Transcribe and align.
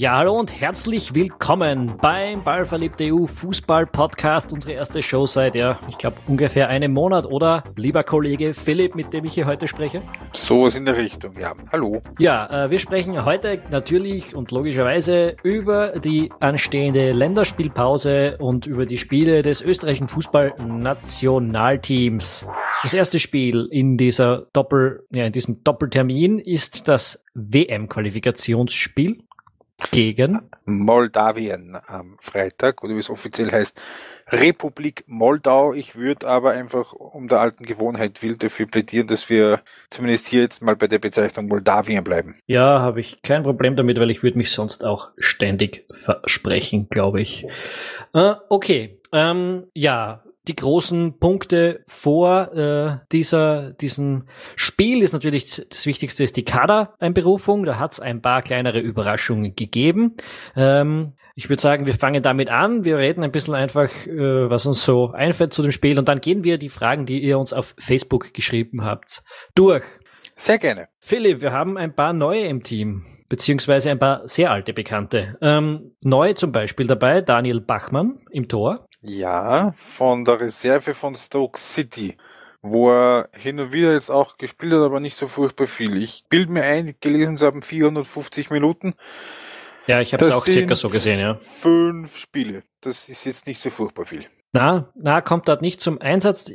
Ja, 0.00 0.18
hallo 0.18 0.38
und 0.38 0.60
herzlich 0.60 1.16
willkommen 1.16 1.92
beim 2.00 2.44
Ballverliebte 2.44 3.12
EU 3.12 3.26
Fußball 3.26 3.84
Podcast. 3.84 4.52
Unsere 4.52 4.74
erste 4.74 5.02
Show 5.02 5.26
seit, 5.26 5.56
ja, 5.56 5.76
ich 5.88 5.98
glaube, 5.98 6.18
ungefähr 6.28 6.68
einem 6.68 6.92
Monat, 6.92 7.26
oder? 7.26 7.64
Lieber 7.74 8.04
Kollege 8.04 8.54
Philipp, 8.54 8.94
mit 8.94 9.12
dem 9.12 9.24
ich 9.24 9.34
hier 9.34 9.46
heute 9.46 9.66
spreche. 9.66 10.02
So 10.32 10.68
ist 10.68 10.76
in 10.76 10.84
der 10.84 10.96
Richtung, 10.96 11.32
ja. 11.36 11.52
Hallo. 11.72 12.00
Ja, 12.20 12.66
äh, 12.66 12.70
wir 12.70 12.78
sprechen 12.78 13.24
heute 13.24 13.60
natürlich 13.72 14.36
und 14.36 14.52
logischerweise 14.52 15.34
über 15.42 15.88
die 15.88 16.30
anstehende 16.38 17.10
Länderspielpause 17.10 18.36
und 18.38 18.68
über 18.68 18.86
die 18.86 18.98
Spiele 18.98 19.42
des 19.42 19.62
österreichischen 19.62 20.06
Fußballnationalteams. 20.06 22.46
Das 22.84 22.94
erste 22.94 23.18
Spiel 23.18 23.66
in 23.72 23.96
dieser 23.96 24.46
Doppel, 24.52 25.08
ja, 25.10 25.24
in 25.24 25.32
diesem 25.32 25.64
Doppeltermin 25.64 26.38
ist 26.38 26.86
das 26.86 27.20
WM-Qualifikationsspiel 27.34 29.24
gegen 29.90 30.40
Moldawien 30.64 31.78
am 31.86 32.16
Freitag 32.20 32.82
oder 32.82 32.94
wie 32.94 32.98
es 32.98 33.10
offiziell 33.10 33.52
heißt, 33.52 33.80
Republik 34.30 35.04
Moldau. 35.06 35.72
Ich 35.72 35.96
würde 35.96 36.26
aber 36.28 36.50
einfach 36.50 36.92
um 36.92 37.28
der 37.28 37.40
alten 37.40 37.64
Gewohnheit 37.64 38.22
will 38.22 38.36
dafür 38.36 38.66
plädieren, 38.66 39.06
dass 39.06 39.30
wir 39.30 39.60
zumindest 39.90 40.28
hier 40.28 40.42
jetzt 40.42 40.62
mal 40.62 40.76
bei 40.76 40.88
der 40.88 40.98
Bezeichnung 40.98 41.46
Moldawien 41.46 42.04
bleiben. 42.04 42.36
Ja, 42.46 42.80
habe 42.80 43.00
ich 43.00 43.22
kein 43.22 43.44
Problem 43.44 43.76
damit, 43.76 43.98
weil 43.98 44.10
ich 44.10 44.22
würde 44.22 44.36
mich 44.36 44.50
sonst 44.50 44.84
auch 44.84 45.10
ständig 45.16 45.86
versprechen, 45.92 46.88
glaube 46.90 47.20
ich. 47.20 47.46
Äh, 48.12 48.34
okay, 48.48 48.98
ähm, 49.12 49.64
ja, 49.74 50.22
die 50.46 50.56
großen 50.56 51.18
Punkte 51.18 51.80
vor 51.86 52.52
äh, 52.54 52.98
dieser, 53.12 53.72
diesem 53.74 54.28
Spiel 54.56 55.02
ist 55.02 55.12
natürlich 55.12 55.62
das 55.68 55.86
Wichtigste 55.86 56.24
ist 56.24 56.36
die 56.36 56.44
Kader-Einberufung. 56.44 57.64
Da 57.64 57.78
hat 57.78 57.92
es 57.92 58.00
ein 58.00 58.22
paar 58.22 58.42
kleinere 58.42 58.80
Überraschungen 58.80 59.54
gegeben. 59.54 60.16
Ähm, 60.56 61.14
ich 61.34 61.48
würde 61.48 61.62
sagen, 61.62 61.86
wir 61.86 61.94
fangen 61.94 62.22
damit 62.22 62.50
an. 62.50 62.84
Wir 62.84 62.98
reden 62.98 63.22
ein 63.22 63.30
bisschen 63.30 63.54
einfach, 63.54 63.90
äh, 64.06 64.50
was 64.50 64.66
uns 64.66 64.84
so 64.84 65.12
einfällt 65.12 65.52
zu 65.52 65.62
dem 65.62 65.70
Spiel 65.70 65.98
und 65.98 66.08
dann 66.08 66.20
gehen 66.20 66.42
wir 66.44 66.58
die 66.58 66.68
Fragen, 66.68 67.06
die 67.06 67.22
ihr 67.22 67.38
uns 67.38 67.52
auf 67.52 67.74
Facebook 67.78 68.34
geschrieben 68.34 68.84
habt, 68.84 69.22
durch. 69.54 69.84
Sehr 70.34 70.58
gerne. 70.58 70.88
Philipp, 70.98 71.40
wir 71.40 71.52
haben 71.52 71.76
ein 71.76 71.94
paar 71.94 72.12
neue 72.12 72.42
im 72.42 72.62
Team, 72.62 73.04
beziehungsweise 73.28 73.90
ein 73.90 73.98
paar 73.98 74.26
sehr 74.26 74.50
alte 74.50 74.72
Bekannte. 74.72 75.36
Ähm, 75.40 75.92
neu 76.00 76.32
zum 76.32 76.52
Beispiel 76.52 76.86
dabei 76.86 77.22
Daniel 77.22 77.60
Bachmann 77.60 78.20
im 78.30 78.48
Tor. 78.48 78.87
Ja, 79.00 79.74
von 79.94 80.24
der 80.24 80.40
Reserve 80.40 80.92
von 80.92 81.14
Stoke 81.14 81.58
City, 81.58 82.16
wo 82.62 82.90
er 82.90 83.28
hin 83.32 83.60
und 83.60 83.72
wieder 83.72 83.92
jetzt 83.92 84.10
auch 84.10 84.36
gespielt 84.38 84.72
hat, 84.72 84.80
aber 84.80 84.98
nicht 84.98 85.16
so 85.16 85.28
furchtbar 85.28 85.68
viel. 85.68 86.02
Ich 86.02 86.24
bilde 86.28 86.52
mir 86.52 86.64
ein, 86.64 86.96
gelesen 87.00 87.36
zu 87.36 87.46
haben 87.46 87.62
450 87.62 88.50
Minuten. 88.50 88.94
Ja, 89.86 90.00
ich 90.00 90.12
habe 90.12 90.24
es 90.24 90.32
auch 90.32 90.44
circa 90.44 90.74
so 90.74 90.88
gesehen, 90.88 91.20
ja. 91.20 91.36
Fünf 91.36 92.16
Spiele. 92.16 92.62
Das 92.80 93.08
ist 93.08 93.24
jetzt 93.24 93.46
nicht 93.46 93.60
so 93.60 93.70
furchtbar 93.70 94.04
viel. 94.04 94.26
Na, 94.54 94.88
na, 94.94 95.20
kommt 95.20 95.46
dort 95.46 95.60
nicht 95.60 95.78
zum 95.82 96.00
Einsatz. 96.00 96.50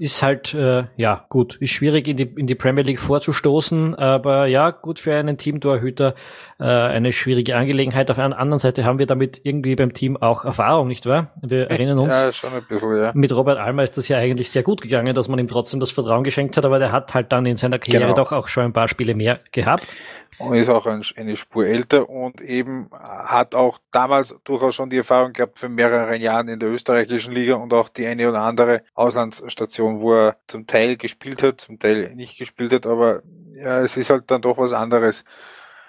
Ist 0.00 0.22
halt, 0.24 0.54
äh, 0.54 0.86
ja, 0.96 1.24
gut, 1.28 1.56
ist 1.60 1.70
schwierig 1.70 2.08
in 2.08 2.16
die, 2.16 2.24
in 2.24 2.48
die 2.48 2.56
Premier 2.56 2.82
League 2.82 2.98
vorzustoßen, 2.98 3.94
aber 3.94 4.46
ja, 4.46 4.70
gut 4.70 4.98
für 4.98 5.14
einen 5.14 5.38
Teamtorhüter 5.38 6.16
äh, 6.58 6.64
eine 6.64 7.12
schwierige 7.12 7.54
Angelegenheit. 7.54 8.10
Auf 8.10 8.16
der 8.16 8.24
anderen 8.24 8.58
Seite 8.58 8.84
haben 8.84 8.98
wir 8.98 9.06
damit 9.06 9.40
irgendwie 9.44 9.76
beim 9.76 9.92
Team 9.92 10.16
auch 10.16 10.44
Erfahrung, 10.44 10.88
nicht 10.88 11.06
wahr? 11.06 11.32
Wir 11.40 11.70
erinnern 11.70 12.00
uns, 12.00 12.20
ja, 12.20 12.32
schon 12.32 12.52
ein 12.54 12.64
bisschen, 12.68 12.96
ja. 12.96 13.12
mit 13.14 13.32
Robert 13.32 13.58
Almer 13.58 13.84
ist 13.84 13.96
das 13.96 14.08
ja 14.08 14.18
eigentlich 14.18 14.50
sehr 14.50 14.64
gut 14.64 14.82
gegangen, 14.82 15.14
dass 15.14 15.28
man 15.28 15.38
ihm 15.38 15.46
trotzdem 15.48 15.78
das 15.78 15.92
Vertrauen 15.92 16.24
geschenkt 16.24 16.56
hat, 16.56 16.64
aber 16.64 16.80
der 16.80 16.90
hat 16.90 17.14
halt 17.14 17.30
dann 17.30 17.46
in 17.46 17.56
seiner 17.56 17.78
Karriere 17.78 18.02
Genau. 18.02 18.14
doch 18.14 18.32
auch 18.32 18.48
schon 18.48 18.64
ein 18.64 18.72
paar 18.72 18.88
Spiele 18.88 19.14
mehr 19.14 19.38
gehabt. 19.52 19.96
Und 20.38 20.54
ist 20.54 20.68
auch 20.68 20.86
ein, 20.86 21.02
eine 21.16 21.36
Spur 21.36 21.66
älter 21.66 22.08
und 22.08 22.40
eben 22.40 22.88
hat 22.92 23.54
auch 23.54 23.78
damals 23.90 24.34
durchaus 24.44 24.76
schon 24.76 24.88
die 24.88 24.98
Erfahrung 24.98 25.32
gehabt 25.32 25.58
für 25.58 25.68
mehrere 25.68 26.16
Jahren 26.16 26.48
in 26.48 26.60
der 26.60 26.70
österreichischen 26.70 27.32
Liga 27.32 27.54
und 27.54 27.72
auch 27.72 27.88
die 27.88 28.06
eine 28.06 28.28
oder 28.28 28.42
andere 28.42 28.82
Auslandsstation, 28.94 30.00
wo 30.00 30.14
er 30.14 30.36
zum 30.46 30.66
Teil 30.66 30.96
gespielt 30.96 31.42
hat, 31.42 31.60
zum 31.60 31.78
Teil 31.78 32.14
nicht 32.14 32.38
gespielt 32.38 32.72
hat, 32.72 32.86
aber 32.86 33.22
ja, 33.54 33.80
es 33.80 33.96
ist 33.96 34.10
halt 34.10 34.30
dann 34.30 34.42
doch 34.42 34.58
was 34.58 34.72
anderes. 34.72 35.24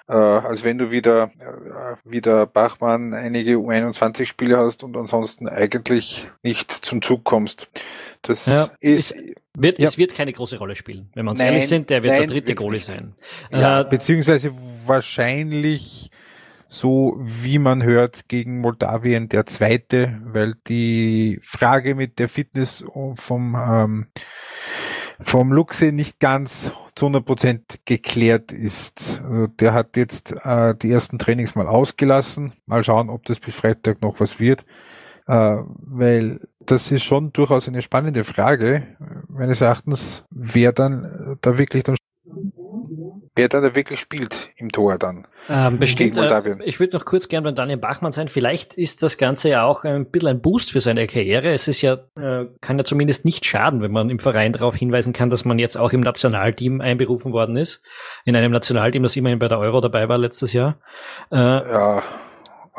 Äh, 0.08 0.14
als 0.14 0.64
wenn 0.64 0.80
du 0.80 0.90
wieder, 0.90 1.32
äh, 1.40 1.96
wieder 2.04 2.48
Bachmann 2.48 3.14
einige 3.14 3.58
U21 3.58 4.26
Spiele 4.26 4.58
hast 4.58 4.84
und 4.84 4.98
ansonsten 4.98 5.48
eigentlich 5.48 6.28
nicht 6.42 6.72
zum 6.72 7.04
Zug 7.04 7.24
kommst. 7.24 7.70
Das 8.22 8.46
Ja, 8.46 8.70
ist, 8.80 9.16
Wird, 9.58 9.80
Ja. 9.80 9.88
Es 9.88 9.98
wird 9.98 10.14
keine 10.14 10.34
große 10.34 10.58
Rolle 10.58 10.76
spielen. 10.76 11.10
Wenn 11.14 11.26
wir 11.26 11.32
uns 11.32 11.40
Nein, 11.40 11.50
ehrlich 11.54 11.68
sind, 11.68 11.90
der 11.90 12.04
wird 12.04 12.14
nein, 12.14 12.22
der 12.28 12.30
dritte 12.30 12.56
Goalie 12.56 12.80
sein. 12.80 13.16
Ja, 13.52 13.82
Äh, 13.82 13.86
Beziehungsweise 13.90 14.52
wahrscheinlich 14.86 16.12
so, 16.68 17.18
wie 17.20 17.58
man 17.58 17.82
hört, 17.82 18.28
gegen 18.30 18.60
Moldawien 18.60 19.28
der 19.28 19.46
zweite, 19.48 20.22
weil 20.24 20.54
die 20.68 21.40
Frage 21.44 21.96
mit 21.96 22.20
der 22.20 22.30
Fitness 22.30 22.86
vom, 23.16 23.56
ähm, 23.56 24.08
vom 25.22 25.52
Luxe 25.52 25.92
nicht 25.92 26.20
ganz 26.20 26.72
zu 26.96 27.06
100 27.08 27.26
Prozent 27.26 27.80
geklärt 27.86 28.52
ist. 28.52 29.22
Also 29.24 29.48
der 29.48 29.74
hat 29.74 29.98
jetzt 29.98 30.34
äh, 30.44 30.76
die 30.76 30.92
ersten 30.92 31.18
Trainings 31.18 31.56
mal 31.56 31.68
ausgelassen. 31.68 32.54
Mal 32.66 32.84
schauen, 32.84 33.10
ob 33.10 33.26
das 33.26 33.40
bis 33.40 33.56
Freitag 33.56 34.02
noch 34.02 34.20
was 34.20 34.40
wird. 34.40 34.66
Äh, 35.28 35.58
weil 35.66 36.48
das 36.60 36.92
ist 36.92 37.04
schon 37.04 37.32
durchaus 37.34 37.68
eine 37.68 37.82
spannende 37.82 38.24
Frage, 38.24 38.84
meines 39.28 39.62
Erachtens, 39.62 40.26
wer 40.30 40.72
dann 40.72 41.38
da 41.42 41.58
wirklich 41.58 41.84
dann 41.84 41.96
wer 43.36 43.48
dann 43.48 43.64
da 43.64 43.76
wirklich 43.76 44.02
spielt 44.02 44.50
im 44.58 44.70
Tor 44.70 44.98
dann. 44.98 45.26
Ähm, 45.48 45.80
bestimmt, 45.80 46.18
äh, 46.18 46.56
ich 46.66 46.80
würde 46.80 46.98
noch 46.98 47.06
kurz 47.06 47.30
gern 47.30 47.44
beim 47.46 47.56
Daniel 47.56 47.78
Bachmann 47.78 48.12
sein. 48.12 48.28
Vielleicht 48.28 48.74
ist 48.74 49.02
das 49.02 49.18
Ganze 49.18 49.50
ja 49.50 49.64
auch 49.64 49.86
ein 49.86 50.06
bisschen 50.06 50.30
ein 50.30 50.42
Boost 50.42 50.72
für 50.72 50.82
seine 50.82 51.08
Karriere. 51.08 51.52
Es 51.54 51.70
ist 51.70 51.82
ja, 51.82 52.00
äh, 52.18 52.48
kann 52.60 52.78
ja 52.78 52.84
zumindest 52.84 53.24
nicht 53.24 53.46
schaden, 53.46 53.82
wenn 53.82 53.92
man 53.92 54.10
im 54.10 54.20
Verein 54.20 54.52
darauf 54.52 54.76
hinweisen 54.76 55.14
kann, 55.14 55.30
dass 55.30 55.46
man 55.46 55.58
jetzt 55.58 55.78
auch 55.78 55.94
im 55.94 56.02
Nationalteam 56.02 56.82
einberufen 56.82 57.32
worden 57.32 57.56
ist. 57.56 57.82
In 58.26 58.36
einem 58.36 58.52
Nationalteam, 58.52 59.04
das 59.04 59.16
immerhin 59.16 59.40
bei 59.40 59.48
der 59.48 59.60
Euro 59.60 59.80
dabei 59.80 60.10
war 60.10 60.18
letztes 60.18 60.52
Jahr. 60.52 60.78
Äh, 61.32 61.38
Ja, 61.38 62.04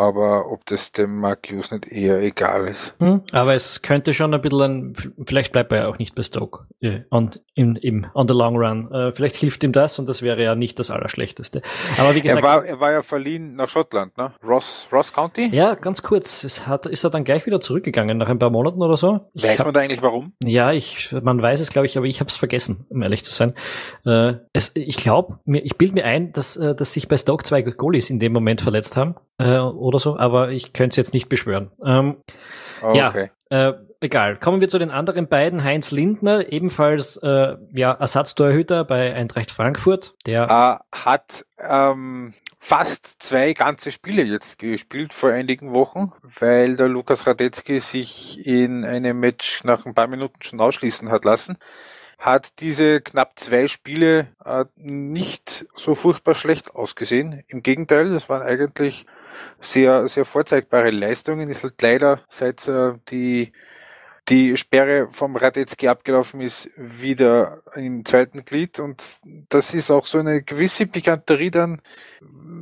aber 0.01 0.51
ob 0.51 0.65
das 0.65 0.93
dem 0.93 1.19
Mark 1.19 1.49
Hughes 1.51 1.71
nicht 1.71 1.87
eher 1.93 2.21
egal 2.23 2.67
ist. 2.69 2.95
hm, 3.01 3.21
aber 3.33 3.53
es 3.55 3.83
könnte 3.83 4.15
schon 4.15 4.33
ein 4.33 4.41
bisschen, 4.41 4.61
ein, 4.63 5.27
vielleicht 5.27 5.53
bleibt 5.53 5.71
er 5.73 5.83
ja 5.83 5.89
auch 5.89 5.99
nicht 5.99 6.15
bei 6.15 6.23
Stoke 6.23 6.67
äh, 6.81 7.01
on, 7.11 7.33
in, 7.55 7.77
im, 7.77 8.07
on 8.15 8.27
the 8.27 8.33
long 8.33 8.57
run. 8.57 8.91
Äh, 8.91 9.13
vielleicht 9.13 9.37
hilft 9.37 9.63
ihm 9.63 9.73
das 9.73 9.99
und 9.99 10.09
das 10.09 10.23
wäre 10.23 10.43
ja 10.43 10.55
nicht 10.55 10.79
das 10.79 10.91
Allerschlechteste. 10.91 11.61
Aber 11.99 12.15
wie 12.15 12.23
gesagt, 12.23 12.43
Er 12.43 12.49
war, 12.49 12.65
er 12.65 12.81
war 12.81 12.93
ja 12.93 13.03
verliehen 13.03 13.57
nach 13.57 13.69
Schottland, 13.69 14.17
ne? 14.17 14.33
Ross, 14.43 14.89
Ross 14.91 15.13
County? 15.13 15.51
Ja, 15.53 15.75
ganz 15.75 16.03
kurz. 16.03 16.45
Es 16.45 16.67
hat, 16.67 16.87
ist 16.87 17.05
er 17.05 17.11
dann 17.11 17.25
gleich 17.25 17.45
wieder 17.45 17.61
zurückgegangen 17.61 18.17
nach 18.17 18.29
ein 18.29 18.39
paar 18.39 18.51
Monaten 18.51 18.83
oder 18.83 18.97
so? 18.97 19.21
Ich 19.35 19.43
Weiß 19.45 19.59
hab, 19.59 19.67
man 19.67 19.75
da 19.75 19.81
eigentlich 19.81 20.01
warum? 20.01 20.33
ja, 20.43 20.73
ich, 20.73 21.15
man 21.23 21.43
weiß 21.43 21.61
es, 21.61 21.71
glaube 21.71 21.85
ich, 21.87 21.99
aber 21.99 22.07
ich 22.07 22.21
habe 22.21 22.29
es 22.29 22.39
vergessen, 22.39 22.87
um 22.89 23.03
ehrlich 23.03 23.23
zu 23.23 23.35
sein. 23.35 23.53
Äh, 24.07 24.37
es, 24.55 24.73
ich 24.75 24.97
glaube, 24.97 25.41
mir, 25.45 25.63
ich 25.63 25.77
bilde 25.77 25.95
mir 25.95 26.07
ein, 26.07 26.33
dass, 26.33 26.57
äh, 26.57 26.75
dass 26.75 26.95
sich 26.95 27.07
bei 27.07 27.19
Stoke 27.19 27.45
zwei 27.45 27.61
Goalies 27.61 28.09
in 28.09 28.19
dem 28.19 28.33
Moment 28.33 28.63
verletzt 28.63 28.97
haben 28.97 29.15
äh, 29.41 29.59
oder 29.59 29.99
so, 29.99 30.17
aber 30.19 30.51
ich 30.51 30.73
könnte 30.73 30.93
es 30.95 30.97
jetzt 30.97 31.15
nicht 31.15 31.29
beschwören. 31.29 31.71
Ähm, 31.85 32.17
Oh, 32.83 32.95
Ja. 32.95 33.09
Okay. 33.09 33.31
äh, 33.51 33.73
egal. 34.01 34.37
Kommen 34.37 34.61
wir 34.63 34.69
zu 34.69 34.79
den 34.79 34.91
anderen 34.91 35.29
beiden. 35.29 35.63
Heinz 35.65 35.91
Lindner, 35.91 36.51
ebenfalls 36.51 37.17
äh, 37.19 37.57
ja, 37.73 37.93
Ersatztorhüter 37.93 38.85
bei 38.85 39.15
Eintracht 39.15 39.51
Frankfurt, 39.51 40.15
der 40.25 40.45
Äh, 40.93 40.97
hat 41.05 41.45
ähm, 41.59 42.33
fast 42.59 43.23
zwei 43.23 43.53
ganze 43.53 43.91
Spiele 43.91 44.23
jetzt 44.23 44.59
gespielt 44.59 45.13
vor 45.13 45.31
einigen 45.31 45.73
Wochen, 45.75 46.13
weil 46.39 46.77
der 46.77 46.89
Lukas 46.89 47.27
Radetzky 47.27 47.81
sich 47.81 48.47
in 48.47 48.85
einem 48.87 49.21
Match 49.21 49.63
nach 49.65 49.85
ein 49.85 49.95
paar 49.95 50.07
Minuten 50.07 50.43
schon 50.43 50.61
ausschließen 50.61 51.11
hat 51.11 51.25
lassen. 51.27 51.59
Hat 52.19 52.61
diese 52.61 53.01
knapp 53.03 53.39
zwei 53.39 53.67
Spiele 53.67 54.29
äh, 54.45 54.65
nicht 54.77 55.67
so 55.75 55.95
furchtbar 55.95 56.35
schlecht 56.35 56.75
ausgesehen. 56.75 57.43
Im 57.49 57.63
Gegenteil, 57.63 58.11
das 58.11 58.29
waren 58.29 58.43
eigentlich 58.43 59.07
sehr, 59.61 60.09
sehr 60.09 60.25
vorzeigbare 60.25 60.91
Leistungen. 60.91 61.49
Ist 61.49 61.63
halt 61.63 61.81
leider 61.83 62.21
seit 62.29 62.67
äh, 62.69 62.95
die 63.11 63.53
die 64.31 64.57
Sperre 64.57 65.09
vom 65.11 65.35
Radetzky 65.35 65.89
abgelaufen 65.89 66.41
ist, 66.41 66.71
wieder 66.77 67.63
im 67.75 68.05
zweiten 68.05 68.45
Glied 68.45 68.79
und 68.79 69.03
das 69.49 69.75
ist 69.75 69.91
auch 69.91 70.07
so 70.07 70.19
eine 70.19 70.43
gewisse 70.43 70.87
Pikanterie 70.87 71.51
dann 71.51 71.83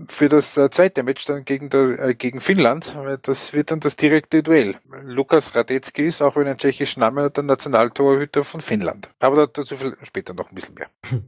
für 0.09 0.29
das 0.29 0.57
äh, 0.57 0.71
zweite 0.71 1.03
Match 1.03 1.25
dann 1.27 1.45
gegen, 1.45 1.71
der, 1.71 1.99
äh, 1.99 2.15
gegen 2.15 2.41
Finnland, 2.41 2.97
weil 2.97 3.19
das 3.19 3.53
wird 3.53 3.71
dann 3.71 3.81
das 3.81 3.97
direkte 3.97 4.43
Duell. 4.43 4.77
Lukas 5.03 5.55
Radetzky 5.55 6.07
ist, 6.07 6.23
auch 6.23 6.37
wenn 6.37 6.45
er 6.45 6.51
einen 6.51 6.59
tschechischen 6.59 7.01
Namen 7.01 7.25
hat, 7.25 7.37
der 7.37 7.45
Nationaltorhüter 7.45 8.45
von 8.45 8.61
Finnland. 8.61 9.11
Aber 9.21 9.47
dazu 9.47 9.77
später 10.03 10.35
noch 10.35 10.51
ein 10.51 10.55
bisschen 10.55 10.75
mehr. 10.75 10.89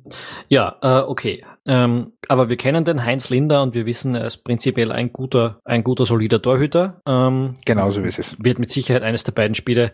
Ja, 0.48 0.76
äh, 0.82 1.02
okay. 1.06 1.44
Ähm, 1.66 2.12
aber 2.28 2.48
wir 2.48 2.56
kennen 2.56 2.84
den 2.84 3.04
Heinz 3.04 3.30
Linder 3.30 3.62
und 3.62 3.74
wir 3.74 3.86
wissen, 3.86 4.14
er 4.14 4.26
ist 4.26 4.38
prinzipiell 4.38 4.90
ein 4.90 5.12
guter, 5.12 5.60
ein 5.64 5.84
guter, 5.84 6.06
solider 6.06 6.42
Torhüter. 6.42 7.00
Ähm, 7.06 7.54
Genauso 7.64 8.02
ist 8.02 8.18
es. 8.18 8.36
wird 8.38 8.58
mit 8.58 8.70
Sicherheit 8.70 9.02
eines 9.02 9.22
der 9.22 9.32
beiden 9.32 9.54
Spiele 9.54 9.92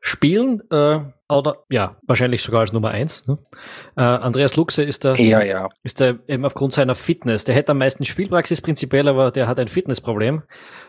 spielen. 0.00 0.62
Äh, 0.70 1.00
oder 1.28 1.58
ja, 1.68 1.96
wahrscheinlich 2.06 2.42
sogar 2.42 2.62
als 2.62 2.72
Nummer 2.72 2.90
eins. 2.90 3.26
Ne? 3.28 3.38
Äh, 3.96 4.00
Andreas 4.00 4.56
Luxe 4.56 4.82
ist 4.82 5.04
der, 5.04 5.20
ja, 5.20 5.42
ja. 5.42 5.68
ist 5.84 6.00
der 6.00 6.18
eben 6.26 6.44
aufgrund 6.44 6.72
seiner 6.72 6.94
Fitness. 6.94 7.44
Der 7.44 7.54
hätte 7.54 7.72
am 7.72 7.78
meisten 7.78 8.04
Spielpraxis 8.04 8.60
prinzipiell, 8.60 9.06
aber 9.08 9.30
der 9.30 9.46
hat 9.46 9.60
ein 9.60 9.68
Fitnessproblem. 9.68 10.42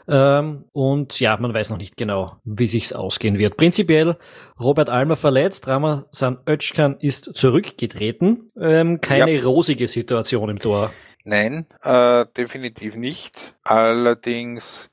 Ähm, 0.07 0.65
und 0.71 1.19
ja, 1.19 1.37
man 1.37 1.53
weiß 1.53 1.69
noch 1.69 1.77
nicht 1.77 1.95
genau, 1.97 2.37
wie 2.43 2.67
sich's 2.67 2.93
ausgehen 2.93 3.37
wird. 3.37 3.57
Prinzipiell 3.57 4.17
Robert 4.59 4.89
Almer 4.89 5.15
verletzt, 5.15 5.67
Ramazan 5.67 6.39
Özcan 6.47 6.97
ist 6.99 7.35
zurückgetreten. 7.35 8.49
Ähm, 8.59 8.99
keine 9.01 9.35
ja. 9.35 9.43
rosige 9.43 9.87
Situation 9.87 10.49
im 10.49 10.57
Tor. 10.57 10.91
Nein, 11.23 11.67
äh, 11.83 12.25
definitiv 12.35 12.95
nicht. 12.95 13.53
Allerdings 13.63 14.89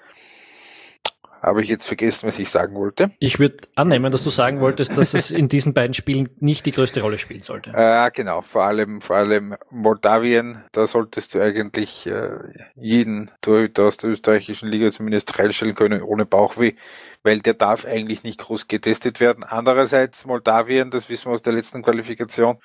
habe 1.43 1.63
ich 1.63 1.69
jetzt 1.69 1.87
vergessen, 1.87 2.27
was 2.27 2.39
ich 2.39 2.49
sagen 2.49 2.75
wollte. 2.75 3.11
Ich 3.19 3.39
würde 3.39 3.59
annehmen, 3.75 4.11
dass 4.13 4.25
du 4.25 4.31
sagen 4.31 4.61
wolltest, 4.61 4.97
dass 4.97 5.15
es 5.15 5.31
in 5.31 5.49
diesen 5.49 5.75
beiden 5.75 5.95
Spielen 5.95 6.31
nicht 6.41 6.67
die 6.67 6.73
größte 6.73 7.01
Rolle 7.01 7.19
spielen 7.19 7.43
sollte. 7.43 7.73
Äh, 7.75 8.11
genau, 8.15 8.43
vor 8.43 8.65
allem, 8.65 9.01
vor 9.01 9.17
allem 9.17 9.57
Moldawien, 9.71 10.65
da 10.73 10.87
solltest 10.87 11.35
du 11.35 11.41
eigentlich 11.41 12.07
äh, 12.07 12.31
jeden 12.77 13.31
Torhüter 13.41 13.85
aus 13.85 13.97
der 13.97 14.11
österreichischen 14.11 14.69
Liga 14.69 14.91
zumindest 14.91 15.39
reinstellen 15.39 15.75
können, 15.75 16.03
ohne 16.03 16.27
Bauchweh, 16.27 16.75
weil 17.23 17.41
der 17.41 17.55
darf 17.55 17.85
eigentlich 17.85 18.23
nicht 18.23 18.41
groß 18.41 18.69
getestet 18.69 19.21
werden. 19.21 19.45
Andererseits 19.45 20.25
Moldawien, 20.25 20.91
das 20.91 21.09
wissen 21.09 21.27
wir 21.27 21.35
aus 21.35 21.43
der 21.43 21.53
letzten 21.53 21.83
Qualifikation, 21.83 22.59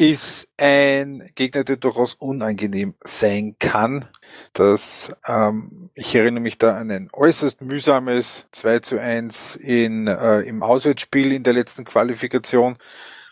ist 0.00 0.48
ein 0.56 1.30
Gegner, 1.34 1.62
der 1.62 1.76
durchaus 1.76 2.14
unangenehm 2.14 2.94
sein 3.04 3.56
kann. 3.58 4.08
Das, 4.54 5.12
ähm, 5.26 5.90
ich 5.94 6.14
erinnere 6.14 6.40
mich 6.40 6.56
da 6.56 6.78
an 6.78 6.90
ein 6.90 7.10
äußerst 7.12 7.60
mühsames 7.60 8.48
2 8.52 8.78
zu 8.78 8.98
1 8.98 9.56
in, 9.56 10.06
äh, 10.06 10.40
im 10.40 10.62
Auswärtsspiel 10.62 11.32
in 11.32 11.42
der 11.42 11.52
letzten 11.52 11.84
Qualifikation, 11.84 12.78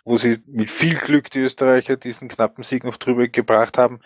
wo 0.05 0.19
sie 0.19 0.41
mit 0.47 0.71
viel 0.71 0.97
Glück 0.97 1.31
die 1.31 1.41
Österreicher 1.41 1.97
diesen 1.97 2.29
knappen 2.29 2.65
Sieg 2.65 2.85
noch 2.85 2.99
drüber 2.99 3.29
gebracht 3.29 3.79
haben. 3.79 4.01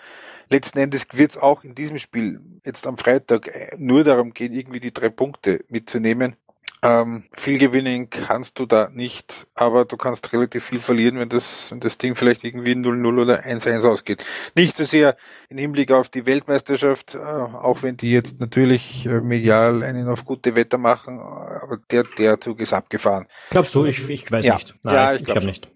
Letzten 0.49 0.79
Endes 0.79 1.09
wird 1.13 1.33
es 1.33 1.39
auch 1.39 1.65
in 1.65 1.75
diesem 1.75 1.99
Spiel 1.99 2.41
jetzt 2.65 2.87
am 2.87 2.97
Freitag 2.97 3.51
nur 3.77 4.05
darum 4.05 4.35
gehen, 4.35 4.53
irgendwie 4.53 4.81
die 4.81 4.95
drei 4.95 5.09
Punkte 5.09 5.65
mitzunehmen. 5.69 6.37
Ähm, 6.85 7.25
viel 7.35 7.59
gewinnen 7.59 8.11
kannst 8.11 8.59
du 8.59 8.67
da 8.67 8.89
nicht, 8.93 9.47
aber 9.55 9.85
du 9.85 9.97
kannst 9.97 10.33
relativ 10.33 10.65
viel 10.65 10.81
verlieren, 10.81 11.17
wenn 11.21 11.29
das, 11.29 11.71
wenn 11.71 11.79
das 11.79 11.97
Ding 11.97 12.17
vielleicht 12.17 12.43
irgendwie 12.43 12.73
0-0 12.73 13.23
oder 13.23 13.45
1-1 13.45 13.89
ausgeht. 13.89 14.25
Nicht 14.57 14.77
so 14.77 14.85
sehr 14.85 15.17
im 15.49 15.59
Hinblick 15.59 15.93
auf 15.93 16.09
die 16.09 16.27
Weltmeisterschaft, 16.27 17.15
äh, 17.15 17.19
auch 17.19 17.85
wenn 17.85 17.97
die 17.97 18.11
jetzt 18.11 18.41
natürlich 18.41 19.07
äh, 19.07 19.21
medial 19.21 19.85
einen 19.85 20.09
auf 20.09 20.25
gute 20.25 20.57
Wetter 20.57 20.77
machen, 20.77 21.21
aber 21.21 21.79
der, 21.93 22.05
der 22.19 22.41
Zug 22.41 22.59
ist 22.59 22.73
abgefahren. 22.73 23.29
Glaubst 23.51 23.75
du? 23.77 23.85
Ich, 23.85 24.09
ich 24.11 24.33
weiß 24.33 24.45
ja. 24.45 24.55
nicht. 24.55 24.75
Nein, 24.83 24.95
ja, 24.95 25.15
ich, 25.15 25.21
ich 25.21 25.27
glaube 25.27 25.47
nicht. 25.47 25.69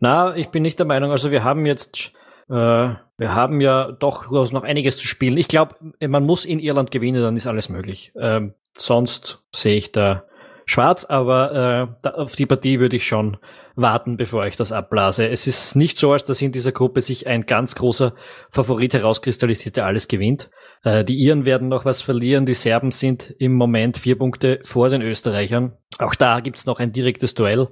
Na, 0.00 0.34
ich 0.34 0.48
bin 0.48 0.62
nicht 0.62 0.78
der 0.78 0.86
Meinung. 0.86 1.10
Also 1.10 1.30
wir 1.30 1.44
haben 1.44 1.66
jetzt 1.66 2.12
äh, 2.48 2.94
wir 3.16 3.34
haben 3.34 3.60
ja 3.60 3.92
doch 3.92 4.30
noch 4.30 4.64
einiges 4.64 4.96
zu 4.96 5.06
spielen. 5.06 5.36
Ich 5.36 5.48
glaube, 5.48 5.76
man 6.00 6.24
muss 6.24 6.44
in 6.44 6.58
Irland 6.58 6.90
gewinnen, 6.90 7.22
dann 7.22 7.36
ist 7.36 7.46
alles 7.46 7.68
möglich. 7.68 8.12
Ähm, 8.18 8.54
sonst 8.76 9.42
sehe 9.54 9.76
ich 9.76 9.92
da 9.92 10.24
schwarz, 10.66 11.04
aber 11.04 11.90
äh, 12.02 12.08
auf 12.08 12.36
die 12.36 12.46
Partie 12.46 12.80
würde 12.80 12.96
ich 12.96 13.06
schon 13.06 13.36
warten, 13.76 14.16
bevor 14.16 14.46
ich 14.46 14.56
das 14.56 14.72
abblase. 14.72 15.28
Es 15.28 15.46
ist 15.46 15.74
nicht 15.74 15.98
so, 15.98 16.12
als 16.12 16.24
dass 16.24 16.40
in 16.40 16.52
dieser 16.52 16.72
Gruppe 16.72 17.00
sich 17.00 17.26
ein 17.26 17.46
ganz 17.46 17.74
großer 17.74 18.14
Favorit 18.50 18.94
herauskristallisiert, 18.94 19.76
der 19.76 19.86
alles 19.86 20.08
gewinnt. 20.08 20.50
Äh, 20.84 21.04
die 21.04 21.16
Iren 21.16 21.44
werden 21.44 21.68
noch 21.68 21.84
was 21.84 22.02
verlieren, 22.02 22.46
die 22.46 22.54
Serben 22.54 22.90
sind 22.90 23.34
im 23.38 23.54
Moment 23.54 23.96
vier 23.96 24.16
Punkte 24.16 24.60
vor 24.64 24.90
den 24.90 25.02
Österreichern. 25.02 25.76
Auch 25.98 26.14
da 26.14 26.40
gibt's 26.40 26.66
noch 26.66 26.78
ein 26.78 26.92
direktes 26.92 27.34
Duell. 27.34 27.68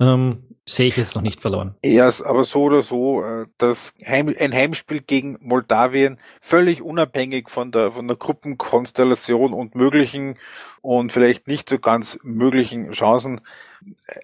Ähm, 0.00 0.44
sehe 0.68 0.86
ich 0.86 0.96
jetzt 0.96 1.14
noch 1.14 1.22
nicht 1.22 1.40
verloren. 1.40 1.74
Ja, 1.84 2.10
aber 2.24 2.44
so 2.44 2.64
oder 2.64 2.82
so, 2.82 3.22
äh, 3.22 3.46
das 3.56 3.94
Heim, 4.04 4.34
ein 4.38 4.52
Heimspiel 4.52 5.00
gegen 5.00 5.38
Moldawien, 5.40 6.18
völlig 6.40 6.82
unabhängig 6.82 7.48
von 7.48 7.72
der, 7.72 7.92
von 7.92 8.06
der 8.06 8.16
Gruppenkonstellation 8.16 9.52
und 9.52 9.74
möglichen 9.74 10.36
und 10.82 11.12
vielleicht 11.12 11.48
nicht 11.48 11.68
so 11.68 11.78
ganz 11.78 12.18
möglichen 12.22 12.90
Chancen, 12.92 13.40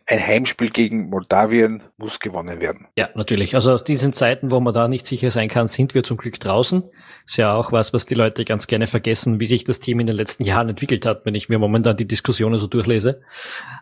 ein 0.06 0.26
Heimspiel 0.26 0.71
gegen 0.71 1.09
Moldawien 1.11 1.82
muss 1.97 2.20
gewonnen 2.20 2.61
werden. 2.61 2.88
Ja, 2.97 3.09
natürlich. 3.15 3.55
Also 3.55 3.73
aus 3.73 3.85
diesen 3.85 4.12
Zeiten, 4.12 4.50
wo 4.50 4.61
man 4.61 4.75
da 4.75 4.88
nicht 4.88 5.06
sicher 5.06 5.31
sein 5.31 5.49
kann, 5.49 5.69
sind 5.69 5.94
wir 5.94 6.03
zum 6.03 6.17
Glück 6.17 6.41
draußen. 6.41 6.82
Ist 7.25 7.37
ja 7.37 7.55
auch 7.55 7.73
was, 7.73 7.93
was 7.93 8.05
die 8.06 8.15
Leute 8.15 8.44
ganz 8.44 8.67
gerne 8.67 8.87
vergessen, 8.87 9.41
wie 9.41 9.47
sich 9.47 9.65
das 9.65 9.81
Team 9.81 10.00
in 10.00 10.06
den 10.06 10.17
letzten 10.17 10.44
Jahren 10.44 10.69
entwickelt 10.69 11.06
hat, 11.06 11.25
wenn 11.25 11.35
ich 11.35 11.49
mir 11.49 11.59
momentan 11.59 11.97
die 11.97 12.06
Diskussionen 12.06 12.59
so 12.59 12.67
durchlese. 12.67 13.23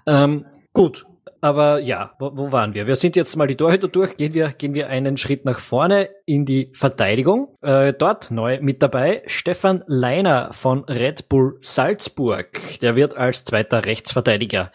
Ähm, 0.07 0.45
gut, 0.73 1.07
aber 1.43 1.81
ja, 1.81 2.15
wo, 2.21 2.31
wo, 2.37 2.53
waren 2.53 2.73
wir? 2.73 2.87
Wir 2.87 2.95
sind 2.95 3.17
jetzt 3.17 3.37
mal 3.37 3.49
die 3.49 3.57
Torhüter 3.57 3.89
durch. 3.89 4.17
Gehen 4.17 4.33
wir, 4.33 4.53
gehen 4.53 4.75
wir 4.75 4.89
einen 4.89 5.17
Schritt 5.17 5.45
nach 5.45 5.59
vorne 5.59 6.09
in 6.25 6.45
die 6.45 6.71
Verteidigung. 6.73 7.59
Äh, 7.63 7.93
dort 7.93 8.31
neu 8.31 8.61
mit 8.63 8.81
dabei 8.81 9.25
Stefan 9.27 9.83
Leiner 9.89 10.53
von 10.53 10.85
Red 10.85 11.29
Bull 11.29 11.59
Salzburg. 11.61 12.79
Der 12.81 12.95
wird 12.95 13.17
als 13.17 13.43
zweiter 13.43 13.85
Rechtsverteidiger 13.85 14.71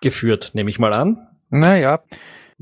geführt, 0.00 0.52
nehme 0.54 0.70
ich 0.70 0.78
mal 0.78 0.94
an. 0.94 1.28
Naja, 1.50 2.00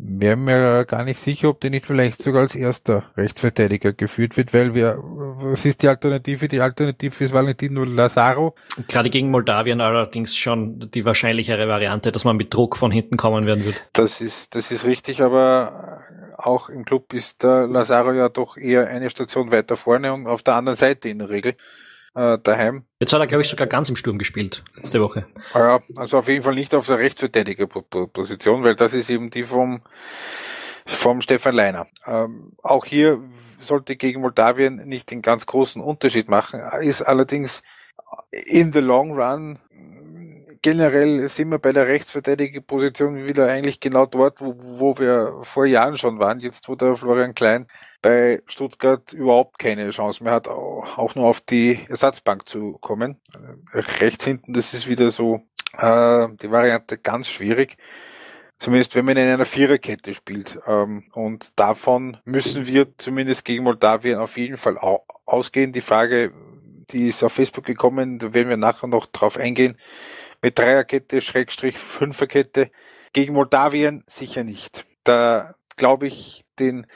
wäre 0.00 0.37
mir 0.37 0.85
gar 0.85 1.05
nicht 1.05 1.19
sicher, 1.19 1.49
ob 1.49 1.61
der 1.61 1.71
nicht 1.71 1.87
vielleicht 1.87 2.23
sogar 2.23 2.43
als 2.43 2.55
erster 2.55 3.05
Rechtsverteidiger 3.17 3.93
geführt 3.93 4.37
wird, 4.37 4.55
weil 4.55 4.75
wir, 4.75 4.99
was 5.03 5.65
ist 5.65 5.83
die 5.83 5.89
Alternative? 5.89 6.47
Die 6.47 6.61
Alternative 6.61 7.25
ist 7.25 7.33
Valentino 7.33 7.83
Lazaro. 7.85 8.55
Gerade 8.87 9.11
gegen 9.11 9.31
Moldawien 9.31 9.81
allerdings 9.81 10.37
schon 10.37 10.91
die 10.95 11.05
wahrscheinlichere 11.05 11.67
Variante, 11.69 12.12
dass 12.12 12.25
man 12.25 12.37
mit 12.37 12.55
Druck 12.55 12.77
von 12.77 12.93
hinten 12.93 13.17
kommen 13.17 13.45
werden 13.45 13.65
wird. 13.65 13.77
Das 13.93 14.21
ist, 14.21 14.55
das 14.55 14.71
ist 14.71 14.85
richtig, 14.85 15.21
aber 15.21 16.01
auch 16.37 16.69
im 16.69 16.85
Club 16.85 17.12
ist 17.12 17.43
der 17.43 17.67
Lazaro 17.67 18.12
ja 18.12 18.29
doch 18.29 18.56
eher 18.56 18.87
eine 18.87 19.11
Station 19.11 19.51
weiter 19.51 19.77
vorne 19.77 20.12
und 20.12 20.29
auf 20.29 20.43
der 20.43 20.55
anderen 20.55 20.77
Seite 20.77 21.09
in 21.09 21.19
der 21.19 21.31
Regel 21.31 21.56
äh, 22.14 22.38
daheim. 22.43 22.84
Jetzt 23.00 23.12
hat 23.12 23.20
er, 23.20 23.26
glaube 23.26 23.43
ich, 23.43 23.49
sogar 23.49 23.66
ganz 23.66 23.88
im 23.88 23.96
Sturm 23.96 24.19
gespielt, 24.19 24.62
letzte 24.76 25.00
Woche. 25.00 25.26
Ja, 25.55 25.81
also 25.96 26.19
auf 26.19 26.28
jeden 26.28 26.43
Fall 26.43 26.55
nicht 26.55 26.75
auf 26.75 26.87
der 26.87 26.99
Rechtsverteidigerposition, 26.99 28.64
weil 28.64 28.75
das 28.75 28.94
ist 28.94 29.10
eben 29.10 29.31
die 29.31 29.44
vom, 29.44 29.82
vom 30.87 31.20
Stefan 31.20 31.55
Leiner. 31.55 31.87
Ähm, 32.06 32.52
auch 32.62 32.84
hier 32.84 33.20
sollte 33.60 33.96
gegen 33.96 34.20
Moldawien 34.20 34.76
nicht 34.87 35.10
den 35.10 35.22
ganz 35.22 35.46
großen 35.46 35.82
Unterschied 35.82 36.28
machen, 36.28 36.60
ist 36.81 37.02
allerdings 37.02 37.62
in 38.31 38.72
the 38.72 38.81
long 38.81 39.12
run 39.12 39.58
generell 40.62 41.28
sind 41.28 41.50
wir 41.50 41.58
bei 41.58 41.72
der 41.72 41.86
Rechtsverteidigerposition 41.86 43.27
wieder 43.27 43.46
eigentlich 43.48 43.81
genau 43.81 44.06
dort, 44.06 44.41
wo, 44.41 44.55
wo 44.56 44.98
wir 44.98 45.41
vor 45.43 45.67
Jahren 45.67 45.96
schon 45.96 46.19
waren, 46.19 46.41
jetzt 46.41 46.69
wo 46.69 46.74
der 46.74 46.96
Florian 46.96 47.34
Klein 47.34 47.67
bei 48.00 48.43
Stuttgart 48.46 49.12
überhaupt 49.12 49.58
keine 49.58 49.90
Chance 49.90 50.22
mehr 50.22 50.32
hat, 50.32 50.48
auch 50.48 51.14
nur 51.14 51.26
auf 51.26 51.40
die 51.40 51.81
Ersatzbank 51.88 52.48
zu 52.48 52.78
kommen. 52.78 53.20
Rechts 53.72 54.24
hinten, 54.24 54.52
das 54.52 54.74
ist 54.74 54.88
wieder 54.88 55.10
so 55.10 55.43
äh, 55.76 56.28
die 56.40 56.50
Variante 56.50 56.98
ganz 56.98 57.28
schwierig. 57.28 57.76
Zumindest 58.58 58.96
wenn 58.96 59.05
man 59.05 59.17
in 59.17 59.28
einer 59.28 59.44
Viererkette 59.44 60.14
spielt. 60.14 60.58
Ähm, 60.67 61.05
und 61.12 61.58
davon 61.58 62.17
müssen 62.24 62.67
wir 62.67 62.98
zumindest 62.98 63.44
gegen 63.44 63.62
Moldawien 63.62 64.19
auf 64.19 64.36
jeden 64.36 64.56
Fall 64.56 64.78
ausgehen. 65.26 65.72
Die 65.72 65.81
Frage, 65.81 66.32
die 66.90 67.08
ist 67.08 67.22
auf 67.22 67.32
Facebook 67.32 67.64
gekommen, 67.64 68.19
da 68.19 68.34
werden 68.34 68.48
wir 68.48 68.56
nachher 68.56 68.88
noch 68.88 69.06
drauf 69.06 69.36
eingehen. 69.36 69.76
Mit 70.43 70.58
Dreierkette, 70.58 71.20
Schrägstrich, 71.20 71.78
Fünferkette. 71.78 72.70
Gegen 73.12 73.34
Moldawien 73.34 74.05
sicher 74.06 74.43
nicht. 74.44 74.86
Da 75.05 75.55
glaube 75.79 76.06
ich, 76.06 76.44
den 76.58 76.87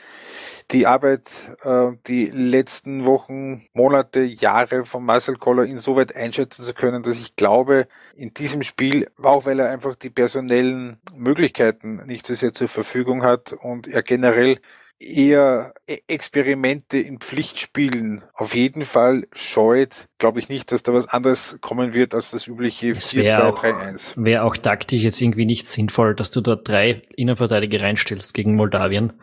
die 0.71 0.87
Arbeit, 0.87 1.51
äh, 1.63 1.91
die 2.07 2.25
letzten 2.25 3.05
Wochen, 3.05 3.65
Monate, 3.73 4.21
Jahre 4.21 4.85
von 4.85 5.03
Marcel 5.03 5.35
Koller 5.35 5.65
insoweit 5.65 6.15
einschätzen 6.15 6.63
zu 6.63 6.73
können, 6.73 7.03
dass 7.03 7.19
ich 7.19 7.35
glaube, 7.35 7.87
in 8.15 8.33
diesem 8.33 8.63
Spiel, 8.63 9.09
auch 9.21 9.45
weil 9.45 9.59
er 9.59 9.69
einfach 9.69 9.95
die 9.95 10.09
personellen 10.09 10.97
Möglichkeiten 11.15 12.05
nicht 12.05 12.25
so 12.25 12.35
sehr 12.35 12.53
zur 12.53 12.67
Verfügung 12.67 13.23
hat 13.23 13.53
und 13.53 13.87
er 13.87 14.03
generell 14.03 14.59
eher 14.99 15.73
e- 15.87 15.99
Experimente 16.07 16.97
in 16.97 17.19
Pflichtspielen 17.19 18.23
auf 18.33 18.55
jeden 18.55 18.85
Fall 18.85 19.27
scheut, 19.33 20.07
glaube 20.17 20.39
ich 20.39 20.49
nicht, 20.49 20.71
dass 20.71 20.83
da 20.83 20.93
was 20.93 21.07
anderes 21.07 21.57
kommen 21.61 21.93
wird 21.93 22.13
als 22.13 22.31
das 22.31 22.47
übliche 22.47 22.93
4-2-3-1. 22.93 24.13
Wäre 24.15 24.43
auch 24.43 24.57
taktisch 24.57 25.03
jetzt 25.03 25.21
irgendwie 25.21 25.45
nicht 25.45 25.67
sinnvoll, 25.67 26.15
dass 26.15 26.31
du 26.31 26.41
dort 26.41 26.67
drei 26.67 27.01
Innenverteidiger 27.15 27.81
reinstellst 27.81 28.33
gegen 28.33 28.55
Moldawien. 28.55 29.13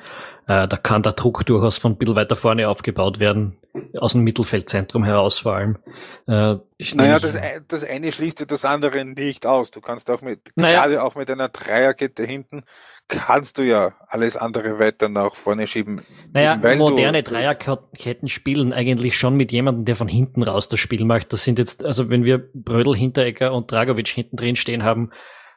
Äh, 0.46 0.66
da 0.66 0.76
kann 0.76 1.02
der 1.02 1.12
Druck 1.12 1.46
durchaus 1.46 1.78
von 1.78 1.92
ein 1.92 1.96
bisschen 1.96 2.16
weiter 2.16 2.34
vorne 2.34 2.68
aufgebaut 2.68 3.20
werden, 3.20 3.56
aus 3.96 4.14
dem 4.14 4.22
Mittelfeldzentrum 4.22 5.04
heraus 5.04 5.38
vor 5.38 5.54
allem. 5.54 5.78
Äh, 6.26 6.56
naja, 6.94 7.18
das, 7.18 7.38
das 7.68 7.84
eine 7.84 8.10
schließt 8.10 8.40
ja 8.40 8.46
das 8.46 8.64
andere 8.64 9.04
nicht 9.04 9.46
aus. 9.46 9.70
Du 9.70 9.80
kannst 9.80 10.10
auch 10.10 10.22
mit, 10.22 10.50
naja. 10.56 10.80
gerade 10.80 11.02
auch 11.04 11.14
mit 11.14 11.30
einer 11.30 11.50
Dreierkette 11.50 12.24
hinten, 12.24 12.64
kannst 13.10 13.58
du 13.58 13.62
ja 13.62 13.92
alles 14.06 14.36
andere 14.36 14.78
weiter 14.78 15.08
nach 15.08 15.34
vorne 15.34 15.66
schieben. 15.66 16.00
Naja, 16.32 16.56
moderne 16.76 17.22
Dreierketten 17.22 18.28
spielen 18.28 18.72
eigentlich 18.72 19.18
schon 19.18 19.36
mit 19.36 19.52
jemandem, 19.52 19.84
der 19.84 19.96
von 19.96 20.08
hinten 20.08 20.42
raus 20.42 20.68
das 20.68 20.80
Spiel 20.80 21.04
macht. 21.04 21.32
Das 21.32 21.44
sind 21.44 21.58
jetzt, 21.58 21.84
also 21.84 22.08
wenn 22.08 22.24
wir 22.24 22.48
Brödel, 22.54 22.96
Hinteregger 22.96 23.52
und 23.52 23.70
Dragovic 23.70 24.08
hinten 24.08 24.36
drin 24.36 24.56
stehen 24.56 24.84
haben, 24.84 25.10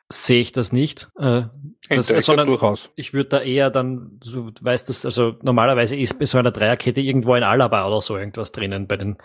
sehe 0.10 0.39
ich 0.39 0.51
das 0.51 0.72
nicht. 0.72 1.10
Äh, 1.17 1.43
das, 1.89 2.07
sondern 2.07 2.48
durchaus. 2.48 2.89
ich 2.95 3.13
würde 3.13 3.29
da 3.29 3.41
eher 3.41 3.69
dann, 3.69 4.19
du 4.24 4.51
weißt 4.62 4.88
das, 4.88 5.05
also 5.05 5.33
normalerweise 5.41 5.98
ist 5.98 6.17
bei 6.17 6.25
so 6.25 6.38
einer 6.38 6.51
Dreierkette 6.51 7.01
irgendwo 7.01 7.33
ein 7.33 7.43
Alaba 7.43 7.86
oder 7.88 8.00
so 8.01 8.17
irgendwas 8.17 8.51
drinnen 8.51 8.88
bei 8.88 8.95
den 8.95 9.17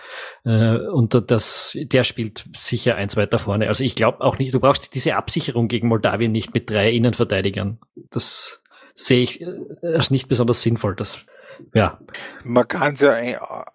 äh, 0.44 0.76
und 0.76 1.14
das, 1.30 1.78
der 1.80 2.02
spielt 2.02 2.44
sicher 2.56 2.96
eins 2.96 3.16
weiter 3.16 3.38
vorne. 3.38 3.68
Also 3.68 3.84
ich 3.84 3.94
glaube 3.94 4.22
auch 4.22 4.38
nicht, 4.38 4.52
du 4.54 4.60
brauchst 4.60 4.94
diese 4.94 5.14
Absicherung 5.14 5.68
gegen 5.68 5.88
Moldawien 5.88 6.32
nicht 6.32 6.52
mit 6.52 6.68
drei 6.68 6.90
Innenverteidigern. 6.90 7.78
Das 8.10 8.64
sehe 8.94 9.20
ich 9.20 9.40
äh, 9.40 9.46
als 9.82 10.10
nicht 10.10 10.28
besonders 10.28 10.62
sinnvoll. 10.62 10.96
Das 10.96 11.24
ja. 11.74 11.98
Man 12.44 12.66
kann 12.66 12.94
es 12.94 13.00
ja 13.00 13.16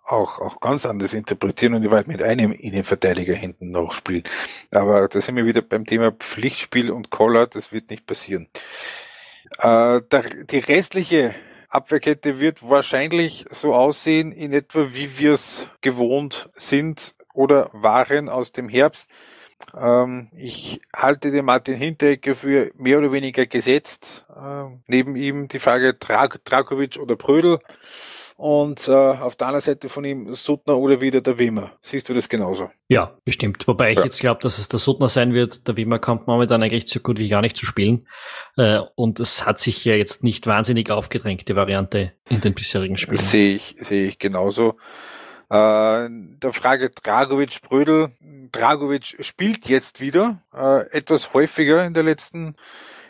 auch, 0.05 0.39
auch 0.39 0.59
ganz 0.59 0.85
anders 0.85 1.13
interpretieren 1.13 1.73
und 1.75 1.89
weit 1.91 2.07
mit 2.07 2.21
einem 2.23 2.51
Innenverteidiger 2.51 3.35
hinten 3.35 3.71
noch 3.71 3.93
spielen. 3.93 4.23
Aber 4.71 5.07
da 5.07 5.21
sind 5.21 5.35
wir 5.35 5.45
wieder 5.45 5.61
beim 5.61 5.85
Thema 5.85 6.11
Pflichtspiel 6.11 6.91
und 6.91 7.09
Collar, 7.09 7.47
das 7.47 7.71
wird 7.71 7.89
nicht 7.89 8.05
passieren. 8.05 8.47
Äh, 9.59 10.01
der, 10.11 10.23
die 10.49 10.59
restliche 10.59 11.35
Abwehrkette 11.69 12.39
wird 12.39 12.67
wahrscheinlich 12.69 13.45
so 13.49 13.73
aussehen, 13.73 14.31
in 14.31 14.53
etwa 14.53 14.93
wie 14.93 15.17
wir 15.17 15.33
es 15.33 15.67
gewohnt 15.81 16.49
sind 16.53 17.15
oder 17.33 17.69
waren 17.73 18.29
aus 18.29 18.51
dem 18.51 18.69
Herbst. 18.69 19.09
Ähm, 19.75 20.29
ich 20.36 20.82
halte 20.96 21.32
den 21.32 21.46
Martin 21.46 21.75
Hinteregger 21.75 22.36
für 22.36 22.72
mehr 22.77 23.00
oder 23.00 23.12
weniger 23.12 23.46
gesetzt. 23.46 24.25
Ähm, 24.36 24.84
neben 24.88 25.15
ihm 25.15 25.48
die 25.48 25.60
Frage 25.60 25.93
Dra 25.93 26.27
Drakovic 26.27 26.98
oder 27.00 27.15
Prödel. 27.15 27.60
Und 28.36 28.88
äh, 28.88 28.91
auf 28.91 29.36
der 29.36 29.48
anderen 29.48 29.62
Seite 29.62 29.89
von 29.89 30.03
ihm 30.03 30.34
Suttner 30.34 30.77
oder 30.77 31.00
wieder 31.01 31.22
der 31.22 31.38
Wimmer. 31.38 31.74
Siehst 31.82 32.10
du 32.10 32.13
das 32.13 32.27
genauso? 32.27 32.72
Ja, 32.88 33.15
bestimmt. 33.24 33.67
Wobei 33.67 33.91
ich 33.91 34.00
ja. 34.00 34.05
jetzt 34.05 34.20
glaube, 34.20 34.41
dass 34.41 34.58
es 34.58 34.67
der 34.67 34.79
Suttner 34.79 35.08
sein 35.08 35.34
wird. 35.34 35.67
Der 35.67 35.77
Wimmer 35.77 36.00
kommt 36.00 36.27
momentan 36.27 36.63
eigentlich 36.63 36.88
so 36.88 37.00
gut 37.00 37.20
wie 37.20 37.29
gar 37.29 37.41
nicht 37.41 37.55
zu 37.55 37.65
spielen. 37.65 38.08
Äh, 38.58 38.79
und 38.96 39.20
es 39.20 39.46
hat 39.46 39.60
sich 39.60 39.86
ja 39.86 39.93
jetzt 39.93 40.24
nicht 40.24 40.48
wahnsinnig 40.48 40.89
aufgedrängt, 40.89 41.48
die 41.48 41.55
Variante 41.55 42.13
in 42.27 42.41
den 42.41 42.53
bisherigen 42.53 42.98
Spielen. 42.98 43.17
Sehe 43.17 43.55
ich, 43.55 43.75
sehe 43.79 44.08
ich 44.08 44.17
genauso. 44.17 44.77
Äh, 45.53 46.10
der 46.10 46.51
Frage 46.51 46.89
Dragovic 46.89 47.62
Brödel. 47.62 48.12
Dragovic 48.51 49.17
spielt 49.19 49.67
jetzt 49.67 50.01
wieder 50.01 50.39
äh, 50.55 50.89
etwas 50.89 51.33
häufiger 51.33 51.86
in 51.86 51.93
der 51.93 52.03
letzten 52.03 52.55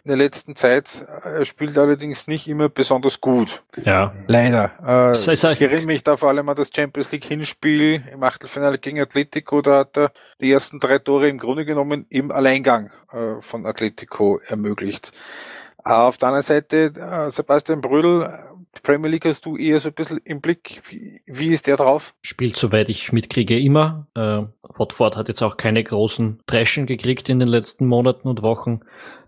in 0.04 0.10
der 0.10 0.18
letzten 0.18 0.58
Zeit. 0.58 1.06
Er 1.24 1.46
spielt 1.46 1.78
allerdings 1.78 2.28
nicht 2.28 2.50
immer 2.50 2.68
besonders 2.68 3.22
gut. 3.22 3.64
Ja. 3.86 4.14
Leider. 4.28 4.72
Äh, 4.86 5.12
ich 5.14 5.62
erinnere 5.62 5.86
mich 5.86 6.04
da 6.04 6.18
vor 6.18 6.28
allem 6.28 6.50
an 6.50 6.58
das 6.58 6.72
Champions 6.76 7.14
League 7.14 7.24
Hinspiel 7.24 8.04
im 8.12 8.22
Achtelfinale 8.22 8.80
gegen 8.80 9.00
Atletico. 9.00 9.62
Da 9.62 9.80
hat 9.80 9.98
er 9.98 10.12
die 10.42 10.52
ersten 10.52 10.80
drei 10.80 11.00
Tore 11.00 11.30
im 11.30 11.38
Grunde 11.38 11.64
genommen 11.64 12.06
im 12.10 12.32
Alleingang 12.32 12.92
äh, 13.14 13.42
von 13.42 13.66
Atletico 13.66 14.42
ermöglicht. 14.46 15.14
Auf 15.86 16.18
der 16.18 16.30
anderen 16.30 16.44
Seite, 16.44 16.94
äh, 16.96 17.32
Sebastian 17.32 17.80
Brödel 18.74 18.82
Premier 18.82 19.12
League 19.12 19.26
hast 19.26 19.46
du 19.46 19.56
eher 19.56 19.80
so 19.80 19.90
ein 19.90 19.94
bisschen 19.94 20.20
im 20.26 20.42
Blick. 20.42 20.82
Wie, 20.90 21.22
wie 21.26 21.54
ist 21.54 21.68
der 21.68 21.78
drauf? 21.78 22.14
Spielt, 22.24 22.58
soweit 22.58 22.90
ich 22.90 23.12
mitkriege, 23.12 23.60
immer. 23.60 24.08
Äh, 24.16 24.44
Watford 24.64 25.16
hat 25.16 25.28
jetzt 25.28 25.44
auch 25.44 25.58
keine 25.58 25.84
großen 25.84 26.40
Dreschen 26.48 26.86
gekriegt 26.88 27.30
in 27.30 27.40
den 27.40 27.48
letzten 27.48 27.86
Monaten 27.86 28.28
und 28.28 28.42
Wochen. 28.42 28.82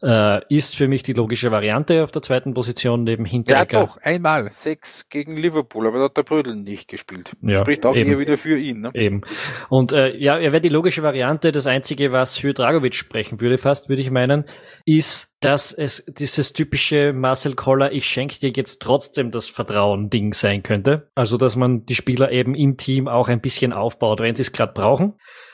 Äh, 0.05 0.41
ist 0.49 0.75
für 0.75 0.87
mich 0.87 1.01
die 1.01 1.13
logische 1.13 1.49
Variante 1.49 2.03
auf 2.03 2.11
der 2.11 2.21
zweiten 2.21 2.53
Position 2.53 3.03
neben 3.03 3.25
Hinteregger. 3.25 3.79
Ja 3.79 3.85
doch, 3.87 3.97
einmal. 4.03 4.51
Sechs 4.51 5.09
gegen 5.09 5.35
Liverpool, 5.35 5.87
aber 5.87 5.97
da 5.97 6.03
hat 6.05 6.17
der 6.17 6.21
Brödel 6.21 6.55
nicht 6.55 6.87
gespielt. 6.87 7.35
Ja, 7.41 7.55
Spricht 7.55 7.87
auch 7.87 7.95
eben. 7.95 8.11
eher 8.11 8.19
wieder 8.19 8.37
für 8.37 8.55
ihn. 8.55 8.81
Ne? 8.81 8.91
Eben. 8.93 9.21
Und 9.67 9.93
äh, 9.93 10.15
ja, 10.15 10.37
er 10.37 10.51
wäre 10.51 10.61
die 10.61 10.69
logische 10.69 11.01
Variante. 11.01 11.51
Das 11.51 11.65
Einzige, 11.65 12.11
was 12.11 12.37
für 12.37 12.53
Dragovic 12.53 12.93
sprechen 12.93 13.41
würde 13.41 13.57
fast, 13.57 13.89
würde 13.89 14.03
ich 14.03 14.11
meinen, 14.11 14.45
ist, 14.85 15.35
dass 15.41 15.73
es 15.73 16.05
dieses 16.07 16.53
typische 16.53 17.11
Marcel 17.11 17.55
Koller, 17.55 17.91
ich 17.91 18.05
schenke 18.05 18.39
dir 18.39 18.51
jetzt 18.55 18.83
trotzdem 18.83 19.31
das 19.31 19.49
Vertrauen-Ding 19.49 20.33
sein 20.33 20.61
könnte. 20.61 21.09
Also, 21.15 21.37
dass 21.37 21.55
man 21.55 21.83
die 21.85 21.95
Spieler 21.95 22.31
eben 22.31 22.53
im 22.53 22.77
Team 22.77 23.07
auch 23.07 23.27
ein 23.27 23.41
bisschen 23.41 23.73
aufbaut, 23.73 24.19
wenn 24.19 24.35
sie 24.35 24.43
es 24.43 24.51
gerade 24.51 24.73
brauchen. 24.73 25.13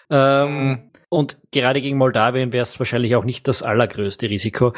Ähm, 0.09 0.67
mhm. 0.67 0.90
Und 1.11 1.37
gerade 1.51 1.81
gegen 1.81 1.97
Moldawien 1.97 2.53
wäre 2.53 2.61
es 2.61 2.79
wahrscheinlich 2.79 3.17
auch 3.17 3.25
nicht 3.25 3.45
das 3.49 3.63
allergrößte 3.63 4.29
Risiko. 4.29 4.73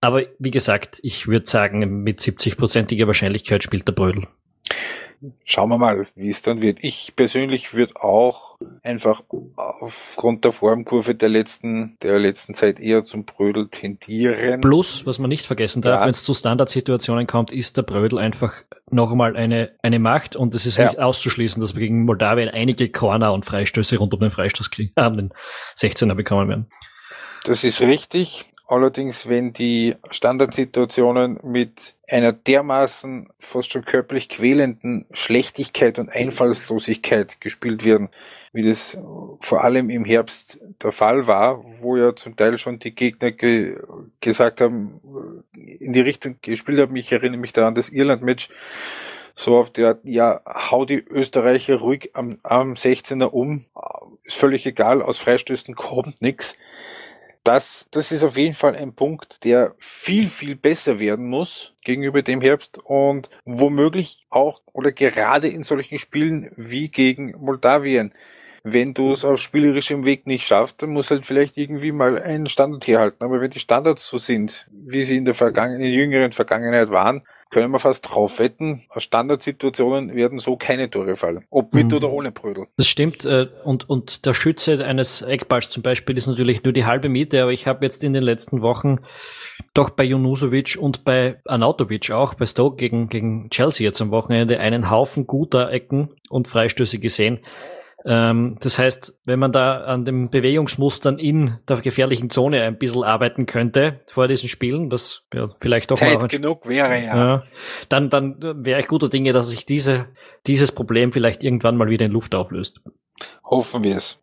Aber 0.00 0.22
wie 0.38 0.50
gesagt, 0.50 0.98
ich 1.02 1.26
würde 1.26 1.44
sagen, 1.46 2.02
mit 2.02 2.20
70-prozentiger 2.20 3.06
Wahrscheinlichkeit 3.06 3.62
spielt 3.62 3.86
der 3.86 3.92
Brödel. 3.92 4.26
Schauen 5.44 5.68
wir 5.68 5.78
mal, 5.78 6.06
wie 6.14 6.30
es 6.30 6.42
dann 6.42 6.60
wird. 6.60 6.78
Ich 6.82 7.14
persönlich 7.16 7.74
würde 7.74 8.02
auch 8.02 8.58
einfach 8.82 9.22
aufgrund 9.56 10.44
der 10.44 10.52
Formkurve 10.52 11.14
der 11.14 11.28
letzten, 11.28 11.96
der 12.02 12.18
letzten 12.18 12.54
Zeit 12.54 12.80
eher 12.80 13.04
zum 13.04 13.24
Brödel 13.24 13.68
tendieren. 13.68 14.60
Plus, 14.60 15.06
was 15.06 15.18
man 15.18 15.28
nicht 15.28 15.46
vergessen 15.46 15.82
darf, 15.82 16.00
ja. 16.00 16.06
wenn 16.06 16.10
es 16.10 16.24
zu 16.24 16.34
Standardsituationen 16.34 17.26
kommt, 17.26 17.52
ist 17.52 17.76
der 17.76 17.82
Brödel 17.82 18.18
einfach 18.18 18.54
noch 18.90 19.10
einmal 19.10 19.36
eine, 19.36 19.72
eine 19.82 19.98
Macht 19.98 20.36
und 20.36 20.54
es 20.54 20.66
ist 20.66 20.78
ja. 20.78 20.86
nicht 20.86 20.98
auszuschließen, 20.98 21.60
dass 21.60 21.74
wir 21.74 21.80
gegen 21.80 22.04
Moldawien 22.04 22.48
einige 22.48 22.88
Corner 22.90 23.32
und 23.32 23.44
Freistöße 23.44 23.98
rund 23.98 24.14
um 24.14 24.20
den 24.20 24.30
Freistoß 24.30 24.70
kriegen, 24.70 24.92
äh, 24.96 25.10
den 25.10 25.32
16er 25.76 26.14
bekommen 26.14 26.48
werden. 26.48 26.66
Das 27.44 27.64
ist 27.64 27.80
richtig. 27.80 28.46
Allerdings, 28.66 29.28
wenn 29.28 29.52
die 29.52 29.94
Standardsituationen 30.10 31.38
mit 31.42 31.94
einer 32.08 32.32
dermaßen 32.32 33.28
fast 33.38 33.70
schon 33.70 33.84
körperlich 33.84 34.30
quälenden 34.30 35.04
Schlechtigkeit 35.12 35.98
und 35.98 36.08
Einfallslosigkeit 36.08 37.42
gespielt 37.42 37.84
werden, 37.84 38.08
wie 38.54 38.66
das 38.66 38.96
vor 39.42 39.64
allem 39.64 39.90
im 39.90 40.06
Herbst 40.06 40.60
der 40.82 40.92
Fall 40.92 41.26
war, 41.26 41.62
wo 41.82 41.98
ja 41.98 42.16
zum 42.16 42.36
Teil 42.36 42.56
schon 42.56 42.78
die 42.78 42.94
Gegner 42.94 43.32
ge 43.32 43.76
gesagt 44.22 44.62
haben, 44.62 45.44
in 45.52 45.92
die 45.92 46.00
Richtung 46.00 46.36
gespielt 46.40 46.80
haben. 46.80 46.96
Ich 46.96 47.12
erinnere 47.12 47.40
mich 47.40 47.52
da 47.52 47.68
an 47.68 47.74
das 47.74 47.90
Irland-Match, 47.90 48.48
so 49.34 49.58
auf 49.58 49.70
der, 49.70 49.98
ja, 50.04 50.40
hau 50.46 50.86
die 50.86 51.04
Österreicher 51.04 51.76
ruhig 51.80 52.12
am, 52.14 52.38
am 52.42 52.74
16er 52.74 53.26
um, 53.26 53.66
ist 54.22 54.36
völlig 54.36 54.64
egal, 54.64 55.02
aus 55.02 55.18
Freistößen 55.18 55.74
kommt 55.74 56.22
nichts 56.22 56.56
das, 57.44 57.88
das 57.90 58.10
ist 58.10 58.24
auf 58.24 58.38
jeden 58.38 58.54
Fall 58.54 58.74
ein 58.74 58.94
Punkt, 58.94 59.44
der 59.44 59.74
viel, 59.78 60.28
viel 60.28 60.56
besser 60.56 60.98
werden 60.98 61.26
muss 61.26 61.74
gegenüber 61.82 62.22
dem 62.22 62.40
Herbst 62.40 62.78
und 62.82 63.28
womöglich 63.44 64.26
auch 64.30 64.62
oder 64.72 64.92
gerade 64.92 65.48
in 65.48 65.62
solchen 65.62 65.98
Spielen 65.98 66.50
wie 66.56 66.88
gegen 66.88 67.32
Moldawien. 67.38 68.12
Wenn 68.66 68.94
du 68.94 69.12
es 69.12 69.26
auf 69.26 69.40
spielerischem 69.40 70.04
Weg 70.06 70.26
nicht 70.26 70.46
schaffst, 70.46 70.82
dann 70.82 70.90
muss 70.90 71.10
halt 71.10 71.26
vielleicht 71.26 71.58
irgendwie 71.58 71.92
mal 71.92 72.20
einen 72.20 72.48
Standard 72.48 72.86
herhalten. 72.86 73.22
Aber 73.22 73.42
wenn 73.42 73.50
die 73.50 73.58
Standards 73.58 74.06
so 74.06 74.16
sind, 74.16 74.66
wie 74.72 75.04
sie 75.04 75.18
in 75.18 75.26
der 75.26 75.34
vergangenen, 75.34 75.82
in 75.82 75.92
der 75.92 75.94
jüngeren 75.94 76.32
Vergangenheit 76.32 76.88
waren, 76.88 77.26
können 77.50 77.70
wir 77.70 77.78
fast 77.78 78.10
drauf 78.10 78.38
wetten, 78.38 78.82
aus 78.88 79.02
Standardsituationen 79.02 80.14
werden 80.14 80.38
so 80.38 80.56
keine 80.56 80.90
Tore 80.90 81.16
fallen. 81.16 81.44
Ob 81.50 81.74
mit 81.74 81.88
mhm. 81.88 81.96
oder 81.96 82.10
ohne 82.10 82.32
Brödel. 82.32 82.66
Das 82.76 82.88
stimmt. 82.88 83.24
Äh, 83.24 83.46
und, 83.64 83.88
und 83.88 84.26
der 84.26 84.34
Schütze 84.34 84.84
eines 84.84 85.22
Eckballs 85.22 85.70
zum 85.70 85.82
Beispiel 85.82 86.16
ist 86.16 86.26
natürlich 86.26 86.64
nur 86.64 86.72
die 86.72 86.84
halbe 86.84 87.08
Miete, 87.08 87.42
aber 87.42 87.52
ich 87.52 87.66
habe 87.66 87.84
jetzt 87.84 88.02
in 88.02 88.12
den 88.12 88.22
letzten 88.22 88.62
Wochen 88.62 88.98
doch 89.72 89.90
bei 89.90 90.04
Junusovic 90.04 90.76
und 90.80 91.04
bei 91.04 91.40
Anautovic 91.46 92.10
auch, 92.10 92.34
bei 92.34 92.46
Stoke 92.46 92.76
gegen, 92.76 93.08
gegen 93.08 93.50
Chelsea 93.50 93.84
jetzt 93.86 94.00
am 94.00 94.10
Wochenende 94.10 94.58
einen 94.58 94.90
Haufen 94.90 95.26
guter 95.26 95.70
Ecken 95.70 96.10
und 96.28 96.48
Freistöße 96.48 96.98
gesehen. 96.98 97.40
Ähm, 98.06 98.58
das 98.60 98.78
heißt, 98.78 99.18
wenn 99.24 99.38
man 99.38 99.50
da 99.50 99.84
an 99.84 100.04
den 100.04 100.28
Bewegungsmustern 100.28 101.18
in 101.18 101.58
der 101.68 101.80
gefährlichen 101.80 102.28
Zone 102.28 102.62
ein 102.62 102.76
bisschen 102.76 103.02
arbeiten 103.02 103.46
könnte 103.46 104.00
vor 104.10 104.28
diesen 104.28 104.48
Spielen, 104.48 104.92
was 104.92 105.24
ja, 105.32 105.48
vielleicht 105.60 105.90
doch 105.90 105.96
Zeit 105.96 106.20
mal 106.20 106.28
genug 106.28 106.68
wäre, 106.68 107.02
ja. 107.02 107.16
ja 107.16 107.42
dann, 107.88 108.10
dann 108.10 108.36
wäre 108.64 108.80
ich 108.80 108.88
guter 108.88 109.08
Dinge, 109.08 109.32
dass 109.32 109.48
sich 109.48 109.64
diese, 109.64 110.08
dieses 110.46 110.70
Problem 110.70 111.12
vielleicht 111.12 111.42
irgendwann 111.42 111.76
mal 111.76 111.88
wieder 111.88 112.04
in 112.04 112.12
Luft 112.12 112.34
auflöst. 112.34 112.82
Hoffen 113.44 113.84
wir 113.84 113.96
es. 113.96 114.20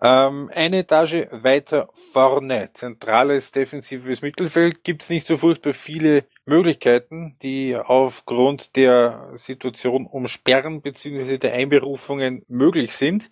Ähm, 0.00 0.50
eine 0.54 0.78
Etage 0.78 1.26
weiter 1.30 1.88
vorne, 2.12 2.70
zentrales 2.72 3.50
defensives 3.50 4.22
Mittelfeld, 4.22 4.84
gibt's 4.84 5.10
nicht 5.10 5.26
so 5.26 5.36
furchtbar 5.36 5.72
viele 5.72 6.24
Möglichkeiten, 6.44 7.36
die 7.42 7.76
aufgrund 7.76 8.76
der 8.76 9.30
Situation 9.34 10.06
um 10.06 10.28
Sperren 10.28 10.82
bzw. 10.82 11.38
der 11.38 11.54
Einberufungen 11.54 12.44
möglich 12.48 12.94
sind. 12.94 13.28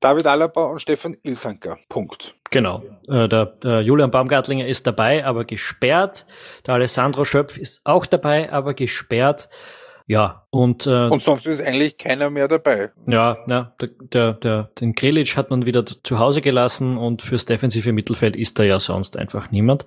David 0.00 0.26
Alaba 0.26 0.66
und 0.66 0.80
Stefan 0.80 1.16
Ilsanker. 1.22 1.78
Punkt. 1.88 2.34
Genau. 2.50 2.82
Äh, 3.08 3.28
der, 3.28 3.46
der, 3.46 3.80
Julian 3.80 4.10
Baumgartlinger 4.10 4.66
ist 4.66 4.86
dabei, 4.86 5.24
aber 5.24 5.44
gesperrt. 5.44 6.26
Der 6.66 6.74
Alessandro 6.74 7.24
Schöpf 7.24 7.56
ist 7.56 7.80
auch 7.84 8.06
dabei, 8.06 8.52
aber 8.52 8.74
gesperrt. 8.74 9.48
Ja, 10.08 10.46
und, 10.50 10.86
äh, 10.86 11.08
und 11.08 11.20
sonst 11.20 11.46
ist 11.46 11.60
eigentlich 11.60 11.98
keiner 11.98 12.30
mehr 12.30 12.46
dabei. 12.46 12.90
Ja, 13.08 13.38
ja 13.48 13.72
der, 13.80 13.88
der, 14.12 14.32
der, 14.34 14.70
den 14.80 14.94
Grilic 14.94 15.36
hat 15.36 15.50
man 15.50 15.66
wieder 15.66 15.84
zu 15.84 16.18
Hause 16.20 16.42
gelassen 16.42 16.96
und 16.96 17.22
fürs 17.22 17.44
defensive 17.44 17.92
Mittelfeld 17.92 18.36
ist 18.36 18.58
da 18.58 18.62
ja 18.62 18.78
sonst 18.78 19.16
einfach 19.16 19.50
niemand. 19.50 19.84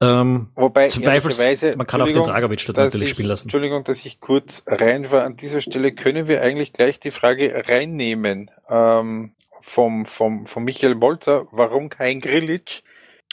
Ähm, 0.00 0.48
Wobei, 0.54 0.86
Zweifels, 0.86 1.76
man 1.76 1.86
kann 1.86 2.00
auch 2.00 2.06
den 2.06 2.22
Dragovic 2.22 2.64
dort 2.66 2.78
natürlich 2.78 3.10
ich, 3.10 3.10
spielen 3.10 3.28
lassen. 3.28 3.46
Entschuldigung, 3.46 3.84
dass 3.84 4.04
ich 4.04 4.20
kurz 4.20 4.62
rein 4.66 5.10
war. 5.10 5.24
An 5.24 5.36
dieser 5.36 5.60
Stelle 5.60 5.92
können 5.92 6.26
wir 6.26 6.40
eigentlich 6.40 6.72
gleich 6.72 6.98
die 6.98 7.10
Frage 7.10 7.64
reinnehmen 7.68 8.50
ähm, 8.68 9.34
vom, 9.60 10.06
vom, 10.06 10.46
vom 10.46 10.64
Michael 10.64 10.94
Molzer, 10.94 11.46
warum 11.50 11.90
kein 11.90 12.20
Grilic? 12.20 12.82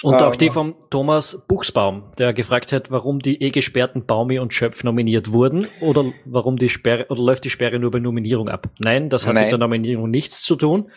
Und 0.03 0.21
auch 0.21 0.35
die 0.35 0.49
vom 0.49 0.75
Thomas 0.89 1.43
Buchsbaum, 1.47 2.03
der 2.17 2.33
gefragt 2.33 2.71
hat, 2.71 2.89
warum 2.89 3.19
die 3.19 3.41
eh 3.41 3.51
gesperrten 3.51 4.05
Baumi 4.05 4.39
und 4.39 4.53
Schöpf 4.53 4.83
nominiert 4.83 5.31
wurden 5.31 5.67
oder 5.79 6.11
warum 6.25 6.57
die 6.57 6.69
Sperre 6.69 7.05
oder 7.09 7.21
läuft 7.21 7.43
die 7.43 7.49
Sperre 7.49 7.77
nur 7.77 7.91
bei 7.91 7.99
Nominierung 7.99 8.49
ab? 8.49 8.67
Nein, 8.79 9.09
das 9.09 9.27
hat 9.27 9.35
Nein. 9.35 9.43
mit 9.43 9.51
der 9.51 9.59
Nominierung 9.59 10.09
nichts 10.09 10.41
zu 10.41 10.55
tun. 10.55 10.89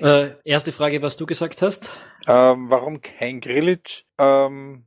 Äh, 0.00 0.30
erste 0.44 0.72
Frage, 0.72 1.02
was 1.02 1.18
du 1.18 1.26
gesagt 1.26 1.60
hast. 1.60 1.94
Ähm, 2.26 2.70
warum 2.70 3.02
kein 3.02 3.40
Grillitsch? 3.40 4.04
Ähm, 4.18 4.84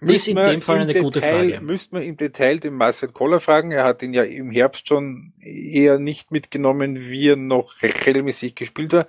ist 0.00 0.28
in 0.28 0.36
dem 0.36 0.60
Fall 0.60 0.76
eine 0.76 0.86
Detail, 0.86 1.02
gute 1.02 1.22
Frage. 1.22 1.60
Müsste 1.62 1.94
man 1.94 2.04
im 2.04 2.16
Detail 2.18 2.58
den 2.58 2.74
Marcel 2.74 3.08
Koller 3.08 3.40
fragen. 3.40 3.70
Er 3.70 3.84
hat 3.84 4.02
ihn 4.02 4.12
ja 4.12 4.22
im 4.22 4.50
Herbst 4.50 4.88
schon 4.88 5.32
eher 5.40 5.98
nicht 5.98 6.30
mitgenommen, 6.30 7.08
wie 7.08 7.30
er 7.30 7.36
noch 7.36 7.82
regelmäßig 7.82 8.54
gespielt 8.54 8.92
hat. 8.92 9.08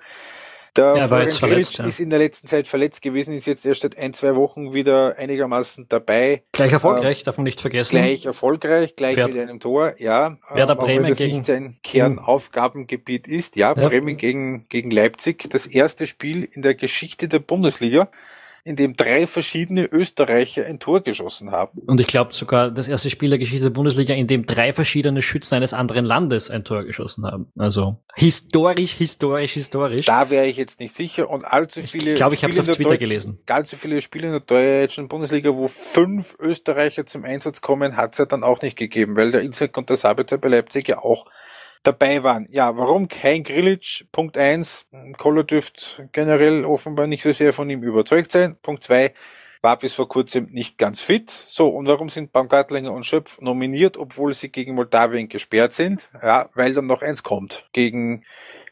Der 0.78 0.96
er 0.96 1.10
war 1.10 1.22
jetzt 1.22 1.40
verletzt, 1.40 1.78
ja. 1.78 1.86
ist 1.86 2.00
in 2.00 2.10
der 2.10 2.20
letzten 2.20 2.48
Zeit 2.48 2.68
verletzt 2.68 3.02
gewesen, 3.02 3.34
ist 3.34 3.46
jetzt 3.46 3.66
erst 3.66 3.82
seit 3.82 3.98
ein, 3.98 4.14
zwei 4.14 4.36
Wochen 4.36 4.74
wieder 4.74 5.18
einigermaßen 5.18 5.88
dabei. 5.88 6.44
Gleich 6.52 6.74
erfolgreich, 6.74 7.20
ähm, 7.20 7.26
darf 7.26 7.38
man 7.38 7.46
nicht 7.46 7.62
vergessen. 7.62 7.98
Gleich 7.98 8.26
erfolgreich, 8.26 8.96
gleich 8.96 9.16
Wer, 9.16 9.28
mit 9.28 9.38
einem 9.38 9.60
Tor, 9.60 9.96
ja. 10.00 10.38
Wer 10.54 10.66
der 10.66 10.76
Bremen 10.76 11.10
das 11.10 11.18
gegen, 11.18 11.36
nicht 11.38 11.46
sein 11.46 11.78
Kernaufgabengebiet 11.84 13.28
ist. 13.28 13.56
Ja, 13.56 13.74
ja, 13.74 13.88
Bremen 13.88 14.18
gegen, 14.18 14.68
gegen 14.70 14.92
Leipzig. 14.92 15.50
Das 15.50 15.66
erste 15.66 16.08
Spiel 16.08 16.44
in 16.44 16.62
der 16.62 16.76
Geschichte 16.76 17.28
der 17.28 17.40
Bundesliga 17.40 18.10
in 18.68 18.76
dem 18.76 18.96
drei 18.96 19.28
verschiedene 19.28 19.86
Österreicher 19.86 20.66
ein 20.66 20.80
Tor 20.80 21.02
geschossen 21.02 21.52
haben. 21.52 21.84
Und 21.86 22.02
ich 22.02 22.08
glaube 22.08 22.34
sogar 22.34 22.72
das 22.72 22.88
erste 22.88 23.12
Spiel 23.12 23.30
der 23.30 23.38
Geschichte 23.38 23.66
der 23.66 23.70
Bundesliga, 23.70 24.16
in 24.16 24.26
dem 24.26 24.48
drei 24.48 24.74
verschiedene 24.74 25.22
Schützen 25.22 25.54
eines 25.54 25.74
anderen 25.74 26.04
Landes 26.04 26.50
ein 26.50 26.64
Tor 26.64 26.84
geschossen 26.84 27.28
haben. 27.28 27.52
Also 27.56 27.98
historisch, 28.16 28.94
historisch, 28.94 29.54
historisch. 29.54 30.08
Da 30.08 30.32
wäre 30.32 30.48
ich 30.48 30.58
jetzt 30.58 30.80
nicht 30.80 30.96
sicher. 30.96 31.30
Und 31.30 31.46
allzu 31.46 31.84
viele. 31.84 32.14
Ich 32.14 32.16
glaube, 32.16 32.34
ich 32.34 32.44
habe 32.44 32.50
es 32.50 32.60
auf 32.60 32.76
Twitter 32.76 32.98
gelesen. 32.98 33.38
Allzu 33.48 33.78
viele 33.78 34.02
Spiele 34.02 34.28
in 34.28 34.34
der 34.34 34.42
deutschen 34.42 35.10
Bundesliga, 35.10 35.56
wo 35.56 35.68
fünf 35.68 36.36
Österreicher 36.40 37.06
zum 37.06 37.24
Einsatz 37.24 37.62
kommen, 37.62 37.96
hat 37.96 38.14
es 38.14 38.18
ja 38.18 38.26
dann 38.26 38.44
auch 38.44 38.64
nicht 38.64 38.78
gegeben, 38.78 39.16
weil 39.16 39.32
der 39.32 39.42
Inzek 39.42 39.78
und 39.78 39.92
der 39.92 39.98
Sabitzer 39.98 40.40
bei 40.40 40.48
Leipzig 40.48 40.90
ja 40.90 40.98
auch 40.98 41.28
dabei 41.86 42.24
waren. 42.24 42.48
Ja, 42.52 42.76
warum 42.78 43.08
kein 43.08 43.44
Grilic? 43.44 44.06
Punkt 44.12 44.38
eins, 44.38 44.88
Koller 45.18 45.44
dürfte 45.44 46.10
generell 46.12 46.66
offenbar 46.66 47.08
nicht 47.08 47.24
so 47.24 47.32
sehr 47.32 47.54
von 47.54 47.70
ihm 47.70 47.84
überzeugt 47.84 48.32
sein. 48.32 48.58
Punkt 48.62 48.84
zwei, 48.84 49.14
war 49.62 49.80
bis 49.80 49.94
vor 49.94 50.08
kurzem 50.08 50.48
nicht 50.52 50.78
ganz 50.78 51.02
fit. 51.02 51.30
So, 51.32 51.70
und 51.70 51.88
warum 51.88 52.10
sind 52.10 52.32
Baumgartlinger 52.32 52.92
und 52.92 53.06
Schöpf 53.06 53.42
nominiert, 53.42 53.98
obwohl 53.98 54.34
sie 54.34 54.50
gegen 54.50 54.76
Moldawien 54.76 55.28
gesperrt 55.28 55.74
sind? 55.74 56.10
Ja, 56.22 56.50
weil 56.54 56.74
dann 56.74 56.88
noch 56.88 57.02
eins 57.02 57.24
kommt. 57.24 57.68
Gegen 57.74 58.24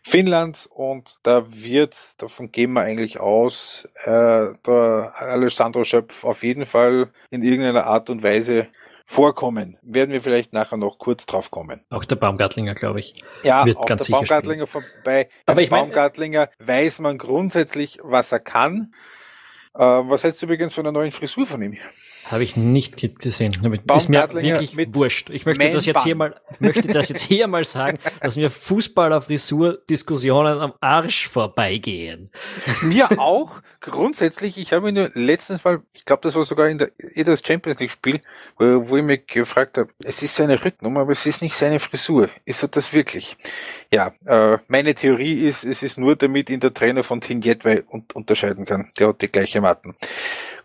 Finnland 0.03 0.67
und 0.70 1.17
da 1.24 1.46
wird, 1.50 2.22
davon 2.22 2.51
gehen 2.51 2.74
wir 2.74 2.82
eigentlich 2.82 3.20
aus, 3.20 3.88
äh, 4.03 4.48
der 4.67 5.13
Alessandro 5.15 5.84
Schöpf 5.84 6.25
auf 6.25 6.43
jeden 6.43 6.65
Fall 6.65 7.10
in 7.32 7.41
irgendeiner 7.41 7.86
Art 7.86 8.10
und 8.10 8.22
Weise 8.22 8.67
vorkommen. 9.05 9.77
Werden 9.81 10.12
wir 10.12 10.22
vielleicht 10.22 10.53
nachher 10.53 10.77
noch 10.77 10.98
kurz 10.98 11.25
drauf 11.25 11.51
kommen. 11.51 11.86
Auch 11.89 12.05
der 12.05 12.15
Baumgartlinger, 12.15 12.75
glaube 12.75 13.00
ich. 13.00 13.13
Ja, 13.43 13.65
wird 13.65 13.77
auch 13.77 13.86
ganz 13.86 14.05
der 14.05 14.13
Baumgartlinger 14.13 14.67
spielen. 14.67 14.86
vorbei. 14.95 15.29
Aber 15.45 15.62
ich 15.62 15.69
Baumgartlinger 15.69 16.50
weiß 16.60 17.00
man 17.00 17.17
grundsätzlich, 17.17 18.00
was 18.01 18.31
er 18.31 18.39
kann. 18.39 18.93
Äh, 19.75 19.80
was 19.80 20.24
hältst 20.24 20.42
du 20.42 20.46
übrigens 20.46 20.74
von 20.74 20.84
der 20.84 20.94
neuen 20.94 21.12
Frisur 21.12 21.46
von 21.46 21.62
ihm? 21.62 21.77
Habe 22.32 22.44
ich 22.44 22.56
nicht 22.56 22.96
gesehen. 23.20 23.51
Ist 23.51 23.62
mir 24.10 24.30
wirklich 24.32 24.77
wurscht. 24.94 25.30
Ich 25.30 25.46
möchte 25.46 25.70
das 25.72 25.86
jetzt 25.86 26.03
hier 26.03 26.15
mal, 26.15 26.39
möchte 26.60 26.88
das 26.88 27.10
jetzt 27.10 27.22
hier 27.22 27.48
mal 27.48 27.65
sagen, 27.65 28.00
dass 28.22 28.38
mir 28.38 28.50
Fußballer-Frisur-Diskussionen 28.50 30.60
am 30.60 30.74
Arsch 30.80 31.27
vorbeigehen. 31.27 32.32
Mir 32.82 33.20
auch. 33.20 33.62
Grundsätzlich, 33.82 34.58
ich 34.58 34.72
habe 34.72 34.86
mir 34.86 34.94
nur 34.94 35.12
letztens 35.13 35.65
mal, 35.65 35.82
ich 35.94 36.06
glaube, 36.06 36.22
das 36.22 36.36
war 36.36 36.46
sogar 36.46 36.70
in 36.70 36.77
der 36.77 36.92
das 37.25 37.42
Champions 37.46 37.81
League 37.81 37.92
Spiel, 37.92 38.22
wo, 38.57 38.88
wo 38.88 38.96
ich 38.96 39.03
mich 39.03 39.27
gefragt 39.27 39.77
habe, 39.77 39.90
es 40.01 40.22
ist 40.22 40.36
seine 40.36 40.64
Rücknummer, 40.64 41.01
aber 41.01 41.12
es 41.12 41.25
ist 41.25 41.42
nicht 41.42 41.55
seine 41.55 41.81
Frisur. 41.81 42.29
Ist 42.46 42.64
er 42.64 42.70
das 42.70 42.94
wirklich? 42.94 43.36
Ja, 43.92 44.14
äh, 44.25 44.59
meine 44.70 44.96
Theorie 44.96 45.46
ist, 45.46 45.66
es 45.66 45.83
ist 45.83 45.98
nur 45.98 46.16
damit 46.16 46.50
ihn 46.50 46.62
der 46.62 46.74
Trainer 46.74 47.03
von 47.03 47.20
Jedway 47.20 47.83
unterscheiden 48.14 48.64
kann. 48.66 48.94
Der 48.98 49.09
hat 49.09 49.22
die 49.22 49.27
gleiche 49.27 49.59
Matten. 49.64 49.96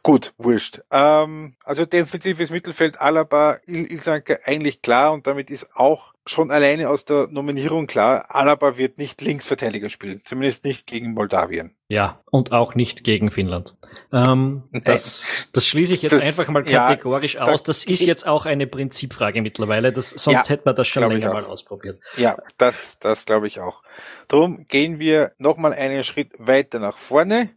Gut, 0.02 0.32
wurscht. 0.38 0.80
Ähm, 0.90 1.54
also 1.64 1.84
defensives 1.84 2.50
Mittelfeld 2.50 3.00
Alaba, 3.00 3.58
Il 3.66 3.90
Ilsanke 3.90 4.40
eigentlich 4.44 4.80
klar 4.80 5.12
und 5.12 5.26
damit 5.26 5.50
ist 5.50 5.68
auch 5.74 6.14
schon 6.24 6.50
alleine 6.50 6.88
aus 6.88 7.04
der 7.04 7.26
Nominierung 7.28 7.86
klar, 7.86 8.26
Alaba 8.34 8.76
wird 8.76 8.98
nicht 8.98 9.20
Linksverteidiger 9.20 9.88
spielen, 9.88 10.22
zumindest 10.24 10.64
nicht 10.64 10.86
gegen 10.86 11.14
Moldawien. 11.14 11.74
Ja, 11.88 12.20
und 12.30 12.52
auch 12.52 12.74
nicht 12.74 13.02
gegen 13.02 13.30
Finnland. 13.30 13.76
Ähm, 14.12 14.62
das, 14.84 15.48
das 15.52 15.66
schließe 15.66 15.94
ich 15.94 16.02
jetzt 16.02 16.12
das, 16.12 16.22
einfach 16.22 16.48
mal 16.48 16.64
kategorisch 16.64 17.34
ja, 17.34 17.42
aus. 17.42 17.62
Das 17.62 17.84
ist 17.84 18.02
jetzt 18.02 18.26
auch 18.26 18.46
eine 18.46 18.66
Prinzipfrage 18.66 19.40
mittlerweile. 19.42 19.92
Das, 19.92 20.10
sonst 20.10 20.48
ja, 20.48 20.48
hätte 20.50 20.62
man 20.66 20.76
das 20.76 20.86
schon 20.86 21.08
länger 21.10 21.32
mal 21.32 21.44
ausprobiert. 21.44 22.00
Ja, 22.16 22.36
das, 22.58 22.98
das 23.00 23.24
glaube 23.24 23.46
ich 23.46 23.60
auch. 23.60 23.82
Drum 24.28 24.66
gehen 24.68 24.98
wir 24.98 25.32
nochmal 25.38 25.72
einen 25.72 26.02
Schritt 26.02 26.32
weiter 26.38 26.78
nach 26.78 26.98
vorne. 26.98 27.50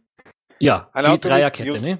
Ja, 0.62 0.88
die 0.96 1.18
Dreierkette, 1.18 1.80
ne? 1.80 1.98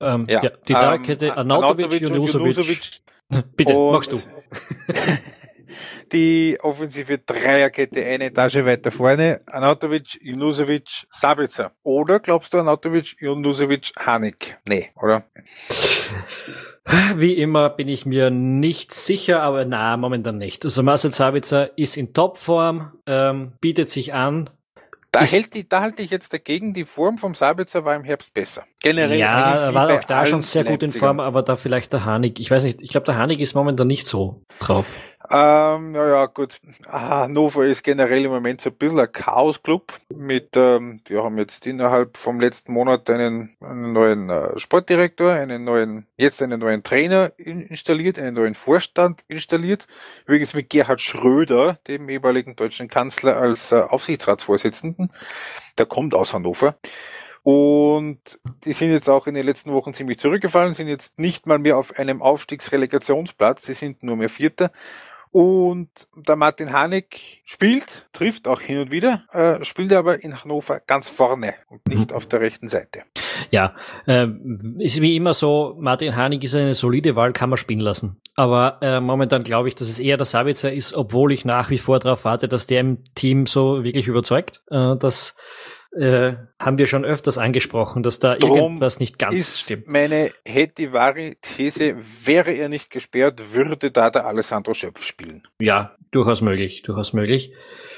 Ähm, 0.00 0.24
ja. 0.28 0.42
ja. 0.44 0.50
die 0.68 0.72
Dreierkette 0.72 1.26
ähm, 1.26 1.32
Arnautovic, 1.32 2.00
Junusovic. 2.00 3.00
Bitte, 3.56 3.74
machst 3.74 4.12
du. 4.12 4.18
die 6.12 6.58
offensive 6.62 7.18
Dreierkette 7.18 8.04
eine 8.04 8.26
Etage 8.26 8.64
weiter 8.64 8.92
vorne. 8.92 9.40
Anatovic, 9.46 10.18
Junusovic, 10.22 11.06
Sabitzer. 11.10 11.72
Oder 11.82 12.20
glaubst 12.20 12.54
du 12.54 12.58
Anatovic, 12.58 13.16
Junusovic, 13.20 13.92
Hanik? 13.98 14.58
Nee, 14.68 14.90
oder? 14.94 15.24
Wie 17.16 17.34
immer 17.34 17.68
bin 17.68 17.88
ich 17.88 18.06
mir 18.06 18.30
nicht 18.30 18.94
sicher, 18.94 19.42
aber 19.42 19.64
na, 19.64 19.96
momentan 19.96 20.38
nicht. 20.38 20.64
Also 20.64 20.84
Marcel 20.84 21.12
Sabitzer 21.12 21.76
ist 21.76 21.96
in 21.96 22.14
Topform, 22.14 22.92
ähm, 23.06 23.52
bietet 23.60 23.90
sich 23.90 24.14
an, 24.14 24.50
da, 25.12 25.20
hält 25.20 25.54
die, 25.54 25.68
da 25.68 25.80
halte 25.80 26.02
ich 26.02 26.10
jetzt 26.10 26.32
dagegen, 26.32 26.74
die 26.74 26.84
Form 26.84 27.18
vom 27.18 27.34
Sabitzer 27.34 27.84
war 27.84 27.96
im 27.96 28.04
Herbst 28.04 28.34
besser. 28.34 28.64
Generell. 28.80 29.18
Ja, 29.18 29.54
er 29.54 29.74
war 29.74 29.90
auch 29.90 30.04
da 30.04 30.26
schon 30.26 30.42
sehr 30.42 30.64
gut 30.64 30.82
in 30.82 30.90
Form, 30.90 31.20
aber 31.20 31.42
da 31.42 31.56
vielleicht 31.56 31.92
der 31.92 32.04
Hanig. 32.04 32.38
Ich 32.40 32.50
weiß 32.50 32.64
nicht, 32.64 32.82
ich 32.82 32.90
glaube, 32.90 33.04
der 33.04 33.16
Hanig 33.16 33.40
ist 33.40 33.54
momentan 33.54 33.86
nicht 33.86 34.06
so 34.06 34.42
drauf. 34.58 34.86
Ähm, 35.30 35.92
naja, 35.92 36.24
gut. 36.26 36.58
Ah, 36.86 37.24
Hannover 37.24 37.64
ist 37.64 37.82
generell 37.82 38.24
im 38.24 38.30
Moment 38.30 38.62
so 38.62 38.70
ein 38.70 38.76
bisschen 38.76 38.98
ein 38.98 39.12
Chaos-Club 39.12 39.92
mit, 40.14 40.56
ähm, 40.56 41.02
die 41.06 41.18
haben 41.18 41.36
jetzt 41.36 41.66
innerhalb 41.66 42.16
vom 42.16 42.40
letzten 42.40 42.72
Monat 42.72 43.10
einen, 43.10 43.54
einen 43.60 43.92
neuen 43.92 44.30
äh, 44.30 44.58
Sportdirektor, 44.58 45.32
einen 45.32 45.64
neuen, 45.64 46.06
jetzt 46.16 46.40
einen 46.40 46.58
neuen 46.60 46.82
Trainer 46.82 47.32
installiert, 47.36 48.18
einen 48.18 48.36
neuen 48.36 48.54
Vorstand 48.54 49.22
installiert. 49.28 49.86
Übrigens 50.24 50.54
mit 50.54 50.70
Gerhard 50.70 51.02
Schröder, 51.02 51.78
dem 51.86 52.08
ehemaligen 52.08 52.56
deutschen 52.56 52.88
Kanzler, 52.88 53.36
als 53.36 53.70
äh, 53.70 53.80
Aufsichtsratsvorsitzenden. 53.80 55.12
Der 55.76 55.84
kommt 55.84 56.14
aus 56.14 56.32
Hannover. 56.32 56.76
Und 57.42 58.40
die 58.64 58.72
sind 58.72 58.92
jetzt 58.92 59.10
auch 59.10 59.26
in 59.26 59.34
den 59.34 59.44
letzten 59.44 59.72
Wochen 59.72 59.92
ziemlich 59.92 60.18
zurückgefallen, 60.18 60.74
sind 60.74 60.88
jetzt 60.88 61.18
nicht 61.18 61.46
mal 61.46 61.58
mehr 61.58 61.76
auf 61.76 61.98
einem 61.98 62.22
Aufstiegsrelegationsplatz, 62.22 63.66
sie 63.66 63.74
sind 63.74 64.02
nur 64.02 64.16
mehr 64.16 64.28
Vierter 64.28 64.70
und 65.30 65.88
der 66.16 66.36
Martin 66.36 66.72
Hanig 66.72 67.42
spielt, 67.44 68.08
trifft 68.12 68.48
auch 68.48 68.60
hin 68.60 68.78
und 68.78 68.90
wieder, 68.90 69.24
äh, 69.32 69.62
spielt 69.64 69.92
aber 69.92 70.22
in 70.22 70.42
Hannover 70.42 70.80
ganz 70.86 71.08
vorne 71.08 71.54
und 71.68 71.86
nicht 71.88 72.12
auf 72.12 72.26
der 72.26 72.40
rechten 72.40 72.68
Seite. 72.68 73.02
Ja, 73.50 73.74
äh, 74.06 74.26
ist 74.78 75.00
wie 75.00 75.16
immer 75.16 75.32
so, 75.32 75.76
Martin 75.78 76.16
Hanig 76.16 76.44
ist 76.44 76.54
eine 76.54 76.74
solide 76.74 77.16
Wahl, 77.16 77.32
kann 77.32 77.50
man 77.50 77.56
spielen 77.56 77.80
lassen. 77.80 78.20
Aber 78.34 78.78
äh, 78.82 79.00
momentan 79.00 79.42
glaube 79.42 79.68
ich, 79.68 79.74
dass 79.74 79.88
es 79.88 79.98
eher 79.98 80.16
der 80.16 80.24
Sabitzer 80.24 80.72
ist, 80.72 80.94
obwohl 80.94 81.32
ich 81.32 81.44
nach 81.44 81.70
wie 81.70 81.78
vor 81.78 81.98
darauf 81.98 82.24
warte, 82.24 82.48
dass 82.48 82.66
der 82.66 82.80
im 82.80 83.04
Team 83.14 83.46
so 83.46 83.84
wirklich 83.84 84.08
überzeugt, 84.08 84.62
äh, 84.70 84.96
dass 84.96 85.36
äh, 85.92 86.34
haben 86.58 86.78
wir 86.78 86.86
schon 86.86 87.04
öfters 87.04 87.38
angesprochen, 87.38 88.02
dass 88.02 88.18
da 88.18 88.36
Drum 88.36 88.58
irgendwas 88.58 89.00
nicht 89.00 89.18
ganz 89.18 89.34
ist 89.34 89.60
stimmt. 89.60 89.88
Meine 89.88 90.30
Hetivari-These, 90.44 91.96
wäre 92.24 92.52
er 92.52 92.68
nicht 92.68 92.90
gesperrt, 92.90 93.54
würde 93.54 93.90
da 93.90 94.10
der 94.10 94.26
Alessandro 94.26 94.74
Schöpf 94.74 95.02
spielen. 95.02 95.46
Ja, 95.58 95.96
durchaus 96.10 96.42
möglich, 96.42 96.82
durchaus 96.82 97.12
möglich. 97.12 97.52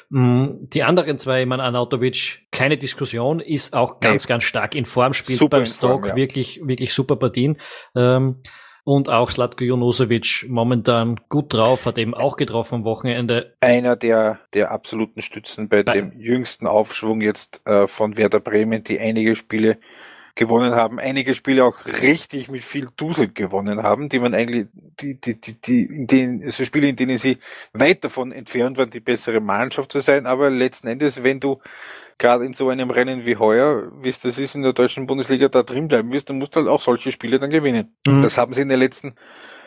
Mm, 0.08 0.68
die 0.72 0.82
anderen 0.82 1.18
zwei, 1.18 1.46
man 1.46 1.60
Anautovic, 1.60 2.42
keine 2.50 2.78
Diskussion, 2.78 3.40
ist 3.40 3.74
auch 3.74 4.00
ganz, 4.00 4.24
nee. 4.24 4.28
ganz 4.28 4.44
stark 4.44 4.74
in 4.74 4.84
Form, 4.84 5.12
spielt 5.12 5.38
super 5.38 5.58
beim 5.58 5.66
Stock 5.66 6.06
ja. 6.06 6.16
wirklich, 6.16 6.60
wirklich 6.64 6.92
super 6.92 7.16
Partien. 7.16 7.58
Ähm, 7.96 8.42
und 8.90 9.08
auch 9.08 9.30
Slatko 9.30 9.62
Jonosevic 9.62 10.46
momentan 10.48 11.20
gut 11.28 11.54
drauf, 11.54 11.86
hat 11.86 11.96
eben 11.96 12.12
auch 12.12 12.36
getroffen 12.36 12.74
am 12.74 12.84
Wochenende. 12.84 13.54
Einer 13.60 13.94
der, 13.94 14.40
der 14.52 14.72
absoluten 14.72 15.22
Stützen 15.22 15.68
bei, 15.68 15.84
bei 15.84 15.92
dem 15.92 16.18
jüngsten 16.18 16.66
Aufschwung 16.66 17.20
jetzt 17.20 17.60
äh, 17.66 17.86
von 17.86 18.16
Werder 18.16 18.40
Bremen, 18.40 18.82
die 18.82 18.98
einige 18.98 19.36
Spiele 19.36 19.78
gewonnen 20.34 20.74
haben, 20.74 20.98
einige 20.98 21.34
Spiele 21.34 21.64
auch 21.64 21.84
richtig 22.02 22.48
mit 22.48 22.64
viel 22.64 22.88
Dusel 22.96 23.32
gewonnen 23.32 23.82
haben, 23.82 24.08
die 24.08 24.18
man 24.18 24.34
eigentlich, 24.34 24.66
die, 24.72 25.20
die, 25.20 25.40
die, 25.40 25.60
die, 25.60 25.82
in 25.84 26.06
denen, 26.06 26.50
so 26.50 26.64
Spiele, 26.64 26.88
in 26.88 26.96
denen 26.96 27.18
sie 27.18 27.38
weit 27.72 28.04
davon 28.04 28.32
entfernt 28.32 28.78
waren, 28.78 28.90
die 28.90 29.00
bessere 29.00 29.40
Mannschaft 29.40 29.92
zu 29.92 30.00
sein, 30.00 30.26
aber 30.26 30.50
letzten 30.50 30.88
Endes, 30.88 31.22
wenn 31.22 31.40
du 31.40 31.60
gerade 32.18 32.44
in 32.44 32.52
so 32.52 32.68
einem 32.68 32.90
Rennen 32.90 33.24
wie 33.24 33.36
heuer, 33.36 33.90
wie 34.02 34.08
es 34.08 34.20
das 34.20 34.38
ist 34.38 34.54
in 34.54 34.62
der 34.62 34.72
deutschen 34.72 35.06
Bundesliga, 35.06 35.48
da 35.48 35.62
drin 35.62 35.88
bleiben 35.88 36.12
wirst, 36.12 36.30
dann 36.30 36.38
musst 36.38 36.54
du 36.54 36.60
halt 36.60 36.68
auch 36.68 36.82
solche 36.82 37.12
Spiele 37.12 37.38
dann 37.38 37.50
gewinnen. 37.50 37.96
Mhm. 38.06 38.20
Das 38.20 38.38
haben 38.38 38.54
sie 38.54 38.62
in 38.62 38.68
den 38.68 38.78
letzten 38.78 39.14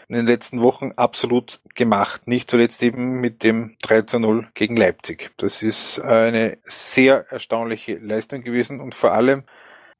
in 0.08 0.16
den 0.16 0.28
letzten 0.28 0.62
Wochen 0.62 0.92
absolut 0.96 1.62
gemacht. 1.76 2.28
Nicht 2.28 2.50
zuletzt 2.50 2.84
eben 2.84 3.22
mit 3.22 3.44
dem 3.44 3.76
3 3.82 4.04
zu 4.04 4.20
0 4.20 4.50
gegen 4.54 4.76
Leipzig. 4.76 5.32
Das 5.38 5.64
ist 5.64 6.00
eine 6.00 6.58
sehr 6.64 7.26
erstaunliche 7.30 7.96
Leistung 7.96 8.44
gewesen 8.44 8.80
und 8.80 8.96
vor 8.96 9.14
allem 9.14 9.44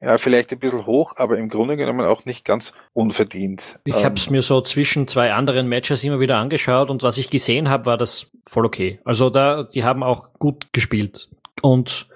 ja, 0.04 0.18
vielleicht 0.18 0.52
ein 0.52 0.58
bisschen 0.58 0.86
hoch, 0.86 1.14
aber 1.16 1.38
im 1.38 1.48
Grunde 1.48 1.76
genommen 1.76 2.06
auch 2.06 2.24
nicht 2.24 2.44
ganz 2.44 2.74
unverdient. 2.92 3.78
Ich 3.84 3.96
ähm, 3.96 4.04
habe 4.04 4.14
es 4.16 4.28
mir 4.28 4.42
so 4.42 4.60
zwischen 4.60 5.08
zwei 5.08 5.32
anderen 5.32 5.68
Matches 5.68 6.04
immer 6.04 6.20
wieder 6.20 6.36
angeschaut 6.36 6.90
und 6.90 7.02
was 7.02 7.16
ich 7.16 7.30
gesehen 7.30 7.70
habe, 7.70 7.86
war 7.86 7.96
das 7.96 8.30
voll 8.46 8.66
okay. 8.66 9.00
Also 9.04 9.30
da, 9.30 9.62
die 9.64 9.82
haben 9.84 10.02
auch 10.02 10.28
gut 10.38 10.68
gespielt 10.72 11.30
und 11.62 12.06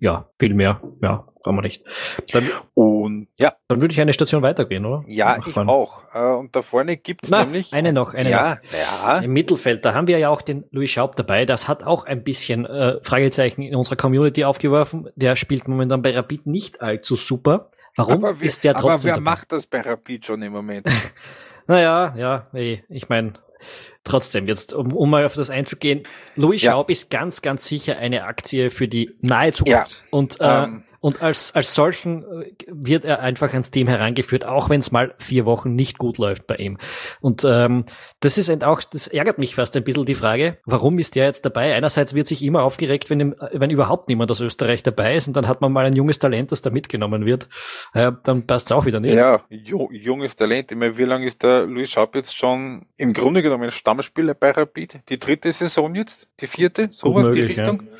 ja, 0.00 0.28
viel 0.38 0.54
mehr, 0.54 0.80
ja, 1.02 1.26
brauchen 1.42 1.56
wir 1.56 1.62
nicht. 1.62 1.84
Dann, 2.32 2.48
und 2.74 3.28
ja. 3.38 3.54
Dann 3.66 3.80
würde 3.82 3.92
ich 3.92 4.00
eine 4.00 4.12
Station 4.12 4.42
weitergehen, 4.42 4.86
oder? 4.86 5.04
Ja, 5.06 5.38
ich 5.44 5.56
auch. 5.56 6.02
Äh, 6.14 6.36
und 6.36 6.54
da 6.54 6.62
vorne 6.62 6.96
gibt 6.96 7.24
es 7.24 7.30
nämlich. 7.30 7.72
Eine 7.72 7.92
noch, 7.92 8.14
eine 8.14 8.30
ja, 8.30 8.56
noch. 8.56 9.06
Ja. 9.06 9.18
Im 9.18 9.32
Mittelfeld, 9.32 9.84
da 9.84 9.94
haben 9.94 10.06
wir 10.06 10.18
ja 10.18 10.28
auch 10.30 10.42
den 10.42 10.64
Louis 10.70 10.90
Schaub 10.90 11.16
dabei. 11.16 11.44
Das 11.46 11.68
hat 11.68 11.84
auch 11.84 12.04
ein 12.04 12.22
bisschen 12.22 12.64
äh, 12.64 12.98
Fragezeichen 13.02 13.62
in 13.62 13.74
unserer 13.74 13.96
Community 13.96 14.44
aufgeworfen. 14.44 15.08
Der 15.16 15.36
spielt 15.36 15.66
momentan 15.68 16.02
bei 16.02 16.14
Rapid 16.14 16.46
nicht 16.46 16.80
allzu 16.80 17.16
super. 17.16 17.70
Warum 17.96 18.24
aber 18.24 18.40
ist 18.40 18.62
der 18.62 18.74
trotzdem? 18.74 18.90
Aber 18.90 19.04
wer 19.04 19.24
dabei? 19.24 19.30
macht 19.30 19.52
das 19.52 19.66
bei 19.66 19.80
Rapid 19.80 20.26
schon 20.26 20.42
im 20.42 20.52
Moment? 20.52 20.86
naja, 21.66 22.14
ja, 22.16 22.46
ich 22.88 23.08
meine, 23.08 23.34
trotzdem, 24.04 24.46
jetzt, 24.48 24.72
um, 24.72 24.92
um 24.94 25.10
mal 25.10 25.24
auf 25.24 25.34
das 25.34 25.50
einzugehen, 25.50 26.02
Louis 26.36 26.62
ja. 26.62 26.72
Schaub 26.72 26.90
ist 26.90 27.10
ganz, 27.10 27.42
ganz 27.42 27.66
sicher 27.66 27.98
eine 27.98 28.24
Aktie 28.24 28.70
für 28.70 28.88
die 28.88 29.14
nahe 29.20 29.52
Zukunft. 29.52 29.90
Ja. 29.90 30.06
Und 30.10 30.40
äh, 30.40 30.64
ähm, 30.64 30.84
und 31.00 31.22
als, 31.22 31.54
als 31.54 31.74
solchen 31.74 32.24
äh, 32.24 32.52
wird 32.66 33.04
er 33.04 33.20
einfach 33.20 33.52
ans 33.52 33.70
Team 33.70 33.88
herangeführt, 33.88 34.44
auch 34.44 34.68
wenn 34.68 34.80
es 34.80 34.90
mal 34.90 35.14
vier 35.18 35.44
Wochen 35.44 35.74
nicht 35.74 35.98
gut 35.98 36.18
läuft 36.18 36.46
bei 36.46 36.56
ihm. 36.56 36.78
Und 37.20 37.44
ähm, 37.44 37.84
das 38.20 38.38
ist 38.38 38.48
auch, 38.64 38.82
das 38.82 39.06
ärgert 39.06 39.38
mich 39.38 39.54
fast 39.54 39.76
ein 39.76 39.84
bisschen 39.84 40.06
die 40.06 40.14
Frage, 40.14 40.58
warum 40.64 40.98
ist 40.98 41.14
der 41.14 41.26
jetzt 41.26 41.44
dabei? 41.44 41.74
Einerseits 41.74 42.14
wird 42.14 42.26
sich 42.26 42.42
immer 42.42 42.62
aufgeregt, 42.62 43.10
wenn, 43.10 43.34
wenn 43.52 43.70
überhaupt 43.70 44.08
niemand 44.08 44.30
aus 44.30 44.40
Österreich 44.40 44.82
dabei 44.82 45.14
ist 45.14 45.28
und 45.28 45.36
dann 45.36 45.46
hat 45.46 45.60
man 45.60 45.72
mal 45.72 45.86
ein 45.86 45.94
junges 45.94 46.18
Talent, 46.18 46.52
das 46.52 46.62
da 46.62 46.70
mitgenommen 46.70 47.26
wird. 47.26 47.48
Äh, 47.94 48.12
dann 48.24 48.46
passt 48.46 48.66
es 48.66 48.72
auch 48.72 48.86
wieder 48.86 49.00
nicht. 49.00 49.14
Ja, 49.14 49.42
junges 49.48 50.34
Talent. 50.36 50.72
Ich 50.72 50.78
meine, 50.78 50.98
wie 50.98 51.04
lange 51.04 51.26
ist 51.26 51.42
der 51.42 51.66
Luis 51.66 51.90
Schaub 51.90 52.14
jetzt 52.14 52.36
schon 52.36 52.86
im 52.96 53.12
Grunde 53.12 53.42
genommen 53.42 53.70
Stammspieler 53.70 54.34
bei 54.34 54.50
Rapid? 54.50 55.00
Die 55.08 55.18
dritte 55.18 55.52
Saison 55.52 55.94
jetzt? 55.94 56.28
Die 56.40 56.46
vierte? 56.46 56.88
Sowas, 56.90 57.30
die 57.30 57.42
Richtung? 57.42 57.82
Ja. 57.84 57.98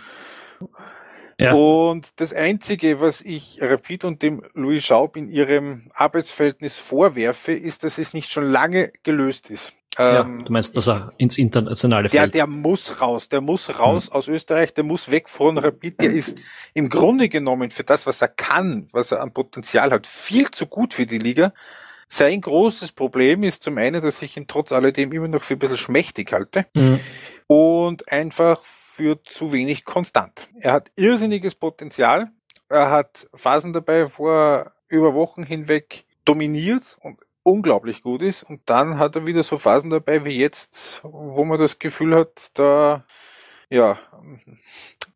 Ja. 1.40 1.52
Und 1.52 2.20
das 2.20 2.32
Einzige, 2.32 3.00
was 3.00 3.20
ich 3.20 3.58
Rapid 3.62 4.04
und 4.04 4.22
dem 4.22 4.42
Louis 4.54 4.84
Schaub 4.84 5.16
in 5.16 5.28
ihrem 5.28 5.90
Arbeitsverhältnis 5.94 6.78
vorwerfe, 6.80 7.52
ist, 7.52 7.84
dass 7.84 7.98
es 7.98 8.12
nicht 8.12 8.32
schon 8.32 8.50
lange 8.50 8.92
gelöst 9.04 9.48
ist. 9.48 9.72
Ja, 9.96 10.20
ähm, 10.20 10.44
du 10.44 10.52
meinst, 10.52 10.76
dass 10.76 10.88
er 10.88 11.12
ins 11.16 11.38
internationale 11.38 12.08
Feld? 12.08 12.34
Der, 12.34 12.46
der 12.46 12.46
muss 12.46 13.00
raus, 13.00 13.28
der 13.28 13.40
muss 13.40 13.78
raus 13.78 14.08
mhm. 14.08 14.16
aus 14.16 14.28
Österreich, 14.28 14.74
der 14.74 14.84
muss 14.84 15.10
weg 15.10 15.28
von 15.28 15.58
Rapid. 15.58 16.00
Der 16.00 16.12
ist 16.12 16.40
im 16.74 16.88
Grunde 16.88 17.28
genommen 17.28 17.70
für 17.70 17.84
das, 17.84 18.06
was 18.06 18.20
er 18.20 18.28
kann, 18.28 18.88
was 18.92 19.12
er 19.12 19.20
an 19.20 19.32
Potenzial 19.32 19.92
hat, 19.92 20.06
viel 20.06 20.50
zu 20.50 20.66
gut 20.66 20.94
für 20.94 21.06
die 21.06 21.18
Liga. 21.18 21.52
Sein 22.08 22.40
großes 22.40 22.92
Problem 22.92 23.44
ist 23.44 23.62
zum 23.62 23.78
einen, 23.78 24.00
dass 24.00 24.22
ich 24.22 24.36
ihn 24.36 24.46
trotz 24.46 24.72
alledem 24.72 25.12
immer 25.12 25.28
noch 25.28 25.44
für 25.44 25.54
ein 25.54 25.58
bisschen 25.58 25.76
schmächtig 25.76 26.32
halte 26.32 26.66
mhm. 26.74 27.00
und 27.46 28.10
einfach 28.10 28.62
für 28.98 29.22
zu 29.22 29.52
wenig 29.52 29.84
konstant. 29.84 30.48
Er 30.58 30.72
hat 30.72 30.90
irrsinniges 30.96 31.54
Potenzial. 31.54 32.32
Er 32.68 32.90
hat 32.90 33.28
Phasen 33.32 33.72
dabei, 33.72 34.10
wo 34.18 34.28
er 34.28 34.72
über 34.88 35.14
Wochen 35.14 35.44
hinweg 35.44 36.04
dominiert 36.24 36.98
und 37.00 37.20
unglaublich 37.44 38.02
gut 38.02 38.22
ist. 38.22 38.42
Und 38.42 38.68
dann 38.68 38.98
hat 38.98 39.14
er 39.14 39.24
wieder 39.24 39.44
so 39.44 39.56
Phasen 39.56 39.90
dabei 39.90 40.24
wie 40.24 40.36
jetzt, 40.36 41.00
wo 41.04 41.44
man 41.44 41.60
das 41.60 41.78
Gefühl 41.78 42.16
hat, 42.16 42.50
da, 42.54 43.04
ja, 43.70 44.00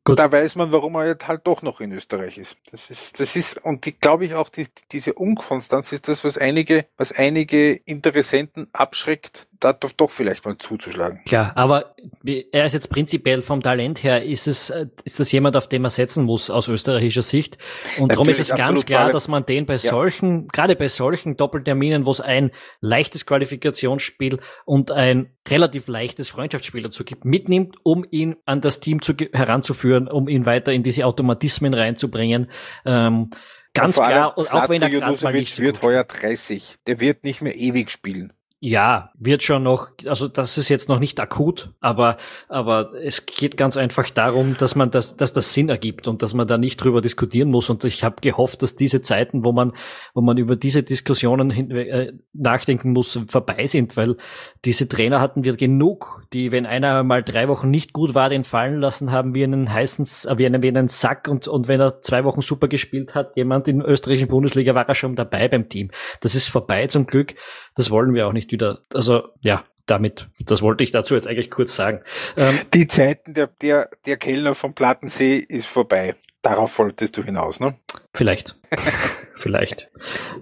Gut. 0.05 0.19
Da 0.19 0.33
weiß 0.33 0.57
man, 0.57 0.73
warum 0.73 0.97
er 0.97 1.07
jetzt 1.07 1.29
halt 1.29 1.43
doch 1.45 1.63
noch 1.63 1.81
in 1.81 1.93
Österreich 1.93 2.37
ist. 2.37 2.57
Das 2.73 2.91
ist, 2.91 3.21
das 3.21 3.37
ist, 3.37 3.65
und 3.65 3.87
die, 3.87 3.93
glaube 3.93 4.25
ich 4.25 4.35
auch, 4.35 4.49
die, 4.49 4.67
diese 4.91 5.13
Unkonstanz 5.13 5.93
ist 5.93 6.09
das, 6.09 6.25
was 6.25 6.37
einige, 6.37 6.87
was 6.97 7.13
einige 7.13 7.73
Interessenten 7.73 8.67
abschreckt, 8.73 9.47
da 9.63 9.73
doch 9.73 10.11
vielleicht 10.11 10.45
mal 10.45 10.59
zuzuschlagen. 10.59 11.21
Klar, 11.25 11.53
aber 11.55 11.95
er 12.25 12.65
ist 12.65 12.73
jetzt 12.73 12.89
prinzipiell 12.89 13.43
vom 13.43 13.61
Talent 13.61 14.03
her, 14.03 14.25
ist 14.25 14.49
es, 14.49 14.73
ist 15.05 15.21
das 15.21 15.31
jemand, 15.31 15.57
auf 15.57 15.69
den 15.69 15.83
man 15.83 15.91
setzen 15.91 16.25
muss 16.25 16.51
aus 16.51 16.69
österreichischer 16.69 17.23
Sicht. 17.23 17.59
Und 17.99 18.13
darum 18.13 18.29
ist 18.29 18.41
es 18.41 18.55
ganz 18.55 18.87
klar, 18.87 19.11
dass 19.11 19.29
man 19.29 19.47
den 19.47 19.67
bei 19.67 19.75
ja. 19.75 19.79
solchen, 19.79 20.49
gerade 20.49 20.75
bei 20.75 20.89
solchen 20.89 21.37
Doppelterminen, 21.37 22.07
wo 22.07 22.11
es 22.11 22.21
ein 22.21 22.51
leichtes 22.81 23.25
Qualifikationsspiel 23.25 24.41
und 24.65 24.91
ein 24.91 25.33
relativ 25.49 25.87
leichtes 25.87 26.29
Freundschaftsspiel 26.29 26.83
dazu 26.83 27.05
gibt, 27.05 27.25
mitnimmt, 27.25 27.77
um 27.85 28.05
ihn 28.11 28.37
an 28.45 28.61
das 28.61 28.81
Team 28.81 29.01
zu, 29.01 29.15
heranzuführen, 29.33 29.92
um 29.97 30.29
ihn 30.29 30.47
weiter 30.47 30.73
in 30.73 30.83
diese 30.83 31.07
Automatismen 31.07 31.75
reinzubringen. 31.75 32.51
Ähm, 32.85 33.31
ganz 33.75 33.97
klar, 33.97 34.37
und 34.37 34.53
auch 34.53 34.69
wenn 34.69 34.83
er 34.83 34.91
gerade 34.91 35.23
mal 35.23 35.33
nicht 35.33 35.59
wird 35.61 35.83
heuer 35.83 36.05
30, 36.05 36.79
der 36.87 37.01
wird 37.01 37.25
nicht 37.25 37.43
mehr 37.43 37.57
ewig 37.57 37.91
spielen. 37.91 38.33
Ja, 38.65 39.11
wird 39.19 39.43
schon 39.43 39.65
noch, 39.65 39.89
also 40.07 40.29
das 40.29 40.57
ist 40.57 40.69
jetzt 40.69 40.89
noch 40.89 41.01
nicht 41.01 41.19
akut, 41.19 41.71
aber, 41.81 42.17
aber 42.49 42.93
es 42.95 43.27
geht 43.27 43.57
ganz 43.57 43.77
einfach 43.77 44.09
darum, 44.11 44.57
dass 44.57 44.77
man 44.77 44.93
das, 44.93 45.17
dass 45.17 45.33
das 45.33 45.53
Sinn 45.53 45.69
ergibt 45.69 46.07
und 46.07 46.23
dass 46.23 46.33
man 46.33 46.47
da 46.47 46.59
nicht 46.59 46.77
drüber 46.77 47.01
diskutieren 47.01 47.51
muss. 47.51 47.71
Und 47.71 47.83
ich 47.83 48.05
habe 48.05 48.21
gehofft, 48.21 48.63
dass 48.63 48.77
diese 48.77 49.03
Zeiten, 49.03 49.45
wo 49.45 49.51
man, 49.51 49.73
wo 50.15 50.21
man 50.21 50.39
über 50.39 50.55
diese 50.55 50.85
Diskussionen 50.85 51.51
hin, 51.51 51.73
äh, 51.73 52.13
nachdenken 52.35 52.93
muss, 52.93 53.19
vorbei 53.27 53.67
sind, 53.67 53.97
weil 53.97 54.17
diese 54.65 54.87
Trainer 54.87 55.21
hatten 55.21 55.43
wir 55.43 55.57
genug, 55.57 56.23
die, 56.33 56.53
wenn 56.53 56.65
einer 56.65 57.03
mal 57.03 57.25
drei 57.25 57.49
Wochen 57.49 57.69
nicht 57.69 57.93
gut 57.93 58.15
war, 58.15 58.29
den 58.29 58.45
fallen 58.45 58.79
lassen 58.79 59.11
haben, 59.11 59.35
wie 59.35 59.43
einen 59.43 59.73
heißen, 59.73 60.31
äh, 60.31 60.39
wie 60.39 60.47
einen, 60.47 60.63
wie 60.63 60.69
einen 60.69 60.87
Sack 60.87 61.27
und, 61.27 61.49
und 61.49 61.67
wenn 61.67 61.81
er 61.81 62.01
zwei 62.03 62.23
Wochen 62.23 62.43
super 62.43 62.69
gespielt 62.69 63.17
hat, 63.17 63.37
jemand 63.37 63.67
in 63.67 63.81
der 63.81 63.89
österreichischen 63.89 64.29
Bundesliga 64.29 64.77
war 64.77 64.89
er 64.89 64.95
schon 64.95 65.17
dabei 65.17 65.49
beim 65.49 65.69
Team. 65.69 65.91
Das 66.21 66.37
ist 66.37 66.47
vorbei 66.47 66.87
zum 66.87 67.09
Glück. 67.09 67.35
Das 67.75 67.91
wollen 67.91 68.15
wir 68.15 68.27
auch 68.27 68.33
nicht 68.33 68.53
wieder. 68.53 68.81
Also 68.93 69.29
ja, 69.43 69.65
damit, 69.87 70.29
das 70.41 70.63
wollte 70.63 70.85
ich 70.85 70.93
dazu 70.93 71.15
jetzt 71.15 71.29
eigentlich 71.29 71.51
kurz 71.51 71.75
sagen. 71.75 72.03
Ähm, 72.37 72.59
Die 72.73 72.87
Zeiten 72.87 73.35
der, 73.35 73.49
der, 73.61 73.91
der 74.07 74.17
Kellner 74.17 74.55
vom 74.55 74.75
Plattensee 74.75 75.37
ist 75.37 75.67
vorbei. 75.67 76.15
Darauf 76.43 76.79
wolltest 76.79 77.17
du 77.17 77.23
hinaus, 77.23 77.61
ne? 77.61 77.77
Vielleicht. 78.15 78.57
Vielleicht. 79.37 79.91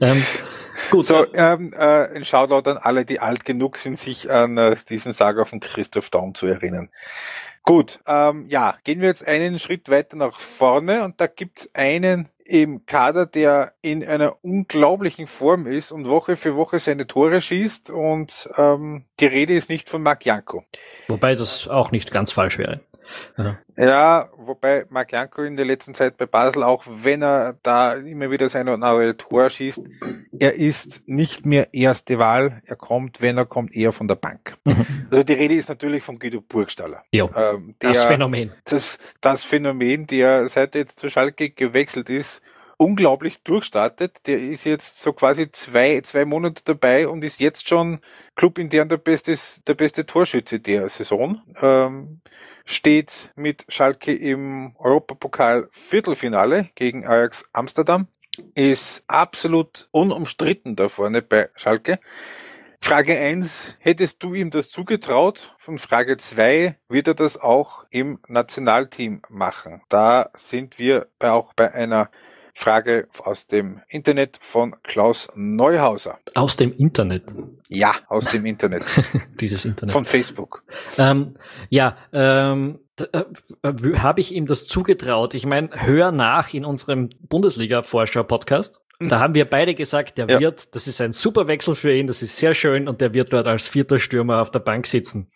Ähm, 0.01 0.25
gut. 0.90 1.07
So, 1.07 1.27
ähm, 1.35 1.73
äh, 1.77 2.16
ein 2.16 2.25
Shoutout 2.25 2.69
an 2.71 2.79
alle, 2.79 3.05
die 3.05 3.21
alt 3.21 3.45
genug 3.45 3.77
sind, 3.77 3.99
sich 3.99 4.31
an 4.31 4.57
äh, 4.57 4.77
diesen 4.88 5.12
Saga 5.12 5.45
von 5.45 5.61
Christoph 5.61 6.11
Daum 6.11 6.35
zu 6.35 6.47
erinnern. 6.47 6.90
Gut, 7.64 8.01
ähm, 8.07 8.47
ja, 8.49 8.77
gehen 8.85 9.01
wir 9.01 9.09
jetzt 9.09 9.27
einen 9.27 9.59
Schritt 9.59 9.90
weiter 9.90 10.16
nach 10.16 10.40
vorne 10.40 11.05
und 11.05 11.21
da 11.21 11.27
gibt's 11.27 11.69
einen 11.75 12.29
im 12.51 12.85
Kader, 12.85 13.27
der 13.27 13.75
in 13.81 14.05
einer 14.05 14.37
unglaublichen 14.43 15.29
Form 15.29 15.69
ist 15.69 15.93
und 15.93 16.09
Woche 16.09 16.35
für 16.35 16.57
Woche 16.57 16.81
seine 16.81 17.07
Tore 17.07 17.41
schießt 17.41 17.91
und 17.91 18.51
ähm, 18.57 19.05
die 19.21 19.27
Rede 19.27 19.55
ist 19.55 19.69
nicht 19.69 19.89
von 19.89 20.03
Marc 20.03 20.25
Janko. 20.27 20.65
Wobei 21.11 21.35
das 21.35 21.68
auch 21.68 21.90
nicht 21.90 22.11
ganz 22.11 22.33
falsch 22.33 22.59
wäre. 22.59 22.81
Ja. 23.37 23.59
ja, 23.77 24.29
wobei 24.37 24.87
Marc 24.88 25.12
Janko 25.12 25.42
in 25.42 25.57
der 25.57 25.66
letzten 25.66 25.94
Zeit 25.94 26.16
bei 26.16 26.27
Basel, 26.27 26.62
auch 26.62 26.85
wenn 26.88 27.23
er 27.23 27.57
da 27.62 27.94
immer 27.94 28.31
wieder 28.31 28.49
seine 28.49 28.77
neue 28.79 29.16
Tor 29.16 29.51
schießt, 29.51 29.83
er 30.38 30.55
ist 30.55 31.03
nicht 31.09 31.44
mehr 31.44 31.75
erste 31.75 32.18
Wahl. 32.18 32.62
Er 32.66 32.77
kommt, 32.77 33.20
wenn 33.20 33.37
er 33.37 33.46
kommt, 33.46 33.75
eher 33.75 33.92
von 33.92 34.09
der 34.09 34.14
Bank. 34.14 34.57
Mhm. 34.64 34.87
Also 35.11 35.25
die 35.25 35.33
Rede 35.33 35.55
ist 35.55 35.68
natürlich 35.68 36.05
von 36.05 36.18
Guido 36.18 36.40
Burgstaller. 36.40 37.03
Ja, 37.11 37.25
ähm, 37.35 37.75
der, 37.83 37.90
das 37.90 38.05
Phänomen. 38.05 38.53
Das, 38.64 38.99
das 39.20 39.42
Phänomen, 39.42 40.07
der 40.07 40.49
seit 40.49 40.75
er 40.75 40.83
jetzt 40.83 40.99
zu 40.99 41.11
Schalke 41.11 41.51
gewechselt 41.51 42.11
ist, 42.11 42.40
unglaublich 42.81 43.43
durchstartet. 43.43 44.27
Der 44.27 44.40
ist 44.40 44.64
jetzt 44.64 45.03
so 45.03 45.12
quasi 45.12 45.53
zwei, 45.53 46.01
zwei 46.01 46.25
Monate 46.25 46.62
dabei 46.64 47.09
und 47.09 47.23
ist 47.23 47.38
jetzt 47.38 47.69
schon 47.69 48.01
Club 48.37 48.57
intern 48.57 48.88
der 48.88 48.97
beste, 48.97 49.37
der 49.66 49.75
beste 49.75 50.07
Torschütze 50.07 50.61
der 50.61 50.88
Saison. 50.88 51.43
Ähm, 51.61 52.23
steht 52.64 53.33
mit 53.37 53.66
Schalke 53.69 54.14
im 54.14 54.75
Europapokal 54.79 55.69
Viertelfinale 55.73 56.71
gegen 56.75 57.07
Ajax 57.07 57.45
Amsterdam. 57.53 58.09
Ist 58.55 59.05
absolut 59.09 59.88
unumstritten 59.90 60.75
da 60.75 60.88
vorne 60.88 61.21
bei 61.21 61.51
Schalke. 61.57 62.01
Frage 62.81 63.19
eins: 63.19 63.77
hättest 63.81 64.23
du 64.23 64.33
ihm 64.33 64.51
das 64.51 64.71
zugetraut? 64.71 65.55
Und 65.66 65.83
Frage 65.83 66.16
zwei: 66.16 66.77
wird 66.88 67.09
er 67.09 67.14
das 67.14 67.37
auch 67.37 67.85
im 67.90 68.21
Nationalteam 68.27 69.21
machen? 69.29 69.83
Da 69.90 70.31
sind 70.35 70.79
wir 70.79 71.09
auch 71.19 71.53
bei 71.53 71.75
einer 71.75 72.09
Frage 72.61 73.09
aus 73.25 73.46
dem 73.46 73.81
Internet 73.88 74.38
von 74.42 74.77
Klaus 74.83 75.29
Neuhauser. 75.35 76.18
Aus 76.35 76.59
dem 76.59 76.73
Internet? 76.73 77.25
Ja, 77.68 77.94
aus 78.09 78.27
dem 78.27 78.44
Internet. 78.44 78.85
Dieses 79.40 79.64
Internet. 79.64 79.94
Von 79.94 80.05
Facebook. 80.05 80.62
Ähm, 80.99 81.37
ja, 81.70 81.96
ähm, 82.12 82.81
äh, 83.12 83.25
habe 83.96 84.20
ich 84.20 84.35
ihm 84.35 84.44
das 84.44 84.66
zugetraut. 84.66 85.33
Ich 85.33 85.46
meine, 85.46 85.70
hör 85.73 86.12
nach 86.12 86.53
in 86.53 86.66
unserem 86.66 87.09
Bundesliga-Vorschau-Podcast. 87.31 88.83
Da 89.09 89.19
haben 89.19 89.35
wir 89.35 89.47
beide 89.47 89.75
gesagt, 89.75 90.19
der 90.19 90.29
ja. 90.29 90.41
wird, 90.41 90.75
das 90.75 90.87
ist 90.87 91.01
ein 91.01 91.13
super 91.13 91.49
Wechsel 91.49 91.75
für 91.75 91.95
ihn, 91.95 92.07
das 92.07 92.21
ist 92.23 92.37
sehr 92.37 92.53
schön 92.53 92.87
und 92.87 93.01
der 93.01 93.15
wird 93.15 93.33
dort 93.33 93.47
als 93.47 93.67
vierter 93.67 93.99
Stürmer 93.99 94.43
auf 94.43 94.51
der 94.51 94.59
Bank 94.59 94.87
sitzen. 94.87 95.29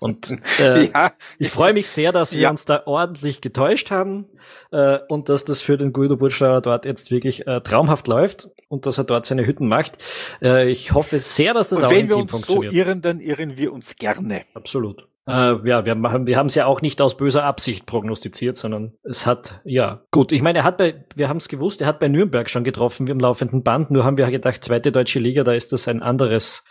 Und 0.00 0.36
äh, 0.58 0.88
ja. 0.88 1.12
ich 1.38 1.50
freue 1.50 1.72
mich 1.74 1.88
sehr, 1.88 2.10
dass 2.10 2.34
wir 2.34 2.40
ja. 2.40 2.50
uns 2.50 2.64
da 2.64 2.82
ordentlich 2.86 3.40
getäuscht 3.40 3.92
haben 3.92 4.26
äh, 4.72 4.98
und 5.08 5.28
dass 5.28 5.44
das 5.44 5.62
für 5.62 5.78
den 5.78 5.92
Guido 5.92 6.16
Burschauer 6.16 6.60
dort 6.60 6.86
jetzt 6.86 7.12
wirklich 7.12 7.46
äh, 7.46 7.60
traumhaft 7.60 8.08
läuft 8.08 8.50
und 8.68 8.84
dass 8.84 8.98
er 8.98 9.04
dort 9.04 9.26
seine 9.26 9.46
Hütten 9.46 9.68
macht. 9.68 9.98
Äh, 10.42 10.68
ich 10.68 10.92
hoffe 10.92 11.20
sehr, 11.20 11.54
dass 11.54 11.68
das 11.68 11.78
und 11.78 11.84
auch 11.84 11.92
im 11.92 12.10
Team 12.10 12.28
funktioniert. 12.28 12.48
Wenn 12.48 12.50
wir 12.50 12.56
uns 12.56 12.72
so 12.72 12.78
irren, 12.78 13.00
dann 13.00 13.20
irren 13.20 13.56
wir 13.56 13.72
uns 13.72 13.94
gerne. 13.94 14.42
Absolut. 14.54 15.06
Äh, 15.26 15.66
ja, 15.66 15.84
wir 15.84 15.92
haben 15.92 16.26
wir 16.26 16.44
es 16.44 16.54
ja 16.54 16.66
auch 16.66 16.82
nicht 16.82 17.00
aus 17.00 17.16
böser 17.16 17.44
Absicht 17.44 17.86
prognostiziert, 17.86 18.56
sondern 18.56 18.92
es 19.02 19.26
hat, 19.26 19.60
ja, 19.64 20.02
gut. 20.10 20.32
Ich 20.32 20.42
meine, 20.42 20.58
er 20.58 20.64
hat 20.64 20.76
bei, 20.76 21.06
wir 21.14 21.28
haben 21.28 21.38
es 21.38 21.48
gewusst, 21.48 21.80
er 21.80 21.86
hat 21.86 21.98
bei 21.98 22.08
Nürnberg 22.08 22.50
schon 22.50 22.64
getroffen, 22.64 23.06
wir 23.06 23.12
im 23.12 23.20
laufenden 23.20 23.62
Band, 23.62 23.90
nur 23.90 24.04
haben 24.04 24.18
wir 24.18 24.30
gedacht, 24.30 24.62
zweite 24.62 24.92
deutsche 24.92 25.20
Liga, 25.20 25.42
da 25.42 25.52
ist 25.52 25.72
das 25.72 25.88
ein 25.88 26.02
anderes, 26.02 26.64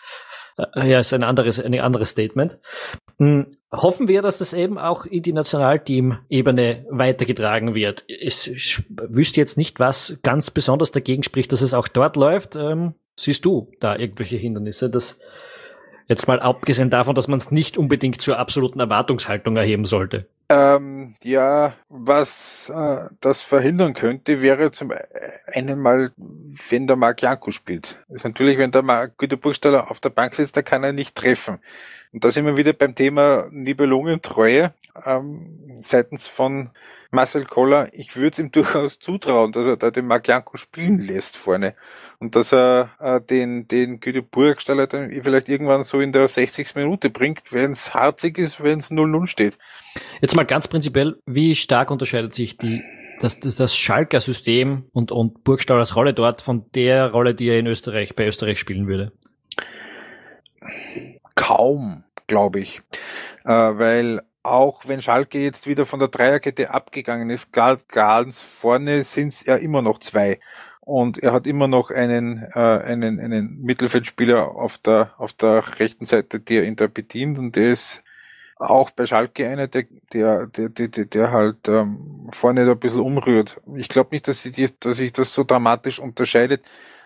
äh, 0.57 0.91
ja, 0.91 0.99
ist 0.99 1.13
ein 1.13 1.23
anderes, 1.23 1.59
ein 1.59 1.73
anderes 1.79 2.11
Statement. 2.11 2.59
Hm, 3.17 3.57
hoffen 3.71 4.07
wir, 4.07 4.21
dass 4.21 4.37
das 4.37 4.53
eben 4.53 4.77
auch 4.77 5.05
in 5.05 5.23
die 5.23 5.33
Nationalteam-Ebene 5.33 6.85
weitergetragen 6.91 7.73
wird. 7.73 8.05
Es, 8.07 8.45
ich 8.45 8.83
wüsste 8.89 9.39
jetzt 9.39 9.57
nicht, 9.57 9.79
was 9.79 10.19
ganz 10.21 10.51
besonders 10.51 10.91
dagegen 10.91 11.23
spricht, 11.23 11.51
dass 11.51 11.63
es 11.63 11.73
auch 11.73 11.87
dort 11.87 12.17
läuft. 12.17 12.55
Ähm, 12.55 12.93
siehst 13.15 13.45
du 13.45 13.71
da 13.79 13.95
irgendwelche 13.95 14.37
Hindernisse, 14.37 14.91
dass 14.91 15.19
Jetzt 16.07 16.27
mal 16.27 16.39
abgesehen 16.39 16.89
davon, 16.89 17.15
dass 17.15 17.27
man 17.27 17.37
es 17.37 17.51
nicht 17.51 17.77
unbedingt 17.77 18.21
zur 18.21 18.37
absoluten 18.37 18.79
Erwartungshaltung 18.79 19.55
erheben 19.57 19.85
sollte. 19.85 20.27
Ähm, 20.49 21.15
ja, 21.23 21.73
was 21.89 22.69
äh, 22.69 23.05
das 23.21 23.41
verhindern 23.41 23.93
könnte, 23.93 24.41
wäre 24.41 24.71
zum 24.71 24.93
einen 25.47 25.79
mal, 25.79 26.11
wenn 26.69 26.85
der 26.85 26.97
Marc 26.97 27.21
Janko 27.21 27.51
spielt. 27.51 27.99
Das 28.07 28.17
ist 28.17 28.23
natürlich, 28.25 28.57
wenn 28.57 28.71
der 28.71 28.81
Marc 28.81 29.17
Güter 29.17 29.37
Burgstaller 29.37 29.89
auf 29.89 29.99
der 29.99 30.09
Bank 30.09 30.35
sitzt, 30.35 30.57
da 30.57 30.61
kann 30.61 30.83
er 30.83 30.93
nicht 30.93 31.15
treffen. 31.15 31.59
Und 32.11 32.23
da 32.23 32.29
sind 32.29 32.45
wir 32.45 32.57
wieder 32.57 32.73
beim 32.73 32.93
Thema 32.93 33.47
Nibelungentreue 33.51 34.73
ähm, 35.05 35.79
seitens 35.79 36.27
von 36.27 36.69
Marcel 37.09 37.45
Koller. 37.45 37.87
Ich 37.93 38.15
würde 38.15 38.33
es 38.33 38.39
ihm 38.39 38.51
durchaus 38.51 38.99
zutrauen, 38.99 39.53
dass 39.53 39.65
er 39.65 39.77
da 39.77 39.91
den 39.91 40.07
Marc 40.07 40.27
Janko 40.27 40.57
spielen 40.57 40.99
lässt 40.99 41.37
vorne 41.37 41.73
und 42.23 42.37
dass 42.37 42.53
er 42.53 42.91
äh, 42.99 43.19
den, 43.19 43.67
den 43.67 43.99
Güteburgstaller 43.99 44.87
dann 44.87 45.11
vielleicht 45.23 45.49
irgendwann 45.49 45.83
so 45.83 45.99
in 45.99 46.13
der 46.13 46.29
60. 46.29 46.73
Minute 46.75 47.09
bringt, 47.09 47.51
wenn 47.51 47.71
es 47.71 47.93
harzig 47.93 48.37
ist, 48.37 48.63
wenn 48.63 48.79
es 48.79 48.89
0-0 48.89 49.27
steht. 49.27 49.57
Jetzt 50.21 50.33
mal 50.35 50.45
ganz 50.45 50.69
prinzipiell, 50.69 51.17
wie 51.25 51.53
stark 51.53 51.91
unterscheidet 51.91 52.33
sich 52.33 52.57
die 52.57 52.81
das, 53.19 53.41
das, 53.41 53.55
das 53.55 53.75
Schalker 53.77 54.21
System 54.21 54.85
und, 54.93 55.11
und 55.11 55.43
Burgstallers 55.43 55.97
Rolle 55.97 56.13
dort 56.13 56.41
von 56.41 56.65
der 56.75 57.11
Rolle, 57.11 57.35
die 57.35 57.49
er 57.49 57.59
in 57.59 57.67
Österreich, 57.67 58.15
bei 58.15 58.25
Österreich 58.25 58.59
spielen 58.59 58.87
würde? 58.87 59.11
Kaum, 61.35 62.05
glaube 62.27 62.61
ich. 62.61 62.81
Äh, 63.43 63.49
weil 63.49 64.21
auch 64.43 64.87
wenn 64.87 65.01
Schalke 65.01 65.39
jetzt 65.39 65.67
wieder 65.67 65.85
von 65.85 65.99
der 65.99 66.07
Dreierkette 66.07 66.71
abgegangen 66.71 67.29
ist, 67.29 67.51
ganz 67.51 68.41
vorne 68.41 69.03
sind 69.03 69.29
es 69.29 69.45
ja 69.45 69.55
immer 69.55 69.81
noch 69.81 69.99
zwei 69.99 70.39
und 70.85 71.17
er 71.23 71.31
hat 71.31 71.47
immer 71.47 71.67
noch 71.67 71.91
einen, 71.91 72.43
äh, 72.53 72.59
einen, 72.59 73.19
einen 73.19 73.61
Mittelfeldspieler 73.61 74.55
auf 74.55 74.77
der, 74.77 75.13
auf 75.17 75.33
der 75.33 75.79
rechten 75.79 76.05
Seite, 76.05 76.39
der 76.39 76.65
ihn 76.65 76.75
da 76.75 76.87
bedient 76.87 77.37
und 77.37 77.55
der 77.55 77.71
ist 77.71 78.03
auch 78.57 78.91
bei 78.91 79.05
Schalke 79.05 79.47
einer, 79.47 79.67
der, 79.67 79.85
der, 80.13 80.47
der, 80.47 80.69
der, 80.69 81.05
der 81.05 81.31
halt 81.31 81.67
ähm, 81.67 82.29
vorne 82.33 82.65
da 82.65 82.71
ein 82.71 82.79
bisschen 82.79 83.01
umrührt. 83.01 83.59
Ich 83.75 83.89
glaube 83.89 84.09
nicht, 84.11 84.27
dass 84.27 84.43
sich, 84.43 84.77
dass 84.79 84.97
sich 84.97 85.13
das 85.13 85.33
so 85.33 85.43
dramatisch 85.43 85.99
unterscheidet. 85.99 86.63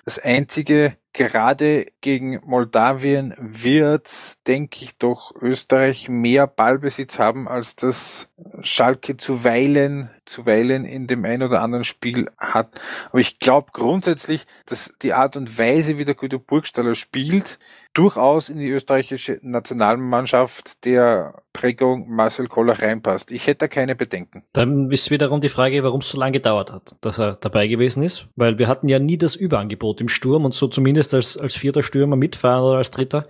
Das 0.08 0.20
einzige, 0.20 0.96
gerade 1.12 1.88
gegen 2.00 2.40
Moldawien 2.46 3.36
wird, 3.38 4.10
denke 4.48 4.86
ich 4.86 4.98
doch, 4.98 5.36
Österreich 5.36 6.08
mehr 6.08 6.48
Ballbesitz 6.48 7.20
haben, 7.20 7.50
als 7.50 7.76
das 7.76 8.30
Schalke 8.62 9.18
zuweilen, 9.18 10.10
zuweilen 10.24 10.86
in 10.86 11.08
dem 11.08 11.26
ein 11.26 11.44
oder 11.44 11.62
anderen 11.62 11.84
Spiel 11.84 12.32
hat. 12.38 12.80
Aber 13.10 13.20
ich 13.20 13.40
glaube 13.40 13.72
grundsätzlich, 13.74 14.46
dass 14.66 14.94
die 15.02 15.12
Art 15.12 15.36
und 15.36 15.58
Weise, 15.58 15.98
wie 15.98 16.06
der 16.06 16.16
Guido 16.16 16.40
Burgstaller 16.40 16.96
spielt, 16.96 17.60
durchaus 17.98 18.50
in 18.50 18.60
die 18.60 18.70
österreichische 18.70 19.40
Nationalmannschaft 19.42 20.86
der 20.86 21.42
Prägung 21.52 22.08
Marcel 22.10 22.48
Koller 22.48 22.80
reinpasst. 22.80 23.32
Ich 23.32 23.48
hätte 23.48 23.60
da 23.60 23.68
keine 23.68 23.96
Bedenken. 23.96 24.44
Dann 24.54 24.92
ist 24.92 25.10
wiederum 25.10 25.42
die 25.42 25.50
Frage, 25.50 25.84
warum 25.84 26.02
es 26.02 26.10
so 26.10 26.20
lange 26.20 26.34
gedauert 26.34 26.72
hat, 26.72 26.96
dass 27.02 27.18
er 27.18 27.38
dabei 27.38 27.68
gewesen 27.68 28.04
ist, 28.04 28.30
weil 28.36 28.60
wir 28.60 28.68
hatten 28.68 28.88
ja 28.88 29.00
nie 29.00 29.18
das 29.18 29.36
Überangebot 29.36 30.00
im 30.00 30.10
Sturm 30.10 30.46
und 30.46 30.54
so 30.54 30.68
zumindest 30.68 31.16
als, 31.16 31.38
als 31.38 31.56
vierter 31.56 31.82
Stürmer 31.82 32.16
mitfahren 32.16 32.64
oder 32.64 32.78
als 32.78 32.92
dritter. 32.92 33.28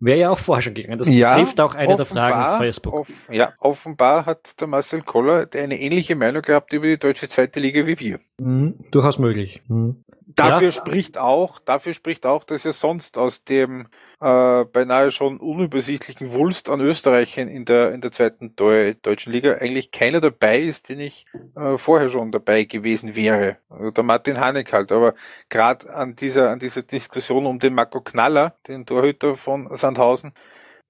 Wäre 0.00 0.18
ja 0.20 0.30
auch 0.30 0.38
vorher 0.38 0.62
schon 0.62 0.74
gegangen. 0.74 0.98
Das 0.98 1.10
ja, 1.10 1.34
trifft 1.34 1.60
auch 1.60 1.74
eine 1.74 1.96
der 1.96 2.06
Fragen 2.06 2.40
auf 2.40 2.58
Facebook. 2.58 2.94
Off, 2.94 3.08
ja, 3.32 3.52
offenbar 3.58 4.26
hat 4.26 4.60
der 4.60 4.68
Marcel 4.68 5.02
Koller 5.02 5.48
eine 5.52 5.80
ähnliche 5.80 6.14
Meinung 6.14 6.42
gehabt 6.42 6.72
über 6.72 6.86
die 6.86 6.98
deutsche 6.98 7.28
zweite 7.28 7.58
Liga 7.58 7.84
wie 7.84 7.98
wir. 7.98 8.20
Mhm, 8.38 8.76
durchaus 8.92 9.18
möglich. 9.18 9.60
Mhm. 9.66 10.04
Dafür 10.38 10.68
ja. 10.68 10.72
spricht 10.72 11.18
auch, 11.18 11.58
dafür 11.58 11.92
spricht 11.92 12.24
auch, 12.24 12.44
dass 12.44 12.64
er 12.64 12.72
sonst 12.72 13.18
aus 13.18 13.44
dem 13.44 13.88
äh, 14.20 14.64
beinahe 14.64 15.10
schon 15.10 15.38
unübersichtlichen 15.38 16.32
Wulst 16.32 16.68
an 16.68 16.80
Österreichern 16.80 17.48
in 17.48 17.64
der 17.64 17.92
in 17.92 18.00
der 18.00 18.12
zweiten 18.12 18.54
Deu 18.54 18.94
deutschen 19.02 19.32
Liga 19.32 19.54
eigentlich 19.54 19.90
keiner 19.90 20.20
dabei 20.20 20.60
ist, 20.60 20.88
den 20.88 21.00
ich 21.00 21.26
äh, 21.56 21.76
vorher 21.76 22.08
schon 22.08 22.30
dabei 22.30 22.64
gewesen 22.64 23.16
wäre. 23.16 23.56
Also 23.68 23.90
der 23.90 24.04
Martin 24.04 24.40
Haneck 24.40 24.72
halt. 24.72 24.92
Aber 24.92 25.14
gerade 25.48 25.92
an 25.92 26.14
dieser 26.14 26.50
an 26.50 26.58
dieser 26.58 26.82
Diskussion 26.82 27.46
um 27.46 27.58
den 27.58 27.74
Marco 27.74 28.00
Knaller, 28.00 28.54
den 28.68 28.86
Torhüter 28.86 29.36
von 29.36 29.74
Sandhausen, 29.74 30.32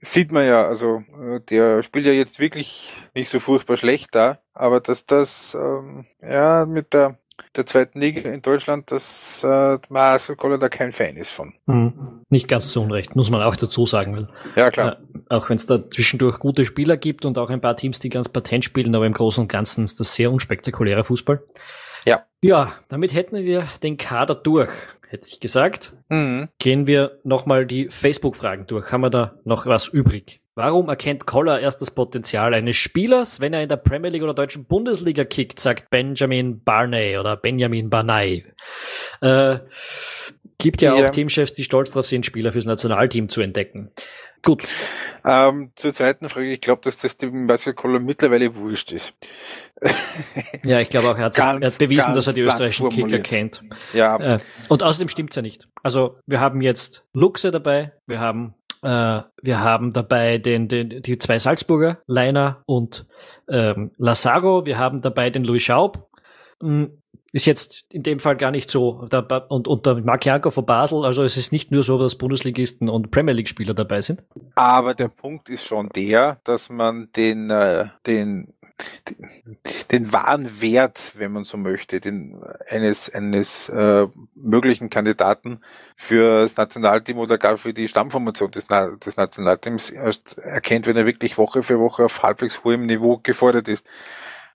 sieht 0.01 0.31
man 0.31 0.47
ja, 0.47 0.67
also 0.67 1.03
äh, 1.21 1.41
der 1.41 1.83
spielt 1.83 2.07
ja 2.07 2.13
jetzt 2.13 2.39
wirklich 2.39 2.95
nicht 3.15 3.31
so 3.31 3.41
furchtbar 3.41 3.77
schlecht 3.77 4.15
da, 4.15 4.39
aber 4.53 4.81
dass 4.81 5.07
das 5.07 5.57
ähm, 5.59 6.07
ja 6.21 6.67
mit 6.67 6.93
der 6.93 7.19
der 7.57 7.67
zweiten 7.67 8.01
Liga 8.01 8.31
in 8.31 8.43
Deutschland, 8.43 8.91
dass 8.91 9.43
äh, 9.45 9.79
Marcel 9.89 10.37
Koller 10.37 10.59
da 10.59 10.69
kein 10.69 10.93
Fan 10.93 11.17
ist 11.17 11.31
von. 11.31 11.55
Mhm. 11.67 12.23
Nicht 12.29 12.49
ganz 12.49 12.73
zu 12.73 12.83
Unrecht, 12.83 13.17
muss 13.17 13.31
man 13.31 13.43
auch 13.43 13.57
dazu 13.57 13.87
sagen. 13.87 14.17
Weil, 14.17 14.29
ja, 14.57 14.71
klar. 14.71 14.99
Äh, 15.15 15.35
auch 15.35 15.49
wenn 15.49 15.57
es 15.57 15.67
da 15.67 15.89
zwischendurch 15.91 16.39
gute 16.39 16.65
Spieler 16.65 16.97
gibt 16.97 17.25
und 17.25 17.39
auch 17.39 17.51
ein 17.51 17.61
paar 17.61 17.77
Teams, 17.77 17.99
die 17.99 18.09
ganz 18.09 18.29
patent 18.29 18.65
spielen, 18.65 18.95
aber 18.95 19.07
im 19.07 19.13
Großen 19.13 19.43
und 19.43 19.49
Ganzen 19.49 19.85
ist 19.85 20.01
das 20.01 20.15
sehr 20.15 20.31
unspektakulärer 20.31 21.05
Fußball. 21.05 21.43
Ja. 22.05 22.25
Ja, 22.43 22.73
damit 22.89 23.15
hätten 23.15 23.37
wir 23.37 23.67
den 23.83 23.97
Kader 23.97 24.35
durch, 24.35 24.71
hätte 25.09 25.29
ich 25.29 25.41
gesagt. 25.41 25.95
Mhm. 26.09 26.49
Gehen 26.59 26.87
wir 26.87 27.19
nochmal 27.25 27.67
die 27.67 27.89
Facebook-Fragen 27.89 28.67
durch. 28.67 28.93
Haben 28.93 29.03
wir 29.03 29.11
da 29.11 29.35
noch 29.45 29.67
was 29.67 29.89
übrig? 29.89 30.41
Warum 30.59 30.89
erkennt 30.89 31.25
Koller 31.25 31.61
erst 31.61 31.81
das 31.83 31.93
Potenzial 31.93 32.53
eines 32.53 32.75
Spielers, 32.75 33.39
wenn 33.39 33.55
er 33.55 33.63
in 33.63 33.69
der 33.69 33.77
Premier 33.77 34.11
League 34.11 34.25
oder 34.25 34.35
deutschen 34.35 34.65
Bundesliga 34.65 35.25
kickt, 35.25 35.61
sagt 35.61 35.89
Benjamin 35.89 36.65
Barney 36.65 37.17
oder 37.17 37.37
Benjamin 37.37 37.89
Barney. 37.91 38.45
Äh, 39.21 39.61
gibt 40.59 40.83
ja, 40.83 40.97
ja 40.97 41.07
auch 41.07 41.11
Teamchefs, 41.11 41.53
die 41.53 41.63
stolz 41.63 41.93
darauf 41.93 42.07
sind, 42.07 42.27
Spieler 42.27 42.51
fürs 42.51 42.65
Nationalteam 42.65 43.29
zu 43.29 43.41
entdecken. 43.41 43.93
Gut. 44.45 44.65
Ähm, 45.25 45.71
zur 45.77 45.93
zweiten 45.93 46.29
Frage, 46.29 46.53
ich 46.53 46.61
glaube, 46.61 46.83
dass 46.83 46.99
das 46.99 47.17
dem 47.17 47.47
Marcel 47.47 47.75
Koller 47.75 48.01
mittlerweile 48.01 48.57
wurscht 48.57 48.91
ist. 48.91 49.15
ja, 50.65 50.81
ich 50.81 50.89
glaube 50.89 51.09
auch, 51.09 51.19
er 51.19 51.27
hat, 51.27 51.37
ganz, 51.37 51.63
er 51.63 51.71
hat 51.71 51.79
bewiesen, 51.79 52.15
dass 52.15 52.27
er 52.27 52.33
die 52.33 52.41
österreichischen 52.41 52.89
Kicker 52.89 53.21
kennt. 53.21 53.63
Ja. 53.93 54.35
Äh, 54.35 54.39
und 54.69 54.83
außerdem 54.83 55.07
stimmt's 55.07 55.37
ja 55.37 55.43
nicht. 55.43 55.69
Also 55.85 56.19
wir 56.27 56.41
haben 56.41 56.63
jetzt 56.63 57.05
Luxe 57.13 57.53
dabei, 57.53 57.93
wir 58.07 58.19
haben 58.19 58.57
äh, 58.83 59.23
wir 59.43 59.61
haben 59.61 59.93
dabei 59.93 60.39
den, 60.39 60.69
den, 60.69 61.03
die 61.03 61.19
zwei 61.19 61.39
Salzburger, 61.39 61.99
Leiner 62.07 62.63
und 62.67 63.07
ähm, 63.49 63.93
Lazaro. 63.99 64.67
Wir 64.67 64.79
haben 64.79 65.01
dabei 65.01 65.31
den 65.31 65.45
Louis 65.45 65.63
Schaub. 65.63 66.09
Hm, 66.61 66.99
ist 67.33 67.47
jetzt 67.47 67.85
in 67.93 68.03
dem 68.03 68.21
Fall 68.21 68.37
gar 68.37 68.51
nicht 68.51 68.71
so. 68.71 69.07
Und, 69.49 69.69
und 69.69 69.87
der 69.87 69.97
Mark 69.97 70.25
Janko 70.25 70.51
von 70.51 70.65
Basel, 70.65 71.05
also 71.05 71.23
es 71.25 71.37
ist 71.37 71.53
nicht 71.53 71.71
nur 71.71 71.83
so, 71.83 71.99
dass 71.99 72.17
Bundesligisten 72.17 72.89
und 72.89 73.11
Premier 73.11 73.35
League-Spieler 73.35 73.75
dabei 73.75 74.01
sind. 74.01 74.25
Aber 74.55 74.95
der 74.95 75.09
Punkt 75.09 75.49
ist 75.51 75.65
schon 75.65 75.91
der, 75.91 76.41
dass 76.45 76.71
man 76.71 77.11
den, 77.15 77.51
äh, 77.51 77.87
den 78.07 78.55
den 79.91 80.13
wahren 80.13 80.61
Wert, 80.61 81.13
wenn 81.17 81.33
man 81.33 81.45
so 81.45 81.57
möchte, 81.57 82.01
den, 82.01 82.41
eines, 82.69 83.13
eines 83.13 83.69
äh, 83.69 84.07
möglichen 84.35 84.91
Kandidaten 84.91 85.61
für 85.97 86.43
das 86.43 86.57
Nationalteam 86.57 87.19
oder 87.19 87.39
gar 87.39 87.59
für 87.59 87.75
die 87.75 87.89
Stammformation 87.89 88.51
des, 88.51 88.67
des 88.67 89.17
Nationalteams 89.17 89.91
erst 89.91 90.39
erkennt, 90.39 90.87
wenn 90.87 90.97
er 90.97 91.07
wirklich 91.07 91.39
Woche 91.39 91.63
für 91.63 91.79
Woche 91.79 92.05
auf 92.05 92.23
halbwegs 92.23 92.63
hohem 92.65 92.87
Niveau 92.87 93.19
gefordert 93.19 93.69
ist. 93.69 93.87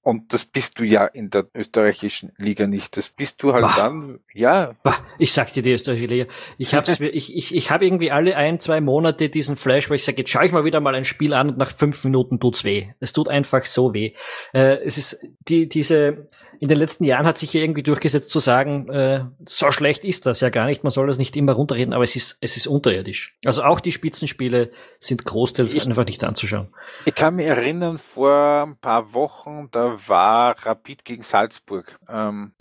Und 0.03 0.33
das 0.33 0.43
bist 0.43 0.79
du 0.79 0.83
ja 0.83 1.05
in 1.05 1.29
der 1.29 1.47
österreichischen 1.55 2.33
Liga 2.37 2.67
nicht. 2.67 2.97
Das 2.97 3.09
bist 3.09 3.41
du 3.41 3.53
halt 3.53 3.63
bah. 3.63 3.73
dann, 3.77 4.19
ja. 4.33 4.75
Bah. 4.83 4.97
Ich 5.17 5.31
sag 5.31 5.53
dir 5.53 5.63
die 5.63 5.71
österreichische 5.71 6.07
Liga. 6.07 6.25
Ich 6.57 6.75
hab's, 6.75 6.99
ich, 6.99 7.33
ich, 7.33 7.55
ich 7.55 7.71
habe 7.71 7.85
irgendwie 7.85 8.11
alle 8.11 8.35
ein, 8.35 8.59
zwei 8.59 8.81
Monate 8.81 9.29
diesen 9.29 9.55
Flash, 9.55 9.89
wo 9.89 9.93
ich 9.93 10.03
sage, 10.03 10.17
jetzt 10.17 10.29
schaue 10.29 10.45
ich 10.45 10.51
mal 10.51 10.65
wieder 10.65 10.81
mal 10.81 10.93
ein 10.93 11.05
Spiel 11.05 11.33
an 11.33 11.51
und 11.51 11.57
nach 11.57 11.71
fünf 11.71 12.03
Minuten 12.03 12.41
tut's 12.41 12.65
weh. 12.65 12.89
Es 12.99 13.13
tut 13.13 13.29
einfach 13.29 13.65
so 13.65 13.93
weh. 13.93 14.11
Äh, 14.51 14.79
es 14.83 14.97
ist 14.97 15.25
die, 15.47 15.69
diese, 15.69 16.27
in 16.59 16.69
den 16.69 16.77
letzten 16.77 17.03
Jahren 17.03 17.25
hat 17.25 17.37
sich 17.37 17.51
hier 17.51 17.61
irgendwie 17.63 17.83
durchgesetzt 17.83 18.29
zu 18.29 18.39
sagen, 18.39 18.89
äh, 18.89 19.25
so 19.45 19.71
schlecht 19.71 20.03
ist 20.03 20.25
das 20.25 20.41
ja 20.41 20.49
gar 20.49 20.65
nicht, 20.65 20.83
man 20.83 20.91
soll 20.91 21.07
das 21.07 21.17
nicht 21.17 21.35
immer 21.35 21.53
runterreden, 21.53 21.93
aber 21.93 22.03
es 22.03 22.15
ist, 22.15 22.37
es 22.41 22.57
ist 22.57 22.67
unterirdisch. 22.67 23.35
Also 23.45 23.63
auch 23.63 23.79
die 23.79 23.91
Spitzenspiele 23.91 24.71
sind 24.99 25.25
großteils 25.25 25.73
ich, 25.73 25.87
einfach 25.87 26.05
nicht 26.05 26.23
anzuschauen. 26.23 26.73
Ich 27.05 27.15
kann 27.15 27.35
mich 27.35 27.47
erinnern, 27.47 27.97
vor 27.97 28.63
ein 28.65 28.77
paar 28.77 29.13
Wochen, 29.13 29.69
da 29.71 29.97
war 30.07 30.55
Rapid 30.65 31.05
gegen 31.05 31.23
Salzburg. 31.23 31.97
Ähm, 32.09 32.53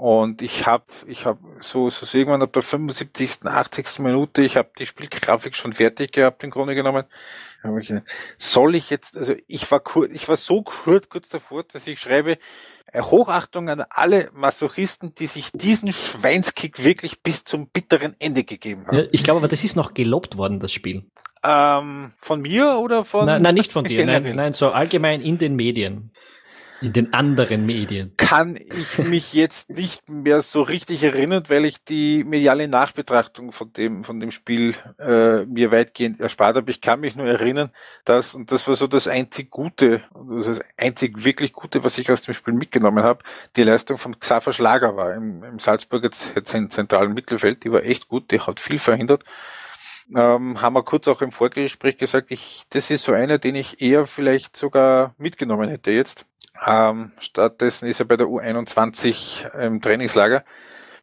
und 0.00 0.40
ich 0.40 0.66
habe 0.66 0.84
ich 1.06 1.26
hab 1.26 1.36
so, 1.60 1.90
so 1.90 2.16
irgendwann 2.16 2.40
ab 2.40 2.54
der 2.54 2.62
75., 2.62 3.44
80. 3.44 3.98
Minute, 3.98 4.40
ich 4.40 4.56
habe 4.56 4.70
die 4.78 4.86
Spielgrafik 4.86 5.54
schon 5.54 5.74
fertig 5.74 6.12
gehabt, 6.12 6.42
im 6.42 6.50
Grunde 6.50 6.74
genommen. 6.74 7.04
Soll 8.38 8.76
ich 8.76 8.88
jetzt, 8.88 9.14
also 9.14 9.34
ich 9.46 9.70
war 9.70 9.80
kurz, 9.80 10.10
ich 10.12 10.26
war 10.26 10.36
so 10.36 10.62
kurz, 10.62 11.10
kurz 11.10 11.28
davor, 11.28 11.64
dass 11.64 11.86
ich 11.86 12.00
schreibe, 12.00 12.38
äh, 12.86 13.02
Hochachtung 13.02 13.68
an 13.68 13.84
alle 13.90 14.30
Masochisten, 14.32 15.14
die 15.16 15.26
sich 15.26 15.50
diesen 15.52 15.92
Schweinskick 15.92 16.82
wirklich 16.82 17.20
bis 17.20 17.44
zum 17.44 17.66
bitteren 17.68 18.16
Ende 18.20 18.44
gegeben 18.44 18.86
haben. 18.86 18.96
Ja, 18.96 19.04
ich 19.12 19.22
glaube 19.22 19.40
aber, 19.40 19.48
das 19.48 19.64
ist 19.64 19.76
noch 19.76 19.92
gelobt 19.92 20.38
worden, 20.38 20.60
das 20.60 20.72
Spiel. 20.72 21.04
Ähm, 21.44 22.12
von 22.22 22.40
mir 22.40 22.78
oder 22.78 23.04
von? 23.04 23.26
Nein, 23.26 23.42
nein 23.42 23.54
nicht 23.54 23.72
von 23.72 23.84
dir. 23.84 24.06
Nein, 24.06 24.34
nein, 24.34 24.54
so 24.54 24.70
allgemein 24.70 25.20
in 25.20 25.36
den 25.36 25.56
Medien. 25.56 26.10
In 26.80 26.92
den 26.92 27.12
anderen 27.12 27.66
Medien. 27.66 28.14
Kann 28.16 28.56
ich 28.56 28.98
mich 28.98 29.34
jetzt 29.34 29.68
nicht 29.68 30.08
mehr 30.08 30.40
so 30.40 30.62
richtig 30.62 31.02
erinnern, 31.04 31.44
weil 31.48 31.64
ich 31.66 31.84
die 31.84 32.24
mediale 32.24 32.68
Nachbetrachtung 32.68 33.52
von 33.52 33.72
dem, 33.72 34.02
von 34.02 34.18
dem 34.18 34.30
Spiel 34.30 34.74
äh, 34.98 35.44
mir 35.44 35.70
weitgehend 35.70 36.20
erspart 36.20 36.56
habe. 36.56 36.70
Ich 36.70 36.80
kann 36.80 37.00
mich 37.00 37.16
nur 37.16 37.26
erinnern, 37.26 37.70
dass, 38.04 38.34
und 38.34 38.50
das 38.50 38.66
war 38.66 38.76
so 38.76 38.86
das 38.86 39.08
einzig 39.08 39.50
Gute, 39.50 40.02
das 40.44 40.60
einzig 40.78 41.24
wirklich 41.24 41.52
Gute, 41.52 41.84
was 41.84 41.98
ich 41.98 42.10
aus 42.10 42.22
dem 42.22 42.32
Spiel 42.32 42.54
mitgenommen 42.54 43.04
habe, 43.04 43.24
die 43.56 43.62
Leistung 43.62 43.98
von 43.98 44.18
Xaver 44.18 44.52
Schlager 44.52 44.96
war 44.96 45.14
im, 45.14 45.42
im 45.42 45.58
Salzburger 45.58 46.10
zentralen 46.10 47.12
Mittelfeld. 47.12 47.62
Die 47.64 47.72
war 47.72 47.84
echt 47.84 48.08
gut, 48.08 48.30
die 48.30 48.40
hat 48.40 48.58
viel 48.58 48.78
verhindert 48.78 49.24
ähm, 50.14 50.60
haben 50.60 50.74
wir 50.74 50.82
kurz 50.82 51.06
auch 51.08 51.22
im 51.22 51.32
Vorgespräch 51.32 51.98
gesagt, 51.98 52.30
ich, 52.30 52.64
das 52.70 52.90
ist 52.90 53.04
so 53.04 53.12
einer, 53.12 53.38
den 53.38 53.54
ich 53.54 53.80
eher 53.80 54.06
vielleicht 54.06 54.56
sogar 54.56 55.14
mitgenommen 55.18 55.68
hätte 55.68 55.92
jetzt. 55.92 56.26
Ähm, 56.66 57.12
stattdessen 57.20 57.88
ist 57.88 58.00
er 58.00 58.06
bei 58.06 58.16
der 58.16 58.26
U21 58.26 59.54
im 59.58 59.80
Trainingslager 59.80 60.44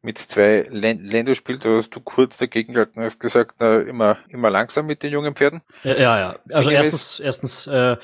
mit 0.02 0.18
zwei 0.20 0.68
Länderspielen. 0.70 1.60
Da 1.62 1.70
hast 1.78 1.90
du 1.90 2.00
kurz 2.00 2.38
dagegen 2.38 2.74
gehalten, 2.74 3.02
hast 3.02 3.20
gesagt, 3.20 3.56
na, 3.60 3.80
immer, 3.82 4.18
immer 4.30 4.50
langsam 4.50 4.86
mit 4.86 5.04
den 5.04 5.12
jungen 5.12 5.36
Pferden. 5.36 5.62
Ja, 5.84 5.94
ja. 5.96 6.20
ja. 6.20 6.36
Also 6.54 6.70
erstens, 6.70 7.20
erstens 7.20 7.68
äh, 7.68 7.98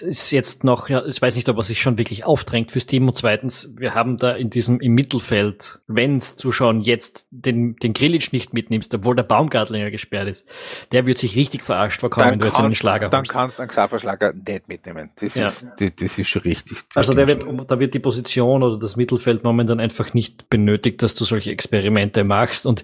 ist 0.00 0.30
jetzt 0.30 0.64
noch, 0.64 0.88
ja, 0.88 1.04
ich 1.04 1.20
weiß 1.20 1.36
nicht, 1.36 1.48
ob 1.48 1.58
er 1.58 1.64
sich 1.64 1.82
schon 1.82 1.98
wirklich 1.98 2.24
aufdrängt 2.24 2.72
fürs 2.72 2.86
Team. 2.86 3.08
Und 3.08 3.18
zweitens, 3.18 3.70
wir 3.76 3.94
haben 3.94 4.16
da 4.16 4.32
in 4.32 4.48
diesem 4.48 4.80
im 4.80 4.92
Mittelfeld, 4.92 5.80
wenn's 5.86 6.36
zuschauen, 6.36 6.80
jetzt 6.80 7.26
den, 7.30 7.76
den 7.76 7.92
Grilic 7.92 8.32
nicht 8.32 8.54
mitnimmst, 8.54 8.94
obwohl 8.94 9.16
der 9.16 9.24
Baumgartlinger 9.24 9.90
gesperrt 9.90 10.28
ist, 10.28 10.48
der 10.92 11.04
wird 11.04 11.18
sich 11.18 11.36
richtig 11.36 11.62
verarscht 11.62 12.00
vorkommen, 12.00 12.32
wenn 12.32 12.38
du 12.38 12.46
jetzt 12.46 12.58
einen 12.58 12.74
Schlager 12.74 13.08
Dann 13.10 13.20
holst. 13.20 13.32
kannst 13.32 13.58
du 13.58 13.62
einen 13.62 13.68
Xaver-Schlager 13.70 14.32
nicht 14.32 14.68
mitnehmen. 14.68 15.10
Das, 15.16 15.34
ja. 15.34 15.48
ist, 15.48 15.66
das, 15.78 15.90
das 15.96 16.18
ist 16.18 16.28
schon 16.28 16.42
richtig. 16.42 16.78
also 16.94 17.12
der 17.12 17.28
wird, 17.28 17.44
da 17.66 17.78
wird 17.78 17.92
die 17.92 17.98
Position 17.98 18.62
oder 18.62 18.78
das 18.78 18.96
Mittelfeld 18.96 19.44
momentan 19.44 19.80
einfach 19.80 20.14
nicht 20.14 20.48
benötigt, 20.48 21.02
dass 21.02 21.14
du 21.14 21.24
solche 21.24 21.50
Experimente 21.50 22.24
machst. 22.24 22.64
Und 22.66 22.82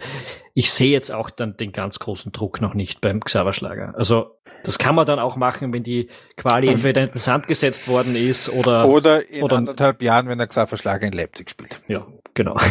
ich 0.54 0.72
sehe 0.72 0.90
jetzt 0.90 1.12
auch 1.12 1.30
dann 1.30 1.56
den 1.56 1.70
ganz 1.70 2.00
großen 2.00 2.32
Druck 2.32 2.60
noch 2.60 2.74
nicht 2.74 3.00
beim 3.00 3.20
Xaver-Schlager. 3.20 3.94
Also 3.96 4.37
das 4.64 4.78
kann 4.78 4.94
man 4.94 5.06
dann 5.06 5.18
auch 5.18 5.36
machen, 5.36 5.72
wenn 5.72 5.82
die 5.82 6.08
Quali 6.36 6.68
entweder 6.68 7.02
in 7.02 7.10
den 7.10 7.18
Sand 7.18 7.46
gesetzt 7.46 7.88
worden 7.88 8.16
ist 8.16 8.48
oder 8.48 8.88
oder 8.88 9.28
in 9.28 9.42
oder, 9.42 9.56
anderthalb 9.56 10.02
Jahren, 10.02 10.28
wenn 10.28 10.38
der 10.38 10.46
Xaver 10.46 10.76
Schlager 10.76 11.06
in 11.06 11.12
Leipzig 11.12 11.50
spielt. 11.50 11.80
Ja, 11.88 12.06
genau. 12.34 12.56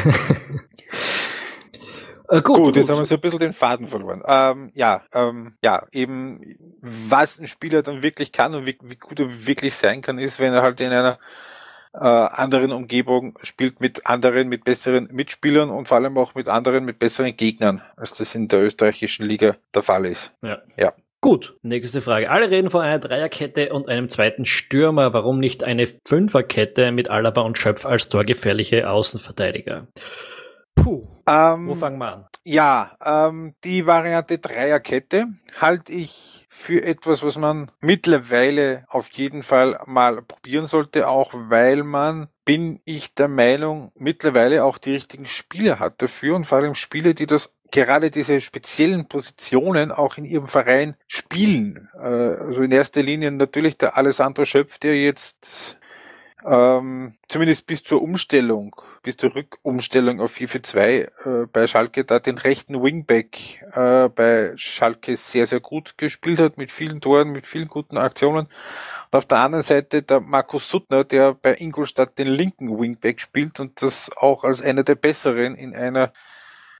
Äh, 2.30 2.42
gut, 2.42 2.58
gut, 2.58 2.76
jetzt 2.76 2.90
haben 2.90 2.98
wir 2.98 3.06
so 3.06 3.16
ein 3.16 3.22
bisschen 3.22 3.40
den 3.40 3.54
Faden 3.54 3.88
verloren. 3.88 4.22
Ähm, 4.28 4.72
ja, 4.74 5.04
ähm, 5.14 5.56
ja, 5.64 5.86
eben, 5.94 6.58
was 6.82 7.40
ein 7.40 7.48
Spieler 7.48 7.84
dann 7.84 8.04
wirklich 8.04 8.34
kann 8.34 8.54
und 8.54 8.66
wie, 8.66 8.78
wie 8.84 8.98
gut 8.98 9.20
er 9.20 9.48
wirklich 9.48 9.76
sein 9.76 10.02
kann, 10.02 10.20
ist, 10.20 10.40
wenn 10.40 10.54
er 10.54 10.62
halt 10.62 10.82
in 10.82 10.92
einer 10.92 11.20
äh, 11.94 12.00
anderen 12.00 12.74
Umgebung 12.74 13.38
spielt 13.44 13.80
mit 13.80 14.08
anderen, 14.08 14.50
mit 14.50 14.66
besseren 14.66 15.08
Mitspielern 15.12 15.70
und 15.70 15.88
vor 15.88 15.98
allem 15.98 16.18
auch 16.18 16.36
mit 16.36 16.48
anderen, 16.50 16.84
mit 16.84 17.00
besseren 17.00 17.34
Gegnern, 17.34 17.82
als 17.96 18.14
das 18.14 18.36
in 18.36 18.50
der 18.50 18.62
österreichischen 18.62 19.26
Liga 19.26 19.56
der 19.74 19.84
Fall 19.84 20.06
ist. 20.06 20.34
Ja. 20.42 20.62
ja. 20.76 20.94
Gut, 21.20 21.58
nächste 21.64 22.02
Frage. 22.02 22.30
Alle 22.30 22.52
reden 22.52 22.70
von 22.70 22.82
einer 22.82 23.00
Dreierkette 23.00 23.74
und 23.74 23.90
einem 23.90 24.08
zweiten 24.10 24.46
Stürmer. 24.46 25.14
Warum 25.14 25.40
nicht 25.40 25.64
eine 25.64 25.88
Fünferkette 26.06 26.92
mit 26.92 27.10
Alaba 27.10 27.42
und 27.42 27.58
Schöpf 27.58 27.86
als 27.86 28.10
torgefährliche 28.10 28.90
Außenverteidiger? 28.90 29.88
Puh. 30.76 31.08
Ähm, 31.28 31.68
Wo 31.68 31.76
fangen 31.76 31.98
wir 31.98 32.14
an? 32.14 32.28
Ja, 32.46 32.96
ähm, 33.04 33.56
die 33.66 33.86
Variante 33.86 34.38
Dreierkette 34.38 35.28
halte 35.60 35.92
ich 35.92 36.46
für 36.48 36.82
etwas, 36.82 37.22
was 37.22 37.38
man 37.38 37.70
mittlerweile 37.82 38.86
auf 38.88 39.10
jeden 39.12 39.44
Fall 39.44 39.82
mal 39.86 40.22
probieren 40.22 40.66
sollte, 40.66 41.10
auch 41.10 41.34
weil 41.34 41.84
man, 41.84 42.30
bin 42.46 42.80
ich 42.86 43.14
der 43.14 43.28
Meinung, 43.28 43.92
mittlerweile 43.96 44.64
auch 44.64 44.78
die 44.78 44.92
richtigen 44.94 45.26
Spieler 45.26 45.80
hat 45.80 46.02
dafür 46.02 46.38
und 46.38 46.46
vor 46.46 46.60
allem 46.60 46.76
Spieler, 46.76 47.14
die 47.14 47.28
das 47.28 47.54
gerade 47.72 48.12
diese 48.12 48.42
speziellen 48.42 49.08
Positionen 49.08 49.92
auch 49.92 50.18
in 50.18 50.26
ihrem 50.26 50.48
Verein 50.48 50.96
spielen. 51.08 51.90
Äh, 51.96 52.00
also 52.00 52.62
in 52.62 52.72
erster 52.72 53.04
Linie 53.04 53.32
natürlich 53.32 53.78
der 53.78 53.98
Alessandro 53.98 54.46
Schöpf, 54.46 54.78
der 54.78 54.96
jetzt 54.96 55.78
ähm, 56.46 57.16
zumindest 57.28 57.66
bis 57.66 57.84
zur 57.84 58.02
Umstellung, 58.02 58.76
bis 59.04 59.18
zur 59.18 59.36
Rückumstellung 59.36 60.22
auf 60.22 60.36
4-4-2 60.38 60.80
äh, 60.82 61.10
bei 61.52 61.68
Schalke 61.68 62.06
da 62.06 62.20
den 62.20 62.38
rechten 62.38 62.82
Wingback 62.82 63.66
äh, 63.74 64.08
bei 64.10 64.54
Schalke 64.56 65.18
sehr, 65.18 65.48
sehr 65.48 65.60
gut 65.60 65.98
gespielt 65.98 66.40
hat, 66.40 66.58
mit 66.58 66.72
vielen 66.72 67.02
Toren, 67.02 67.32
mit 67.32 67.48
vielen 67.48 67.68
guten 67.68 67.98
Aktionen. 67.98 68.48
Und 69.12 69.18
auf 69.18 69.26
der 69.26 69.40
anderen 69.40 69.64
Seite 69.64 70.04
der 70.04 70.22
Markus 70.22 70.70
Suttner, 70.70 71.04
der 71.04 71.34
bei 71.34 71.56
Ingolstadt 71.56 72.18
den 72.18 72.28
linken 72.28 72.80
Wingback 72.80 73.20
spielt 73.20 73.60
und 73.60 73.82
das 73.82 74.12
auch 74.16 74.44
als 74.44 74.62
einer 74.62 74.84
der 74.84 74.96
besseren 74.96 75.56
in 75.56 75.76
einer 75.76 76.14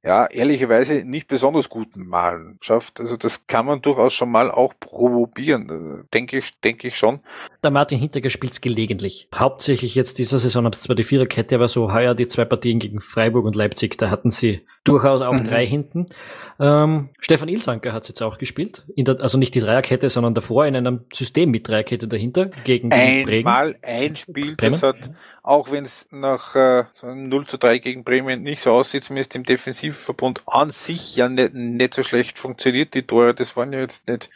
ja, 0.08 0.26
ehrlicherweise 0.26 1.04
nicht 1.04 1.28
besonders 1.28 1.68
guten 1.68 2.08
Malen 2.08 2.58
schafft. 2.62 3.02
Also 3.02 3.18
das 3.18 3.46
kann 3.46 3.66
man 3.66 3.82
durchaus 3.82 4.14
schon 4.14 4.32
mal 4.32 4.50
auch 4.50 4.74
probieren, 4.80 6.08
denke 6.14 6.38
ich, 6.38 6.58
denke 6.62 6.88
ich 6.88 6.98
schon. 6.98 7.20
Der 7.62 7.72
Martin 7.72 8.00
Hinteregger 8.00 8.30
spielt 8.30 8.54
es 8.54 8.62
gelegentlich. 8.62 9.28
Hauptsächlich 9.36 9.96
jetzt 9.96 10.18
dieser 10.18 10.40
Saison 10.40 10.64
haben 10.64 10.72
sie 10.72 10.80
zwar 10.80 10.96
die 10.96 11.04
Viererkette, 11.04 11.56
aber 11.56 11.68
so 11.68 11.92
heuer 11.92 12.16
die 12.16 12.28
zwei 12.28 12.46
Partien 12.46 12.80
gegen 12.80 13.02
Freiburg 13.02 13.46
und 13.46 13.56
Leipzig, 13.56 13.98
da 13.98 14.10
hatten 14.10 14.32
sie 14.32 14.66
durchaus 14.86 15.22
auch 15.22 15.34
mhm. 15.34 15.44
drei 15.44 15.66
hinten. 15.66 16.06
Ähm, 16.60 17.10
Stefan 17.20 17.50
Ilsanker 17.50 17.94
hat 17.94 18.04
es 18.04 18.10
jetzt 18.10 18.22
auch 18.22 18.38
gespielt. 18.38 18.86
Der, 18.96 19.22
also 19.22 19.38
nicht 19.38 19.54
die 19.54 19.60
Dreierkette, 19.60 20.10
sondern 20.10 20.34
davor 20.34 20.66
in 20.66 20.76
einem 20.76 21.06
System 21.14 21.52
mit 21.52 21.68
Dreierkette 21.68 22.08
dahinter 22.08 22.50
gegen 22.64 22.92
Einmal 22.92 23.76
ein 23.84 24.16
Spiel, 24.16 24.56
Bremen. 24.56 24.72
das 24.72 24.82
hat, 24.82 25.12
auch 25.44 25.72
wenn 25.72 25.84
es 25.84 26.08
nach 26.12 26.56
äh, 26.56 26.86
0 27.04 27.46
zu 27.46 27.58
3 27.58 27.78
gegen 27.80 28.04
Bremen 28.04 28.42
nicht 28.42 28.62
so 28.62 28.72
aussieht, 28.72 29.04
zumindest 29.04 29.36
im 29.36 29.44
Defensivverbund 29.98 30.44
an 30.46 30.72
sich 30.72 31.16
ja 31.16 31.28
nicht, 31.30 31.54
nicht 31.54 31.94
so 31.94 32.04
schlecht 32.04 32.40
funktioniert. 32.40 32.94
Die 32.94 33.04
Tore, 33.04 33.34
das 33.34 33.56
waren 33.56 33.74
ja 33.74 33.80
jetzt 33.80 34.08
nicht 34.08 34.30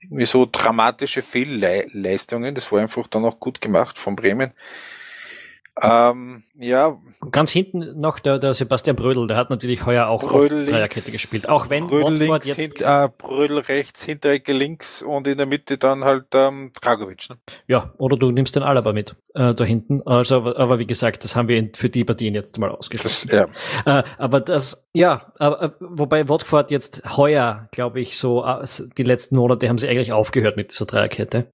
irgendwie 0.00 0.26
so 0.26 0.48
dramatische 0.50 1.22
Fehlleistungen. 1.22 2.54
Das 2.54 2.72
war 2.72 2.80
einfach 2.80 3.06
dann 3.08 3.24
auch 3.24 3.38
gut 3.38 3.60
gemacht 3.60 3.98
von 3.98 4.16
Bremen. 4.16 4.52
Ähm, 5.80 6.44
ja. 6.58 6.98
Ganz 7.30 7.50
hinten 7.50 8.00
noch 8.00 8.18
der, 8.18 8.38
der 8.38 8.54
Sebastian 8.54 8.96
Brödel, 8.96 9.26
der 9.26 9.36
hat 9.36 9.50
natürlich 9.50 9.86
heuer 9.86 10.06
auch 10.06 10.22
Brödel 10.22 10.64
auf 10.64 10.70
Dreierkette 10.70 11.10
gespielt. 11.10 11.48
Auch 11.48 11.70
wenn 11.70 11.86
Brödel 11.86 12.28
Watford 12.28 12.46
jetzt. 12.46 12.60
Hint, 12.60 12.80
äh, 12.80 13.08
Brödel 13.16 13.58
rechts, 13.58 14.04
Hinterecke 14.04 14.52
links 14.52 15.02
und 15.02 15.26
in 15.26 15.38
der 15.38 15.46
Mitte 15.46 15.78
dann 15.78 16.04
halt 16.04 16.26
ähm, 16.34 16.72
Dragovic. 16.80 17.30
Ne? 17.30 17.36
Ja, 17.66 17.92
oder 17.98 18.16
du 18.16 18.30
nimmst 18.30 18.56
den 18.56 18.62
Alaba 18.62 18.92
mit 18.92 19.16
äh, 19.34 19.54
da 19.54 19.64
hinten. 19.64 20.02
Also, 20.06 20.36
aber, 20.36 20.58
aber 20.58 20.78
wie 20.78 20.86
gesagt, 20.86 21.24
das 21.24 21.36
haben 21.36 21.48
wir 21.48 21.70
für 21.74 21.88
die 21.88 22.04
Partien 22.04 22.34
jetzt 22.34 22.58
mal 22.58 22.70
ausgeschlossen. 22.70 23.28
Das, 23.30 23.48
ja. 23.86 24.00
Äh, 24.00 24.02
aber 24.18 24.40
das, 24.40 24.88
ja, 24.92 25.32
aber, 25.38 25.62
äh, 25.62 25.70
wobei 25.80 26.28
Watford 26.28 26.70
jetzt 26.70 27.02
heuer, 27.16 27.68
glaube 27.72 28.00
ich, 28.00 28.18
so 28.18 28.44
äh, 28.44 28.64
die 28.96 29.04
letzten 29.04 29.36
Monate 29.36 29.68
haben 29.68 29.78
sie 29.78 29.88
eigentlich 29.88 30.12
aufgehört 30.12 30.56
mit 30.56 30.70
dieser 30.70 30.86
Dreierkette. 30.86 31.52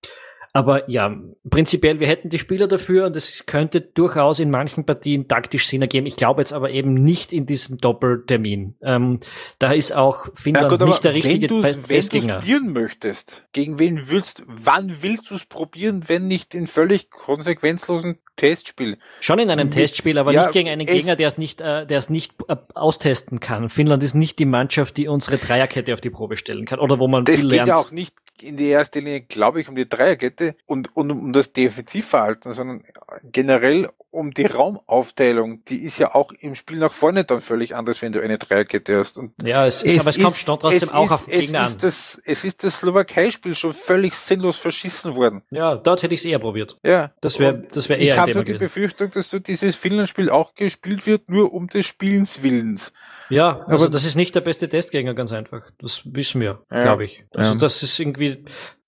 Aber 0.56 0.88
ja, 0.88 1.12
prinzipiell, 1.50 1.98
wir 1.98 2.06
hätten 2.06 2.30
die 2.30 2.38
Spieler 2.38 2.68
dafür 2.68 3.06
und 3.06 3.16
es 3.16 3.44
könnte 3.44 3.80
durchaus 3.80 4.38
in 4.38 4.50
manchen 4.50 4.86
Partien 4.86 5.26
taktisch 5.26 5.66
Sinn 5.66 5.82
ergeben. 5.82 6.06
Ich 6.06 6.14
glaube 6.14 6.42
jetzt 6.42 6.52
aber 6.52 6.70
eben 6.70 6.94
nicht 6.94 7.32
in 7.32 7.44
diesen 7.44 7.78
Doppeltermin. 7.78 8.76
Ähm, 8.80 9.18
da 9.58 9.72
ist 9.72 9.92
auch 9.96 10.28
Finnland 10.34 10.70
Ja, 10.70 10.76
gut, 10.78 10.86
nicht 10.86 11.02
der 11.02 11.12
richtige 11.12 11.50
wenn 11.50 11.60
du 11.60 11.88
wenn 11.88 12.00
du's 12.08 12.26
probieren 12.28 12.72
möchtest, 12.72 13.44
gegen 13.52 13.80
wen 13.80 14.08
willst, 14.08 14.44
wann 14.46 14.98
willst 15.02 15.28
du 15.30 15.34
es 15.34 15.44
probieren, 15.44 16.04
wenn 16.06 16.28
nicht 16.28 16.54
in 16.54 16.68
völlig 16.68 17.10
konsequenzlosen 17.10 18.18
Testspiel? 18.36 18.98
Schon 19.20 19.40
in 19.40 19.50
einem 19.50 19.66
Mit- 19.66 19.74
Testspiel, 19.74 20.18
aber 20.18 20.32
ja, 20.32 20.42
nicht 20.42 20.52
gegen 20.52 20.68
einen 20.68 20.86
Gegner, 20.86 21.16
der 21.16 21.26
es 21.26 21.36
nicht, 21.36 21.60
äh, 21.62 21.84
der 21.84 21.98
es 21.98 22.10
nicht 22.10 22.32
äh, 22.48 22.54
austesten 22.74 23.40
kann. 23.40 23.70
Finnland 23.70 24.04
ist 24.04 24.14
nicht 24.14 24.38
die 24.38 24.44
Mannschaft, 24.46 24.96
die 24.98 25.08
unsere 25.08 25.38
Dreierkette 25.38 25.92
auf 25.92 26.00
die 26.00 26.10
Probe 26.10 26.36
stellen 26.36 26.64
kann 26.64 26.78
oder 26.78 27.00
wo 27.00 27.08
man 27.08 27.24
Das 27.24 27.40
viel 27.40 27.48
geht 27.50 27.56
lernt. 27.56 27.68
ja 27.68 27.74
auch 27.76 27.90
nicht 27.90 28.14
in 28.40 28.56
der 28.56 28.78
ersten 28.78 28.98
Linie, 28.98 29.20
glaube 29.22 29.60
ich, 29.60 29.68
um 29.68 29.76
die 29.76 29.88
Dreierkette 29.88 30.56
und, 30.66 30.94
und 30.96 31.10
um 31.10 31.32
das 31.32 31.52
Defensivverhalten, 31.52 32.52
sondern 32.52 32.84
generell 33.30 33.88
um 34.10 34.32
die 34.32 34.46
Raumaufteilung. 34.46 35.64
Die 35.64 35.78
ist 35.84 35.98
ja 35.98 36.14
auch 36.14 36.30
im 36.38 36.54
Spiel 36.54 36.78
nach 36.78 36.94
vorne 36.94 37.24
dann 37.24 37.40
völlig 37.40 37.74
anders, 37.74 38.00
wenn 38.00 38.12
du 38.12 38.20
eine 38.22 38.38
Dreierkette 38.38 38.96
hast. 38.98 39.18
Und 39.18 39.32
ja, 39.42 39.66
es, 39.66 39.82
ist, 39.82 39.98
aber 40.00 40.10
es 40.10 40.20
kommt 40.20 40.36
schon 40.36 40.58
trotzdem 40.60 40.88
es 40.88 40.94
auch 40.94 41.06
ist, 41.06 41.12
auf 41.12 41.24
den 41.26 41.34
es 41.34 41.40
Gegner 41.40 41.60
an. 41.60 41.66
ist 41.66 41.82
Das, 41.82 42.22
es 42.24 42.44
ist 42.44 42.62
das 42.62 42.78
Slowakei-Spiel 42.78 43.54
schon 43.56 43.72
völlig 43.72 44.14
sinnlos 44.14 44.58
verschissen 44.58 45.16
worden. 45.16 45.42
Ja, 45.50 45.74
dort 45.76 46.02
hätte 46.04 46.14
ich 46.14 46.20
es 46.20 46.24
eher 46.26 46.38
probiert. 46.38 46.78
Ja. 46.84 47.12
Das 47.20 47.38
wäre 47.40 47.64
das 47.72 47.88
wär 47.88 47.98
Ich 47.98 48.08
eher 48.08 48.14
ein 48.14 48.20
habe 48.20 48.32
so 48.34 48.40
die 48.40 48.52
gewesen. 48.52 48.60
Befürchtung, 48.60 49.10
dass 49.10 49.30
so 49.30 49.38
dieses 49.40 49.74
Finnland-Spiel 49.74 50.30
auch 50.30 50.54
gespielt 50.54 51.06
wird, 51.06 51.28
nur 51.28 51.52
um 51.52 51.68
des 51.68 51.84
Spielens 51.86 52.42
Willens. 52.42 52.92
Ja, 53.30 53.64
also 53.66 53.86
Aber- 53.86 53.92
das 53.92 54.04
ist 54.04 54.14
nicht 54.16 54.34
der 54.34 54.42
beste 54.42 54.68
Testgänger, 54.68 55.14
ganz 55.14 55.32
einfach. 55.32 55.62
Das 55.80 56.02
wissen 56.04 56.40
wir, 56.40 56.60
Ja. 56.70 56.82
glaube 56.82 57.04
ich. 57.04 57.24
Also 57.34 57.54
Ja. 57.54 57.58
das 57.58 57.82
ist 57.82 57.98
irgendwie 57.98 58.23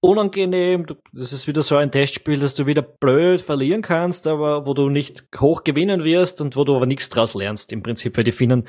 unangenehm. 0.01 0.87
Du- 0.87 0.95
Das 1.13 1.33
ist 1.33 1.47
wieder 1.49 1.63
so 1.63 1.77
ein 1.77 1.91
Testspiel, 1.91 2.39
das 2.39 2.55
du 2.55 2.67
wieder 2.67 2.83
blöd 2.83 3.41
verlieren 3.43 3.83
kannst, 3.83 4.27
aber 4.27 4.67
wo 4.67 4.75
du 4.75 4.89
nicht 4.89 5.25
hoch 5.39 5.65
gewinnen 5.65 6.05
wirst 6.05 6.41
und 6.41 6.57
wo 6.57 6.65
du 6.65 6.77
aber 6.77 6.87
nichts 6.87 7.09
draus 7.09 7.35
lernst. 7.35 7.73
Im 7.73 7.83
Prinzip, 7.83 8.17
weil 8.17 8.25
die 8.25 8.33
Finnen 8.33 8.69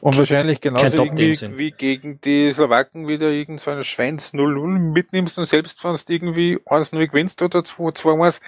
Und 0.00 0.16
wahrscheinlich 0.18 0.60
genauso 0.60 0.86
irgendwie 0.96 1.34
wie 1.56 1.70
gegen 1.72 2.20
die 2.20 2.52
Slowaken 2.52 3.08
wieder 3.08 3.30
irgend 3.30 3.60
so 3.60 3.70
eine 3.70 3.82
Schweins 3.84 4.32
0-0 4.32 4.78
mitnimmst 4.78 5.38
und 5.38 5.46
selbst 5.46 5.82
wenn 5.84 5.94
du 5.94 6.00
irgendwie 6.12 6.58
1-0 6.66 7.06
gewinnst 7.08 7.42
oder 7.42 7.60
2-1, 7.60 8.40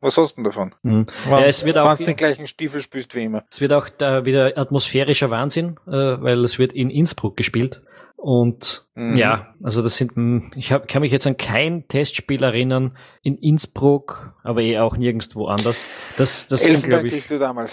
was 0.00 0.16
hast 0.18 0.32
du 0.32 0.42
denn 0.42 0.44
davon? 0.44 0.74
Mhm. 0.82 1.04
Ja, 1.30 1.40
es 1.44 1.64
wird 1.64 1.78
auch- 1.78 1.96
den 1.96 2.16
gleichen 2.16 2.46
Stiefel 2.46 2.80
spielst 2.80 3.14
wie 3.14 3.24
immer. 3.24 3.44
Es 3.50 3.60
wird 3.60 3.72
auch 3.72 3.88
da 3.88 4.24
wieder 4.24 4.52
atmosphärischer 4.56 5.30
Wahnsinn, 5.30 5.76
äh, 5.86 5.90
weil 5.92 6.44
es 6.44 6.58
wird 6.58 6.72
in 6.72 6.90
Innsbruck 6.90 7.36
gespielt. 7.36 7.82
Und 8.26 8.84
Mhm. 8.96 9.16
ja, 9.16 9.54
also 9.62 9.82
das 9.82 9.98
sind, 9.98 10.16
mh, 10.16 10.42
ich 10.56 10.72
hab, 10.72 10.88
kann 10.88 11.02
mich 11.02 11.12
jetzt 11.12 11.28
an 11.28 11.36
kein 11.36 11.86
Testspiel 11.86 12.42
erinnern 12.42 12.96
in 13.22 13.36
Innsbruck, 13.38 14.34
aber 14.42 14.62
eh 14.62 14.80
auch 14.80 14.96
nirgendwo 14.96 15.46
anders. 15.46 15.86
Das, 16.16 16.48
das 16.48 16.62
Elfenbein 16.66 16.84
unglaublich, 16.86 17.12
kriegst 17.12 17.30
du 17.30 17.38
damals. 17.38 17.72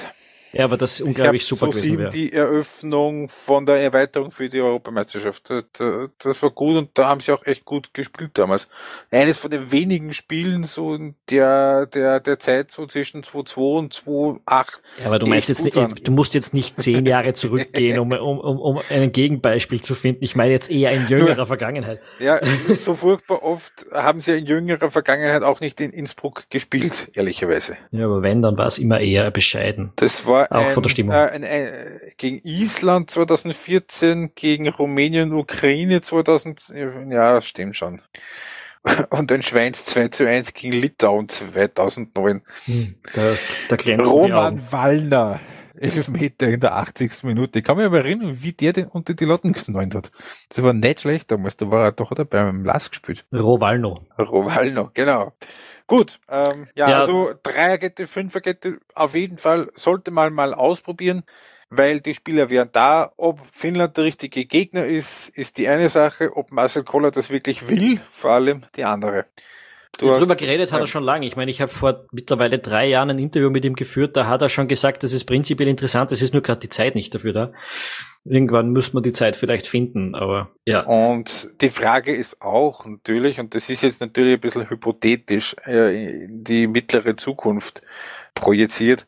Ja, 0.54 0.64
aber 0.66 0.78
das 0.78 0.99
Ich 0.99 1.06
unglaublich 1.06 1.45
super 1.45 1.66
so 1.68 1.72
gewesen 1.72 1.97
wäre. 1.97 2.10
die 2.10 2.32
Eröffnung 2.32 3.28
von 3.30 3.66
der 3.66 3.78
Erweiterung 3.78 4.32
für 4.32 4.49
die 4.49 4.62
Europameisterschaft. 4.62 5.49
Das, 5.49 6.41
war 6.43 6.49
gut 6.51 6.76
und 6.78 6.89
da 6.97 7.08
haben 7.08 7.20
sie 7.20 7.32
auch 7.32 7.45
echt 7.45 7.66
gut 7.66 7.93
gespielt 7.93 8.32
damals. 8.36 8.70
Eines 9.12 9.38
von 9.38 9.51
den 9.51 9.72
wenigen 9.72 10.14
Spielen 10.14 10.64
so 10.64 10.93
in 10.95 11.16
der, 11.30 11.88
der, 11.88 12.20
der 12.20 12.39
Zeit 12.39 12.72
so 12.72 12.86
zwischen 12.88 13.24
2-2 13.24 13.78
und 13.78 13.93
2-8. 13.95 14.39
Ja, 14.99 15.06
aber 15.08 15.20
du 15.20 15.26
meinst 15.28 15.49
jetzt, 15.49 15.66
nicht- 15.66 16.08
du 16.08 16.12
musst 16.12 16.34
jetzt 16.34 16.54
nicht 16.54 16.80
zehn 16.82 17.06
Jahre 17.06 17.34
zurückgehen, 17.34 17.99
um, 17.99 18.12
um, 18.12 18.39
um, 18.39 18.60
um 18.60 18.82
ein 18.89 19.12
Gegenbeispiel 19.12 19.82
zu 19.82 19.95
finden. 19.95 20.24
Ich 20.24 20.36
meine 20.36 20.51
jetzt 20.51 20.70
eher 20.70 20.91
in 20.91 21.08
jüngerer 21.08 21.45
Vergangenheit. 21.45 21.99
Ja, 22.20 22.39
so 22.68 22.95
furchtbar 22.95 23.43
oft 23.43 23.86
haben 23.91 24.22
sie 24.22 24.34
in 24.38 24.45
jüngerer 24.45 24.91
Vergangenheit 24.91 25.41
auch 25.43 25.60
nicht 25.60 25.82
in 25.82 25.91
Innsbruck 25.91 26.45
gespielt, 26.49 27.10
ehrlicherweise. 27.14 27.78
Ja, 27.91 28.06
aber 28.06 28.22
wenn, 28.22 28.41
dann 28.41 28.58
war 28.58 28.68
es 28.68 28.78
immer 28.78 28.99
eher 28.99 29.32
bescheiden. 29.32 29.91
Das 29.95 30.26
war 30.26 30.43
Auch 30.50 30.66
ein, 30.66 30.72
von 30.72 30.84
der 30.84 30.89
Stimmung. 30.89 31.14
Äh, 31.14 31.30
ein, 31.30 31.44
ein, 31.44 32.00
gegen 32.18 32.39
Island 32.44 33.10
2014, 33.10 34.32
gegen 34.36 34.68
Rumänien, 34.70 35.34
Ukraine 35.34 36.02
2000, 36.02 36.74
ja, 37.10 37.41
stimmt 37.41 37.78
schon. 37.78 38.02
Und 39.10 39.32
ein 39.32 39.41
Schweins 39.44 39.86
2 39.86 40.10
zu 40.10 40.28
1 40.28 40.54
gegen 40.54 40.74
Litauen 40.74 41.30
2009. 41.30 42.41
Hm, 42.66 42.96
Da, 43.14 43.36
da. 43.70 43.96
Roman 44.04 44.62
Wallner, 44.72 45.39
Elfmeter 45.76 46.48
in 46.48 46.60
der 46.60 46.76
80. 46.76 47.24
Minute. 47.24 47.60
Ich 47.60 47.66
kann 47.66 47.78
mich 47.78 47.86
aber 47.86 48.00
erinnern, 48.00 48.41
wie 48.41 48.52
der 48.52 48.74
den 48.74 48.88
unter 48.88 49.14
die 49.14 49.26
Latten 49.26 49.54
geknallt 49.54 49.96
hat. 49.96 50.12
Das 50.50 50.64
war 50.64 50.74
nicht 50.74 51.02
schlecht 51.02 51.32
damals. 51.32 51.58
Da 51.58 51.72
war 51.72 51.86
er 51.86 51.91
doch 51.91 52.12
oder 52.12 52.26
beim 52.26 52.66
Lass 52.66 52.89
gespielt. 52.89 53.26
Rovalno. 53.34 54.06
Rovalno, 54.20 54.91
genau. 54.94 55.34
Gut, 55.88 56.19
ähm, 56.29 56.67
ja, 56.75 56.89
Ja. 56.89 56.99
also 57.01 57.34
Dreierkette, 57.43 58.07
Fünferkette, 58.07 58.79
auf 58.95 59.15
jeden 59.15 59.38
Fall 59.38 59.69
sollte 59.75 60.11
man 60.11 60.34
mal 60.34 60.53
ausprobieren, 60.53 61.23
weil 61.69 61.99
die 61.99 62.13
Spieler 62.13 62.49
wären 62.49 62.69
da. 62.71 63.11
Ob 63.17 63.39
Finnland 63.51 63.97
der 63.97 64.05
richtige 64.05 64.45
Gegner 64.45 64.86
ist, 64.86 65.29
ist 65.29 65.57
die 65.57 65.67
eine 65.67 65.89
Sache. 65.89 66.36
Ob 66.36 66.51
Marcel 66.51 66.84
Koller 66.84 67.11
das 67.11 67.29
wirklich 67.29 67.67
will, 67.67 67.99
vor 68.11 68.31
allem 68.31 68.65
die 68.75 68.86
andere. 68.86 69.25
Du 69.99 70.07
Darüber 70.07 70.36
geredet 70.36 70.71
hat 70.71 70.79
er 70.79 70.88
schon 70.88 71.03
lange. 71.03 71.27
Ich 71.27 71.36
meine, 71.36 71.51
ich 71.51 71.61
habe 71.61 71.71
vor 71.71 72.05
mittlerweile 72.11 72.57
drei 72.57 72.88
Jahren 72.88 73.11
ein 73.11 73.19
Interview 73.19 73.51
mit 73.51 73.63
ihm 73.63 73.75
geführt. 73.75 74.17
Da 74.17 74.25
hat 74.25 74.41
er 74.41 74.49
schon 74.49 74.67
gesagt, 74.67 75.03
das 75.03 75.13
ist 75.13 75.25
prinzipiell 75.25 75.69
interessant. 75.69 76.11
Es 76.11 76.23
ist 76.23 76.34
nur 76.34 76.41
gerade 76.41 76.61
die 76.61 76.69
Zeit 76.69 76.95
nicht 76.95 77.13
dafür 77.13 77.34
da. 77.34 77.53
Irgendwann 78.26 78.71
müsste 78.71 78.95
man 78.95 79.03
die 79.03 79.11
Zeit 79.11 79.36
vielleicht 79.36 79.67
finden, 79.67 80.15
aber 80.15 80.49
ja. 80.65 80.86
Und 80.86 81.49
die 81.61 81.69
Frage 81.69 82.15
ist 82.15 82.41
auch 82.41 82.86
natürlich, 82.86 83.39
und 83.39 83.53
das 83.53 83.69
ist 83.69 83.84
jetzt 83.84 83.99
natürlich 83.99 84.36
ein 84.36 84.39
bisschen 84.39 84.69
hypothetisch, 84.69 85.55
äh, 85.65 86.28
die 86.30 86.67
mittlere 86.67 87.17
Zukunft 87.17 87.82
projiziert, 88.34 89.05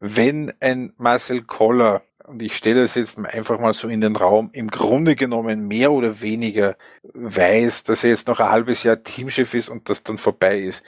wenn 0.00 0.52
ein 0.60 0.92
Marcel 0.98 1.42
Koller, 1.42 2.02
und 2.26 2.42
ich 2.42 2.56
stelle 2.56 2.82
das 2.82 2.94
jetzt 2.94 3.18
einfach 3.18 3.58
mal 3.58 3.72
so 3.72 3.88
in 3.88 4.02
den 4.02 4.16
Raum, 4.16 4.50
im 4.52 4.68
Grunde 4.68 5.16
genommen 5.16 5.66
mehr 5.66 5.90
oder 5.90 6.20
weniger 6.20 6.76
weiß, 7.14 7.84
dass 7.84 8.04
er 8.04 8.10
jetzt 8.10 8.28
noch 8.28 8.38
ein 8.38 8.50
halbes 8.50 8.82
Jahr 8.82 9.02
Teamchef 9.02 9.54
ist 9.54 9.70
und 9.70 9.88
das 9.88 10.02
dann 10.02 10.18
vorbei 10.18 10.60
ist, 10.60 10.82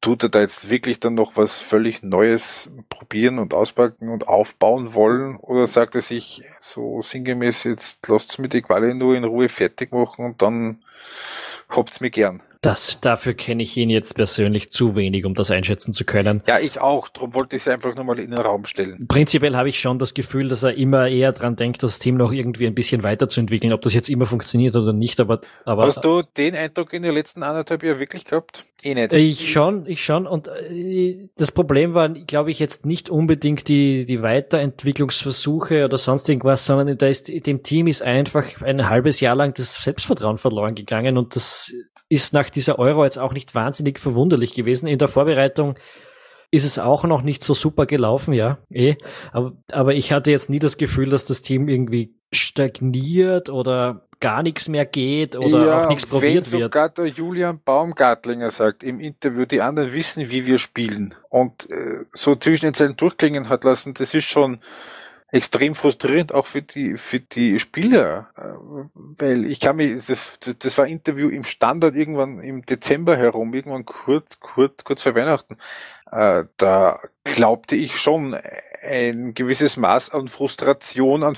tut 0.00 0.22
er 0.22 0.28
da 0.28 0.40
jetzt 0.40 0.70
wirklich 0.70 1.00
dann 1.00 1.14
noch 1.14 1.36
was 1.36 1.60
völlig 1.60 2.02
Neues 2.02 2.70
probieren 2.88 3.38
und 3.38 3.54
auspacken 3.54 4.08
und 4.08 4.28
aufbauen 4.28 4.94
wollen? 4.94 5.36
Oder 5.36 5.66
sagt 5.66 5.94
er 5.94 6.00
sich 6.00 6.42
so 6.60 7.02
sinngemäß, 7.02 7.64
jetzt 7.64 8.06
lasst's 8.08 8.38
mir 8.38 8.48
die 8.48 8.62
Quali 8.62 8.94
nur 8.94 9.16
in 9.16 9.24
Ruhe 9.24 9.48
fertig 9.48 9.92
machen 9.92 10.24
und 10.24 10.42
dann 10.42 10.82
habt's 11.68 12.00
mir 12.00 12.10
gern? 12.10 12.42
Das, 12.60 13.00
dafür 13.00 13.34
kenne 13.34 13.62
ich 13.62 13.76
ihn 13.76 13.90
jetzt 13.90 14.14
persönlich 14.14 14.70
zu 14.70 14.96
wenig, 14.96 15.24
um 15.24 15.34
das 15.34 15.50
einschätzen 15.50 15.92
zu 15.92 16.04
können. 16.04 16.42
Ja, 16.46 16.58
ich 16.58 16.80
auch. 16.80 17.08
Darum 17.08 17.34
wollte 17.34 17.56
ich 17.56 17.62
es 17.62 17.68
einfach 17.68 17.94
nur 17.94 18.04
mal 18.04 18.18
in 18.18 18.30
den 18.30 18.40
Raum 18.40 18.64
stellen. 18.64 19.06
Prinzipiell 19.06 19.56
habe 19.56 19.68
ich 19.68 19.80
schon 19.80 19.98
das 19.98 20.14
Gefühl, 20.14 20.48
dass 20.48 20.62
er 20.62 20.74
immer 20.74 21.08
eher 21.08 21.32
dran 21.32 21.56
denkt, 21.56 21.82
das 21.82 21.98
Team 21.98 22.16
noch 22.16 22.32
irgendwie 22.32 22.66
ein 22.66 22.74
bisschen 22.74 23.02
weiterzuentwickeln. 23.02 23.72
Ob 23.72 23.82
das 23.82 23.94
jetzt 23.94 24.08
immer 24.08 24.26
funktioniert 24.26 24.76
oder 24.76 24.92
nicht, 24.92 25.20
aber, 25.20 25.40
aber 25.64 25.86
Hast 25.86 26.04
du 26.04 26.22
den 26.22 26.54
Eindruck 26.54 26.92
in 26.92 27.02
den 27.02 27.14
letzten 27.14 27.42
anderthalb 27.42 27.82
Jahren 27.82 28.00
wirklich 28.00 28.24
gehabt? 28.24 28.64
Eh 28.82 28.94
nicht. 28.94 29.12
Ich 29.14 29.52
schon, 29.52 29.86
ich 29.86 30.04
schon. 30.04 30.26
Und 30.26 30.48
äh, 30.48 31.28
das 31.36 31.50
Problem 31.50 31.94
war, 31.94 32.10
glaube 32.10 32.50
ich, 32.50 32.58
jetzt 32.58 32.84
nicht 32.84 33.08
unbedingt 33.10 33.68
die, 33.68 34.04
die 34.04 34.22
Weiterentwicklungsversuche 34.22 35.84
oder 35.84 35.98
sonst 35.98 36.28
irgendwas, 36.28 36.66
sondern 36.66 36.96
da 36.98 37.06
ist, 37.06 37.28
dem 37.28 37.62
Team 37.62 37.86
ist 37.86 38.02
einfach 38.02 38.62
ein 38.62 38.88
halbes 38.88 39.20
Jahr 39.20 39.34
lang 39.34 39.54
das 39.54 39.82
Selbstvertrauen 39.82 40.36
verloren 40.36 40.74
gegangen 40.74 41.16
und 41.16 41.34
das 41.34 41.72
ist 42.08 42.34
nach 42.34 42.45
dieser 42.50 42.78
Euro 42.78 43.04
jetzt 43.04 43.18
auch 43.18 43.32
nicht 43.32 43.54
wahnsinnig 43.54 43.98
verwunderlich 43.98 44.54
gewesen. 44.54 44.86
In 44.86 44.98
der 44.98 45.08
Vorbereitung 45.08 45.78
ist 46.50 46.64
es 46.64 46.78
auch 46.78 47.04
noch 47.04 47.22
nicht 47.22 47.42
so 47.42 47.54
super 47.54 47.86
gelaufen, 47.86 48.32
ja, 48.32 48.58
eh. 48.70 48.96
Aber, 49.32 49.52
aber 49.72 49.94
ich 49.94 50.12
hatte 50.12 50.30
jetzt 50.30 50.48
nie 50.48 50.58
das 50.58 50.76
Gefühl, 50.76 51.10
dass 51.10 51.26
das 51.26 51.42
Team 51.42 51.68
irgendwie 51.68 52.14
stagniert 52.32 53.50
oder 53.50 54.06
gar 54.20 54.42
nichts 54.42 54.68
mehr 54.68 54.86
geht 54.86 55.36
oder 55.36 55.82
auch 55.82 55.88
nichts 55.88 56.06
probiert 56.06 56.50
wenn 56.52 56.60
wird. 56.60 56.74
sogar 56.74 56.88
der 56.88 57.06
Julian 57.06 57.60
Baumgartlinger 57.62 58.50
sagt 58.50 58.82
im 58.82 58.98
Interview, 58.98 59.44
die 59.44 59.60
anderen 59.60 59.92
wissen, 59.92 60.30
wie 60.30 60.46
wir 60.46 60.58
spielen 60.58 61.14
und 61.28 61.68
äh, 61.70 62.04
so 62.12 62.34
zwischen 62.34 62.66
den 62.66 62.74
Zeilen 62.74 62.96
durchklingen 62.96 63.48
hat 63.48 63.64
lassen, 63.64 63.92
das 63.94 64.14
ist 64.14 64.24
schon 64.24 64.60
extrem 65.28 65.74
frustrierend 65.74 66.32
auch 66.32 66.46
für 66.46 66.62
die 66.62 66.96
für 66.96 67.20
die 67.20 67.58
Spieler, 67.58 68.30
äh, 68.36 68.42
weil 68.94 69.44
ich 69.44 69.60
kann 69.60 69.76
mich 69.76 70.06
das, 70.06 70.38
das 70.58 70.78
war 70.78 70.86
Interview 70.86 71.28
im 71.28 71.44
Standard 71.44 71.96
irgendwann 71.96 72.40
im 72.40 72.64
Dezember 72.64 73.16
herum, 73.16 73.52
irgendwann 73.52 73.84
kurz 73.84 74.38
kurz 74.40 74.84
kurz 74.84 75.02
vor 75.02 75.14
Weihnachten. 75.14 75.56
Äh, 76.10 76.44
da 76.56 77.00
glaubte 77.24 77.74
ich 77.74 77.96
schon 77.96 78.36
ein 78.82 79.34
gewisses 79.34 79.76
Maß 79.76 80.10
an 80.10 80.28
Frustration 80.28 81.24
an, 81.24 81.34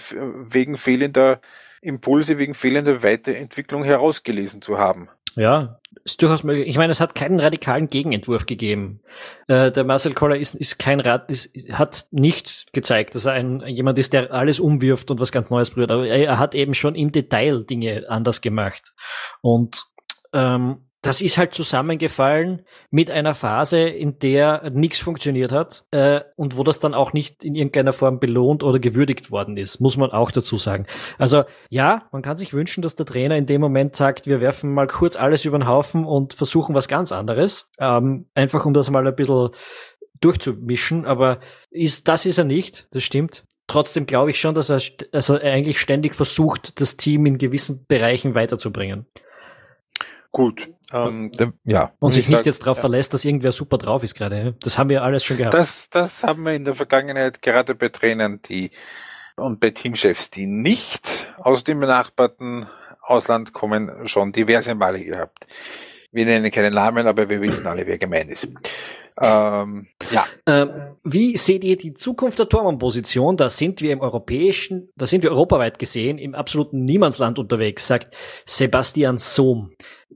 wegen 0.51 0.77
fehlender 0.77 1.41
Impulse, 1.81 2.39
wegen 2.39 2.55
fehlender 2.55 3.03
Weiterentwicklung 3.03 3.85
herausgelesen 3.85 4.61
zu 4.61 4.79
haben. 4.79 5.09
Ja, 5.37 5.79
ist 6.05 6.23
durchaus 6.23 6.43
möglich. 6.43 6.69
Ich 6.69 6.79
meine, 6.79 6.91
es 6.91 7.01
hat 7.01 7.15
keinen 7.15 7.41
radikalen 7.41 7.89
Gegenentwurf 7.89 8.47
gegeben. 8.47 9.01
Äh, 9.47 9.71
der 9.71 9.85
Marcel 9.85 10.15
Koller 10.15 10.37
ist, 10.37 10.55
ist 10.55 10.79
kein 10.79 11.01
Rat, 11.01 11.31
ist, 11.31 11.55
hat 11.73 12.07
nicht 12.11 12.73
gezeigt, 12.73 13.15
dass 13.15 13.27
er 13.27 13.33
ein, 13.33 13.63
jemand 13.67 13.99
ist, 13.99 14.13
der 14.13 14.33
alles 14.33 14.59
umwirft 14.61 15.11
und 15.11 15.21
was 15.21 15.33
ganz 15.33 15.51
Neues 15.51 15.71
probiert. 15.71 15.91
Aber 15.91 16.07
er, 16.07 16.27
er 16.27 16.39
hat 16.39 16.55
eben 16.55 16.75
schon 16.75 16.95
im 16.95 17.13
Detail 17.13 17.65
Dinge 17.65 18.07
anders 18.09 18.41
gemacht. 18.41 18.95
Und 19.41 19.85
ähm, 20.33 20.88
das 21.03 21.21
ist 21.21 21.39
halt 21.39 21.55
zusammengefallen 21.55 22.63
mit 22.91 23.11
einer 23.11 23.35
Phase, 23.35 23.81
in 23.81 24.19
der 24.19 24.71
nichts 24.71 24.99
funktioniert 24.99 25.53
hat 25.53 25.85
äh, 25.93 26.23
und 26.35 26.57
wo 26.57 26.65
das 26.65 26.81
dann 26.81 26.93
auch 26.93 27.13
nicht 27.13 27.45
in 27.45 27.55
irgendeiner 27.55 27.93
Form 27.93 28.19
belohnt 28.19 28.65
oder 28.65 28.81
gewürdigt 28.81 29.31
worden 29.31 29.57
ist, 29.57 29.81
muss 29.81 29.97
man 29.97 30.11
auch 30.11 30.33
dazu 30.33 30.57
sagen. 30.57 30.87
Also 31.17 31.45
ja, 31.71 32.09
man 32.11 32.23
kann 32.23 32.37
sich 32.37 32.53
wünschen, 32.53 32.83
dass 32.83 32.97
der 32.97 33.07
Trainer 33.07 33.37
in 33.37 33.47
dem 33.47 33.61
Moment 33.61 33.95
sagt, 33.95 34.27
wir 34.27 34.41
werfen 34.41 34.75
mal 34.75 34.89
kurz 34.89 35.17
alles 35.17 35.45
über 35.45 35.59
den 35.59 35.69
Haufen 35.69 36.05
und 36.05 36.35
versuchen 36.35 36.75
was 36.75 36.89
ganz 36.89 37.13
anderes, 37.13 37.71
ähm, 37.79 38.27
einfach 38.35 38.67
um 38.67 38.75
das 38.75 38.91
mal 38.91 39.07
ein 39.07 39.15
bisschen 39.15 39.51
durchzumischen, 40.21 41.07
aber 41.07 41.39
ist, 41.71 42.09
das 42.09 42.27
ist 42.27 42.39
er 42.39 42.45
nicht, 42.45 42.89
das 42.91 43.05
stimmt. 43.05 43.45
Trotzdem 43.69 44.07
glaube 44.07 44.31
ich 44.31 44.41
schon, 44.41 44.55
dass 44.55 44.69
er, 44.69 44.81
dass 45.13 45.29
er 45.29 45.43
eigentlich 45.43 45.79
ständig 45.79 46.17
versucht, 46.17 46.81
das 46.81 46.97
Team 46.97 47.27
in 47.27 47.39
gewissen 47.39 47.87
Bereichen 47.87 48.35
weiterzubringen. 48.35 49.07
Gut. 50.31 50.69
Ähm, 50.93 51.33
ja. 51.65 51.93
Und 51.99 52.13
sich 52.13 52.29
nicht 52.29 52.39
sag, 52.39 52.47
jetzt 52.47 52.61
darauf 52.61 52.79
ja. 52.79 52.83
verlässt, 52.83 53.15
dass 53.15 53.25
irgendwer 53.25 53.53
super 53.53 53.79
drauf 53.79 54.03
ist 54.03 54.15
gerade. 54.15 54.55
Das 54.61 54.79
haben 54.79 54.91
wir 54.91 55.03
alles 55.03 55.25
schon 55.25 55.37
gehabt. 55.37 55.55
Das, 55.55 55.91
das 55.91 56.23
haben 56.23 56.45
wir 56.45 56.53
in 56.53 56.65
der 56.65 56.75
Vergangenheit 56.75 57.43
gerade 57.43 57.75
bei 57.75 57.89
Trainern, 57.89 58.41
die 58.43 58.71
und 59.37 59.61
bei 59.61 59.71
Teamchefs, 59.71 60.31
die 60.31 60.47
nicht 60.47 61.33
aus 61.39 61.65
dem 61.65 61.81
benachbarten 61.81 62.67
Ausland 63.01 63.53
kommen, 63.53 64.07
schon 64.07 64.33
diverse 64.33 64.75
Male 64.75 65.05
gehabt. 65.05 65.47
Wir 66.11 66.25
nennen 66.25 66.51
keinen 66.51 66.75
Namen, 66.75 67.07
aber 67.07 67.29
wir 67.29 67.41
wissen 67.41 67.67
alle, 67.67 67.87
wer 67.87 67.99
gemeint 67.99 68.31
ist. 68.31 68.49
Ähm, 69.21 69.89
ja. 70.11 70.27
Ähm, 70.47 70.71
wie 71.05 71.37
seht 71.37 71.65
ihr 71.65 71.77
die 71.77 71.93
Zukunft 71.93 72.39
der 72.39 72.49
Tormann-Position? 72.49 73.37
Da 73.37 73.49
sind 73.49 73.81
wir 73.83 73.93
im 73.93 74.01
europäischen, 74.01 74.91
da 74.97 75.07
sind 75.07 75.23
wir 75.23 75.31
europaweit 75.31 75.79
gesehen 75.79 76.19
im 76.19 76.35
absoluten 76.35 76.85
Niemandsland 76.85 77.39
unterwegs, 77.39 77.87
sagt 77.87 78.15
Sebastian 78.47 79.19
Sohm. 79.19 79.73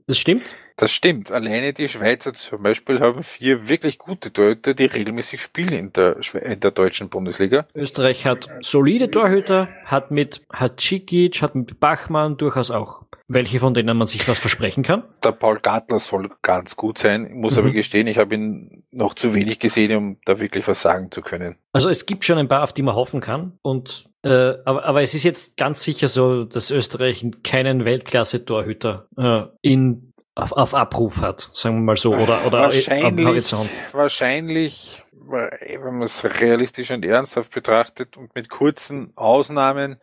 Das 0.07 0.17
stimmt? 0.17 0.55
Das 0.75 0.91
stimmt. 0.91 1.31
Alleine 1.31 1.73
die 1.73 1.87
Schweizer 1.87 2.33
zum 2.33 2.63
Beispiel 2.63 2.99
haben 2.99 3.23
vier 3.23 3.67
wirklich 3.69 3.99
gute 3.99 4.33
Torhüter, 4.33 4.73
die 4.73 4.85
regelmäßig 4.85 5.41
spielen 5.41 5.73
in 5.73 5.93
der, 5.93 6.17
in 6.33 6.59
der 6.59 6.71
deutschen 6.71 7.09
Bundesliga. 7.09 7.67
Österreich 7.75 8.25
hat 8.25 8.49
solide 8.61 9.11
Torhüter, 9.11 9.69
hat 9.85 10.09
mit 10.09 10.41
Hatschikic, 10.51 11.41
hat 11.41 11.55
mit 11.55 11.79
Bachmann 11.79 12.37
durchaus 12.37 12.71
auch 12.71 13.03
welche, 13.27 13.59
von 13.59 13.73
denen 13.73 13.95
man 13.95 14.07
sich 14.07 14.27
was 14.27 14.39
versprechen 14.39 14.83
kann. 14.83 15.03
Der 15.23 15.31
Paul 15.31 15.59
Gartler 15.59 15.99
soll 15.99 16.29
ganz 16.41 16.75
gut 16.75 16.97
sein. 16.97 17.27
Ich 17.27 17.33
muss 17.33 17.53
mhm. 17.53 17.59
aber 17.59 17.71
gestehen, 17.71 18.07
ich 18.07 18.17
habe 18.17 18.35
ihn 18.35 18.83
noch 18.91 19.13
zu 19.13 19.33
wenig 19.33 19.59
gesehen, 19.59 19.95
um 19.95 20.17
da 20.25 20.39
wirklich 20.39 20.67
was 20.67 20.81
sagen 20.81 21.11
zu 21.11 21.21
können. 21.21 21.55
Also 21.71 21.89
es 21.89 22.05
gibt 22.05 22.25
schon 22.25 22.37
ein 22.37 22.47
paar, 22.47 22.63
auf 22.63 22.73
die 22.73 22.81
man 22.81 22.95
hoffen 22.95 23.21
kann. 23.21 23.57
Und 23.61 24.09
äh, 24.23 24.53
aber, 24.65 24.85
aber 24.85 25.01
es 25.01 25.13
ist 25.13 25.23
jetzt 25.23 25.57
ganz 25.57 25.83
sicher 25.83 26.07
so, 26.07 26.45
dass 26.45 26.71
Österreich 26.71 27.25
keinen 27.43 27.85
Weltklasse-Torhüter 27.85 29.07
äh, 29.17 29.43
in 29.61 30.13
auf, 30.35 30.51
auf 30.53 30.73
Abruf 30.73 31.21
hat, 31.21 31.49
sagen 31.53 31.75
wir 31.75 31.81
mal 31.81 31.97
so, 31.97 32.15
oder, 32.15 32.45
oder 32.45 32.59
wahrscheinlich, 32.59 33.53
wahrscheinlich, 33.91 35.03
wenn 35.11 35.83
man 35.83 36.03
es 36.03 36.23
realistisch 36.41 36.89
und 36.91 37.05
ernsthaft 37.05 37.53
betrachtet 37.53 38.17
und 38.17 38.33
mit 38.33 38.49
kurzen 38.49 39.11
Ausnahmen 39.15 39.97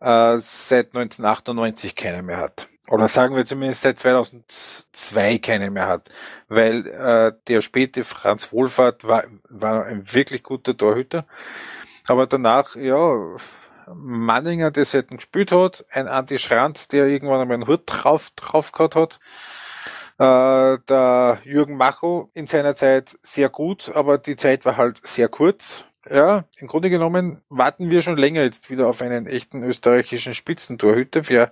äh, 0.00 0.38
seit 0.38 0.88
1998 0.94 1.94
keiner 1.94 2.22
mehr 2.22 2.38
hat. 2.38 2.68
Oder 2.88 3.08
sagen 3.08 3.34
wir 3.34 3.44
zumindest 3.44 3.82
seit 3.82 3.98
2002 3.98 5.38
keine 5.38 5.70
mehr 5.70 5.88
hat. 5.88 6.08
Weil 6.48 6.86
äh, 6.86 7.32
der 7.48 7.60
späte 7.60 8.04
Franz 8.04 8.52
Wohlfahrt 8.52 9.04
war, 9.04 9.24
war 9.48 9.84
ein 9.86 10.12
wirklich 10.12 10.44
guter 10.44 10.76
Torhüter. 10.76 11.26
Aber 12.06 12.26
danach, 12.26 12.76
ja, 12.76 13.36
Manninger, 13.94 14.70
der 14.70 14.84
selten 14.84 15.16
gespielt 15.16 15.52
hat, 15.52 15.84
ein 15.90 16.08
Anti 16.08 16.38
Schranz, 16.38 16.88
der 16.88 17.06
irgendwann 17.06 17.40
einmal 17.40 17.54
einen 17.54 17.66
Hut 17.66 17.82
drauf, 17.86 18.30
drauf 18.36 18.72
gehabt 18.72 18.96
hat. 18.96 19.18
Äh, 20.18 20.78
der 20.88 21.38
Jürgen 21.44 21.76
Macho 21.76 22.30
in 22.32 22.46
seiner 22.46 22.74
Zeit 22.74 23.18
sehr 23.22 23.48
gut, 23.48 23.92
aber 23.94 24.18
die 24.18 24.36
Zeit 24.36 24.64
war 24.64 24.76
halt 24.76 25.06
sehr 25.06 25.28
kurz. 25.28 25.84
Ja, 26.08 26.44
im 26.58 26.68
Grunde 26.68 26.88
genommen 26.88 27.42
warten 27.48 27.90
wir 27.90 28.00
schon 28.00 28.16
länger 28.16 28.42
jetzt 28.42 28.70
wieder 28.70 28.86
auf 28.86 29.02
einen 29.02 29.26
echten 29.26 29.62
österreichischen 29.64 30.34
Spitzentorhüter. 30.34 31.28
Wir 31.28 31.50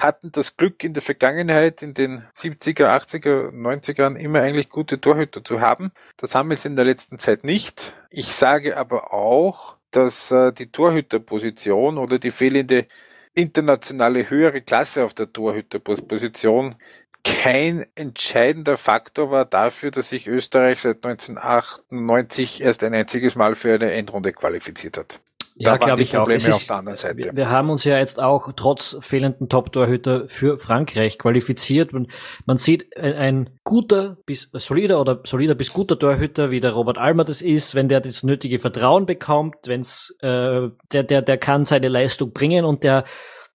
hatten 0.00 0.32
das 0.32 0.56
Glück 0.56 0.84
in 0.84 0.94
der 0.94 1.02
Vergangenheit, 1.02 1.82
in 1.82 1.92
den 1.92 2.24
70er, 2.36 2.86
80er, 2.86 3.50
90ern 3.50 4.16
immer 4.16 4.40
eigentlich 4.40 4.70
gute 4.70 5.00
Torhüter 5.00 5.44
zu 5.44 5.60
haben. 5.60 5.92
Das 6.16 6.34
haben 6.34 6.48
wir 6.48 6.54
jetzt 6.54 6.64
in 6.64 6.76
der 6.76 6.84
letzten 6.84 7.18
Zeit 7.18 7.44
nicht. 7.44 7.94
Ich 8.08 8.32
sage 8.32 8.76
aber 8.76 9.12
auch, 9.12 9.76
dass 9.92 10.30
äh, 10.30 10.52
die 10.52 10.70
Torhüterposition 10.70 11.98
oder 11.98 12.18
die 12.18 12.30
fehlende 12.32 12.86
internationale 13.34 14.28
höhere 14.28 14.60
Klasse 14.60 15.04
auf 15.04 15.14
der 15.14 15.32
Torhüterposition 15.32 16.76
kein 17.24 17.86
entscheidender 17.94 18.76
Faktor 18.76 19.30
war 19.30 19.44
dafür, 19.44 19.92
dass 19.92 20.08
sich 20.08 20.26
Österreich 20.26 20.80
seit 20.80 21.04
1998 21.04 22.62
erst 22.62 22.82
ein 22.82 22.94
einziges 22.94 23.36
Mal 23.36 23.54
für 23.54 23.74
eine 23.74 23.92
Endrunde 23.92 24.32
qualifiziert 24.32 24.98
hat. 24.98 25.20
Ja, 25.56 25.76
glaube 25.76 26.02
ich 26.02 26.16
auch. 26.16 26.28
Ist, 26.28 26.68
wir, 26.68 27.48
haben 27.50 27.70
uns 27.70 27.84
ja 27.84 27.98
jetzt 27.98 28.20
auch 28.20 28.52
trotz 28.56 28.96
fehlenden 29.00 29.48
Top-Torhüter 29.48 30.28
für 30.28 30.58
Frankreich 30.58 31.18
qualifiziert. 31.18 31.92
Und 31.92 32.10
man 32.46 32.58
sieht 32.58 32.96
ein, 32.96 33.14
ein, 33.14 33.50
guter 33.64 34.16
bis 34.26 34.48
solider 34.52 35.00
oder 35.00 35.20
solider 35.24 35.54
bis 35.54 35.72
guter 35.72 35.98
Torhüter, 35.98 36.50
wie 36.50 36.60
der 36.60 36.72
Robert 36.72 36.98
Almer 36.98 37.24
das 37.24 37.42
ist, 37.42 37.74
wenn 37.74 37.88
der 37.88 38.00
das 38.00 38.22
nötige 38.22 38.58
Vertrauen 38.58 39.06
bekommt, 39.06 39.56
wenn's 39.66 40.14
äh, 40.20 40.68
der 40.92 41.02
der 41.02 41.22
der 41.22 41.38
kann 41.38 41.64
seine 41.64 41.88
Leistung 41.88 42.32
bringen 42.32 42.64
und 42.64 42.82
der 42.82 43.04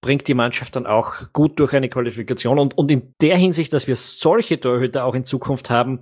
bringt 0.02 0.28
die 0.28 0.34
Mannschaft 0.34 0.76
dann 0.76 0.86
auch 0.86 1.14
gut 1.34 1.60
durch 1.60 1.74
eine 1.74 1.90
Qualifikation. 1.90 2.60
Und, 2.60 2.78
und 2.78 2.92
in 2.92 3.14
der 3.20 3.36
Hinsicht, 3.36 3.74
dass 3.74 3.88
wir 3.88 3.96
solche 3.96 4.60
Torhüter 4.60 5.06
auch 5.06 5.16
in 5.16 5.26
Zukunft 5.26 5.70
haben, 5.70 6.02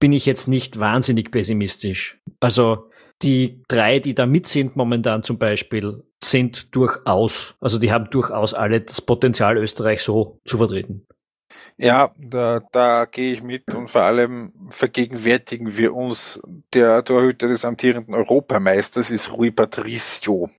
bin 0.00 0.12
ich 0.12 0.26
jetzt 0.26 0.48
nicht 0.48 0.78
wahnsinnig 0.78 1.30
pessimistisch. 1.30 2.20
Also 2.40 2.90
die 3.22 3.62
drei, 3.68 3.98
die 3.98 4.14
da 4.14 4.26
mit 4.26 4.46
sind 4.46 4.76
momentan 4.76 5.22
zum 5.22 5.38
Beispiel, 5.38 6.04
sind 6.22 6.74
durchaus, 6.74 7.54
also 7.60 7.78
die 7.78 7.92
haben 7.92 8.10
durchaus 8.10 8.54
alle 8.54 8.80
das 8.80 9.00
Potenzial, 9.00 9.56
Österreich 9.56 10.02
so 10.02 10.40
zu 10.44 10.58
vertreten. 10.58 11.06
Ja, 11.76 12.12
da, 12.18 12.60
da 12.72 13.04
gehe 13.04 13.32
ich 13.32 13.42
mit 13.42 13.72
und 13.72 13.88
vor 13.88 14.02
allem 14.02 14.52
vergegenwärtigen 14.70 15.76
wir 15.76 15.94
uns, 15.94 16.40
der 16.74 17.04
Torhüter 17.04 17.46
des 17.46 17.64
amtierenden 17.64 18.14
Europameisters 18.14 19.12
ist 19.12 19.32
Rui 19.32 19.52
Patricio 19.52 20.50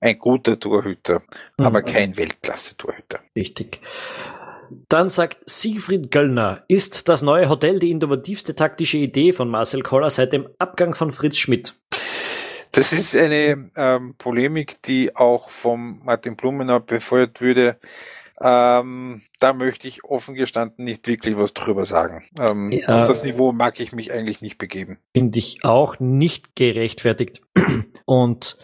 ein 0.00 0.18
guter 0.18 0.58
Torhüter, 0.58 1.22
mhm. 1.58 1.66
aber 1.66 1.82
kein 1.82 2.16
Weltklasse-Torhüter. 2.16 3.20
Richtig. 3.36 3.80
Dann 4.88 5.08
sagt 5.08 5.38
Siegfried 5.46 6.10
Göllner, 6.10 6.64
ist 6.68 7.08
das 7.08 7.22
neue 7.22 7.48
Hotel 7.48 7.78
die 7.78 7.90
innovativste 7.90 8.54
taktische 8.54 8.98
Idee 8.98 9.32
von 9.32 9.48
Marcel 9.48 9.82
Koller 9.82 10.10
seit 10.10 10.32
dem 10.32 10.48
Abgang 10.58 10.94
von 10.94 11.12
Fritz 11.12 11.38
Schmidt? 11.38 11.74
Das 12.72 12.92
ist 12.92 13.16
eine 13.16 13.70
ähm, 13.74 14.14
Polemik, 14.16 14.80
die 14.82 15.16
auch 15.16 15.50
vom 15.50 16.00
Martin 16.04 16.36
Blumenau 16.36 16.78
befeuert 16.78 17.40
würde. 17.40 17.78
Ähm, 18.40 19.22
da 19.38 19.52
möchte 19.52 19.86
ich 19.86 20.04
offen 20.04 20.34
gestanden 20.34 20.84
nicht 20.84 21.06
wirklich 21.06 21.36
was 21.36 21.52
drüber 21.52 21.84
sagen. 21.84 22.24
Ähm, 22.38 22.70
ja, 22.72 23.00
auf 23.00 23.04
das 23.04 23.22
Niveau 23.22 23.52
mag 23.52 23.80
ich 23.80 23.92
mich 23.92 24.12
eigentlich 24.12 24.40
nicht 24.40 24.56
begeben. 24.56 24.98
Finde 25.14 25.38
ich 25.38 25.62
auch 25.62 25.98
nicht 25.98 26.56
gerechtfertigt. 26.56 27.42
Und 28.06 28.56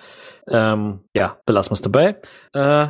ähm, 0.49 1.01
ja, 1.13 1.41
belassen 1.45 1.73
wir 1.73 1.75
es 1.75 1.83
dabei. 1.83 2.17
Äh, 2.55 2.89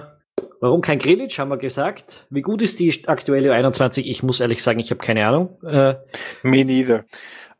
warum 0.67 0.81
kein 0.81 0.99
Grilic, 0.99 1.39
haben 1.39 1.49
wir 1.49 1.57
gesagt. 1.57 2.27
Wie 2.31 2.43
gut 2.43 2.61
ist 2.61 2.79
die 2.79 3.07
aktuelle 3.07 3.53
21? 3.53 4.07
Ich 4.07 4.23
muss 4.23 4.41
ehrlich 4.41 4.63
sagen, 4.63 4.81
ich 4.81 4.91
habe 4.91 5.01
keine 5.01 5.27
Ahnung. 5.27 5.57
Äh, 5.63 5.95
Me 6.43 6.65
neither. 6.65 7.05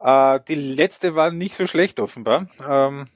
Äh, 0.01 0.41
die 0.49 0.55
letzte 0.55 1.15
war 1.15 1.31
nicht 1.31 1.55
so 1.55 1.67
schlecht 1.67 2.01
offenbar. 2.01 2.49
Ähm, 2.69 3.07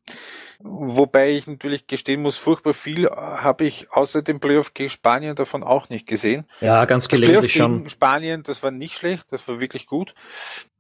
wobei 0.61 1.33
ich 1.33 1.47
natürlich 1.47 1.87
gestehen 1.87 2.23
muss, 2.23 2.37
furchtbar 2.37 2.75
viel 2.75 3.09
habe 3.11 3.65
ich 3.65 3.91
außer 3.93 4.23
dem 4.23 4.41
Playoff 4.41 4.75
gegen 4.75 4.91
Spanien 4.91 5.35
davon 5.35 5.63
auch 5.63 5.89
nicht 5.89 6.07
gesehen. 6.07 6.47
Ja, 6.61 6.85
ganz 6.85 7.09
gelegentlich 7.09 7.55
schon. 7.55 7.89
Spanien, 7.89 8.43
das 8.43 8.63
war 8.63 8.71
nicht 8.71 8.95
schlecht, 8.95 9.33
das 9.33 9.47
war 9.49 9.61
wirklich 9.61 9.87
gut. 9.87 10.15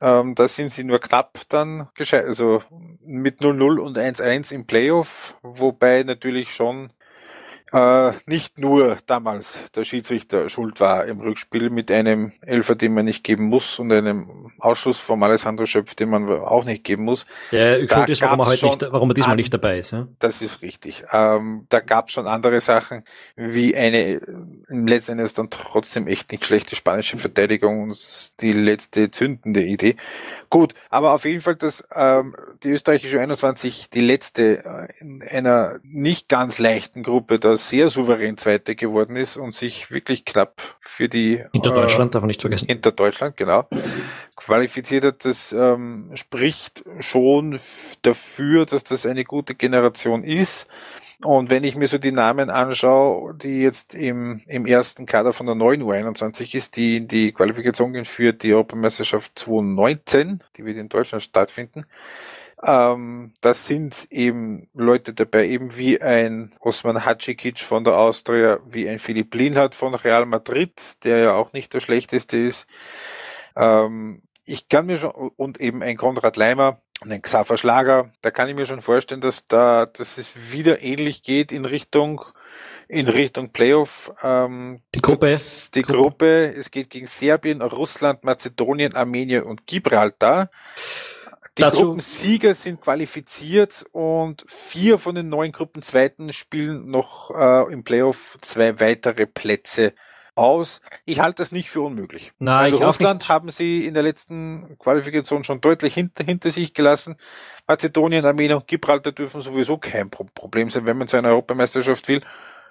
Ähm, 0.01 0.35
da 0.35 0.49
sind 0.49 0.73
sie 0.73 0.85
nur 0.85 1.01
knapp 1.01 1.41
dann 1.49 1.89
gescheit, 1.95 2.27
also 2.27 2.63
mit 3.05 3.41
0-0 3.41 3.79
und 3.79 3.99
1-1 3.99 4.53
im 4.53 4.67
Playoff, 4.67 5.37
wobei 5.43 6.03
natürlich 6.03 6.55
schon 6.55 6.93
äh, 7.73 8.13
nicht 8.27 8.59
nur 8.59 8.99
damals 9.07 9.61
der 9.75 9.85
Schiedsrichter 9.85 10.49
schuld 10.49 10.81
war 10.81 11.05
im 11.07 11.21
Rückspiel 11.21 11.71
mit 11.71 11.91
einem 11.91 12.33
Elfer, 12.41 12.75
den 12.75 12.95
man 12.95 13.05
nicht 13.05 13.23
geben 13.23 13.45
muss 13.45 13.79
und 13.79 13.93
einem 13.93 14.53
Ausschuss 14.59 14.99
vom 14.99 15.23
Alessandro 15.23 15.67
Schöpf, 15.67 15.95
den 15.95 16.11
man 16.11 16.29
auch 16.29 16.65
nicht 16.65 16.85
geben 16.85 17.05
muss. 17.05 17.27
Der 17.53 17.89
schuld 17.89 18.09
ist, 18.09 18.23
warum 18.23 18.41
er, 18.41 18.47
heute 18.47 18.67
nicht, 18.67 18.83
warum 18.91 19.11
er 19.11 19.15
diesmal 19.15 19.33
an, 19.33 19.37
nicht 19.37 19.55
dabei 19.55 19.79
ist. 19.79 19.93
Ja? 19.93 20.09
Das 20.19 20.43
ist 20.43 20.63
richtig. 20.63 21.05
Ähm, 21.13 21.67
da 21.69 21.81
gab 21.81 22.09
es 22.09 22.15
schon 22.15 22.27
andere 22.27 22.61
Sachen, 22.61 23.05
wie 23.37 23.77
eine 23.77 24.21
letzten 24.69 25.13
Endes 25.13 25.35
dann 25.35 25.51
trotzdem 25.51 26.07
echt 26.07 26.33
nicht 26.33 26.45
schlechte 26.45 26.75
spanische 26.75 27.19
Verteidigung 27.19 27.83
und 27.83 28.41
die 28.41 28.53
letzte 28.53 29.11
zündende 29.11 29.63
Idee. 29.63 29.97
Gut, 30.49 30.75
aber 30.89 31.13
auf 31.13 31.25
jeden 31.25 31.41
Fall, 31.41 31.55
dass 31.55 31.85
ähm, 31.95 32.35
die 32.65 32.71
österreichische 32.71 33.21
21 33.21 33.91
die 33.91 34.01
letzte 34.01 34.65
äh, 34.65 34.89
in 35.01 35.23
einer 35.23 35.79
nicht 35.85 36.29
ganz 36.29 36.59
leichten 36.59 37.05
Gruppe 37.05 37.39
da 37.39 37.57
sehr 37.69 37.89
souverän 37.89 38.37
Zweite 38.37 38.75
geworden 38.75 39.17
ist 39.17 39.37
und 39.37 39.55
sich 39.55 39.91
wirklich 39.91 40.25
knapp 40.25 40.79
für 40.81 41.09
die 41.09 41.45
hinter 41.53 41.71
Deutschland, 41.71 42.11
äh, 42.11 42.13
darf 42.13 42.23
man 42.23 42.29
nicht 42.29 42.41
vergessen. 42.41 42.67
Hinter 42.67 42.93
Deutschland, 42.93 43.37
genau. 43.37 43.69
Qualifiziert 44.37 45.05
hat, 45.05 45.25
das 45.25 45.53
ähm, 45.53 46.11
spricht 46.15 46.85
schon 46.99 47.61
dafür, 48.03 48.67
dass 48.67 48.85
das 48.85 49.07
eine 49.07 49.25
gute 49.25 49.55
Generation 49.55 50.25
ist. 50.25 50.67
Und 51.23 51.51
wenn 51.51 51.65
ich 51.65 51.77
mir 51.77 51.87
so 51.87 51.99
die 51.99 52.13
Namen 52.13 52.49
anschaue, 52.49 53.35
die 53.35 53.61
jetzt 53.61 53.95
im, 53.95 54.41
im 54.47 54.65
ersten 54.65 55.05
Kader 55.05 55.35
von 55.35 55.45
der 55.45 55.55
neuen 55.55 55.83
U21 55.83 56.55
ist, 56.55 56.77
die 56.77 56.97
in 56.97 57.09
die 57.09 57.33
Qualifikation 57.33 57.93
gehen 57.93 58.07
für 58.07 58.33
die 58.33 58.55
Europameisterschaft 58.55 59.39
2019, 59.39 60.43
die 60.57 60.65
wird 60.65 60.79
in 60.79 60.89
Deutschland 60.89 61.23
stattfinden, 61.23 61.85
ähm, 62.63 63.33
das 63.41 63.67
sind 63.67 64.07
eben 64.11 64.69
Leute 64.75 65.15
dabei, 65.15 65.47
eben 65.47 65.77
wie 65.77 66.01
ein 66.01 66.55
Osman 66.61 67.05
Hacikic 67.05 67.61
von 67.61 67.85
der 67.85 67.97
Austria, 67.97 68.59
wie 68.67 68.89
ein 68.89 68.99
Philipp 68.99 69.35
Lienhardt 69.35 69.75
von 69.75 69.95
Real 69.95 70.27
Madrid, 70.27 70.73
der 71.05 71.19
ja 71.19 71.33
auch 71.35 71.53
nicht 71.53 71.73
der 71.73 71.81
schlechteste 71.81 72.37
ist. 72.37 72.67
Ähm, 73.57 74.23
ich 74.45 74.69
kann 74.69 74.87
mir 74.87 74.97
schon, 74.97 75.11
und 75.11 75.61
eben 75.61 75.83
ein 75.83 75.97
Konrad 75.97 76.37
Leimer, 76.37 76.81
und 77.03 77.13
ein 77.13 77.23
Xaver 77.23 77.57
Schlager, 77.57 78.11
da 78.21 78.31
kann 78.31 78.49
ich 78.49 78.55
mir 78.55 78.67
schon 78.67 78.83
vorstellen, 78.83 79.21
dass 79.21 79.47
da, 79.47 79.87
dass 79.87 80.19
es 80.19 80.53
wieder 80.53 80.83
ähnlich 80.83 81.23
geht 81.23 81.51
in 81.51 81.65
Richtung, 81.65 82.23
in 82.89 83.09
Richtung 83.09 83.53
Playoff. 83.53 84.13
Ähm, 84.23 84.83
die 84.95 85.01
Gruppe. 85.01 85.41
Die 85.75 85.83
Gruppe. 85.83 85.99
Gruppe. 85.99 86.55
Es 86.57 86.71
geht 86.71 86.91
gegen 86.91 87.07
Serbien, 87.07 87.63
Russland, 87.63 88.23
Mazedonien, 88.23 88.95
Armenien 88.95 89.45
und 89.45 89.67
Gibraltar. 89.67 90.51
Die 91.61 91.67
Dazu, 91.67 91.81
Gruppensieger 91.89 92.55
sind 92.55 92.81
qualifiziert 92.81 93.85
und 93.93 94.47
vier 94.49 94.99
von 94.99 95.15
den 95.15 95.29
neun 95.29 95.53
Gruppenzweiten 95.53 96.33
spielen 96.33 96.91
noch 96.91 97.31
äh, 97.31 97.71
im 97.71 97.85
Playoff 97.85 98.39
zwei 98.41 98.81
weitere 98.81 99.27
Plätze 99.27 99.93
aus. 100.35 100.81
Ich 101.05 101.21
halte 101.21 101.43
das 101.43 101.53
nicht 101.53 101.71
für 101.71 101.83
unmöglich. 101.83 102.33
Nein, 102.39 102.73
ich 102.73 102.81
Russland 102.81 103.29
haben 103.29 103.51
sie 103.51 103.85
in 103.85 103.93
der 103.93 104.03
letzten 104.03 104.79
Qualifikation 104.79 105.45
schon 105.45 105.61
deutlich 105.61 105.93
hinter, 105.93 106.25
hinter 106.25 106.51
sich 106.51 106.73
gelassen. 106.73 107.17
Mazedonien, 107.67 108.25
Armenien 108.25 108.57
und 108.57 108.67
Gibraltar 108.67 109.13
dürfen 109.13 109.43
sowieso 109.43 109.77
kein 109.77 110.09
Problem 110.09 110.71
sein, 110.71 110.87
wenn 110.87 110.97
man 110.97 111.09
zu 111.09 111.19
einer 111.19 111.29
Europameisterschaft 111.29 112.09
will. 112.09 112.23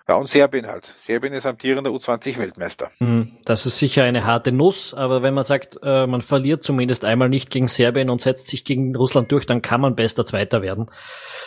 Ja, 0.08 0.16
und 0.16 0.28
Serbien 0.28 0.68
halt. 0.68 0.86
Serbien 0.98 1.34
ist 1.34 1.46
amtierender 1.46 1.92
U20-Weltmeister. 1.92 2.92
Hm, 2.98 3.38
das 3.46 3.66
ist 3.66 3.78
sicher 3.78 4.04
eine 4.04 4.26
harte 4.26 4.52
Nuss, 4.52 4.94
aber 4.94 5.22
wenn 5.22 5.34
man 5.34 5.44
sagt, 5.44 5.80
äh, 5.84 6.08
man 6.08 6.22
verliert 6.22 6.64
zumindest 6.64 7.06
einmal 7.06 7.30
nicht 7.30 7.52
gegen 7.52 7.68
Serbien 7.68 8.10
und 8.10 8.22
setzt 8.22 8.48
sich 8.48 8.66
gegen 8.66 8.96
Russland 8.96 9.32
durch, 9.32 9.46
dann 9.46 9.62
kann 9.62 9.82
man 9.82 9.96
bester 9.96 10.26
Zweiter 10.26 10.62
werden, 10.62 10.88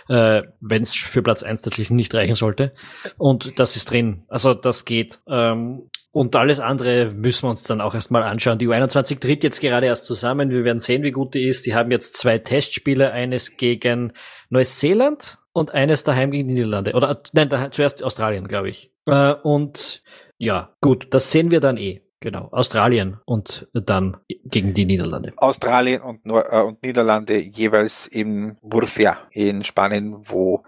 äh, 0.08 0.42
wenn 0.60 0.82
es 0.82 0.94
für 0.94 1.22
Platz 1.22 1.42
eins 1.42 1.60
tatsächlich 1.62 1.90
nicht 1.90 2.14
reichen 2.14 2.34
sollte. 2.36 2.70
Und 3.18 3.58
das 3.58 3.74
ist 3.76 3.90
drin. 3.90 4.24
Also 4.28 4.54
das 4.54 4.84
geht. 4.84 5.18
Ähm, 5.26 5.88
und 6.12 6.36
alles 6.36 6.60
andere 6.60 7.10
müssen 7.10 7.44
wir 7.44 7.50
uns 7.50 7.64
dann 7.64 7.80
auch 7.80 7.94
erstmal 7.94 8.22
anschauen. 8.22 8.58
Die 8.58 8.68
U21 8.68 9.18
tritt 9.18 9.42
jetzt 9.42 9.60
gerade 9.60 9.86
erst 9.86 10.04
zusammen. 10.04 10.50
Wir 10.50 10.62
werden 10.62 10.78
sehen, 10.78 11.02
wie 11.02 11.10
gut 11.10 11.34
die 11.34 11.48
ist. 11.48 11.64
Die 11.64 11.74
haben 11.74 11.90
jetzt 11.90 12.16
zwei 12.16 12.38
Testspiele, 12.38 13.12
eines 13.12 13.56
gegen 13.56 14.12
Neuseeland 14.50 15.38
und 15.52 15.72
eines 15.72 16.04
daheim 16.04 16.30
gegen 16.30 16.48
die 16.48 16.54
Niederlande. 16.54 16.92
Oder 16.94 17.22
nein, 17.32 17.48
daheim, 17.48 17.72
zuerst 17.72 18.02
Australien, 18.02 18.48
glaube 18.48 18.70
ich. 18.70 18.92
Äh, 19.06 19.32
und 19.32 20.02
ja, 20.38 20.70
gut, 20.80 21.08
das 21.10 21.30
sehen 21.30 21.50
wir 21.50 21.60
dann 21.60 21.76
eh. 21.76 22.02
Genau, 22.20 22.48
Australien 22.52 23.18
und 23.24 23.68
dann 23.74 24.16
gegen 24.44 24.74
die 24.74 24.84
Niederlande. 24.84 25.32
Australien 25.38 26.02
und, 26.02 26.24
Nor 26.24 26.52
äh, 26.52 26.62
und 26.62 26.80
Niederlande 26.80 27.38
jeweils 27.38 28.06
in 28.06 28.56
Murcia 28.62 29.18
in 29.32 29.64
Spanien, 29.64 30.18
wo 30.22 30.62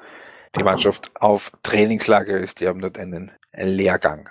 die 0.57 0.65
Mannschaft 0.65 1.13
auf 1.21 1.53
Trainingslager 1.63 2.39
ist. 2.39 2.61
Die 2.61 2.67
haben 2.67 2.81
dort 2.81 2.99
einen 2.99 3.31
Lehrgang. 3.53 4.31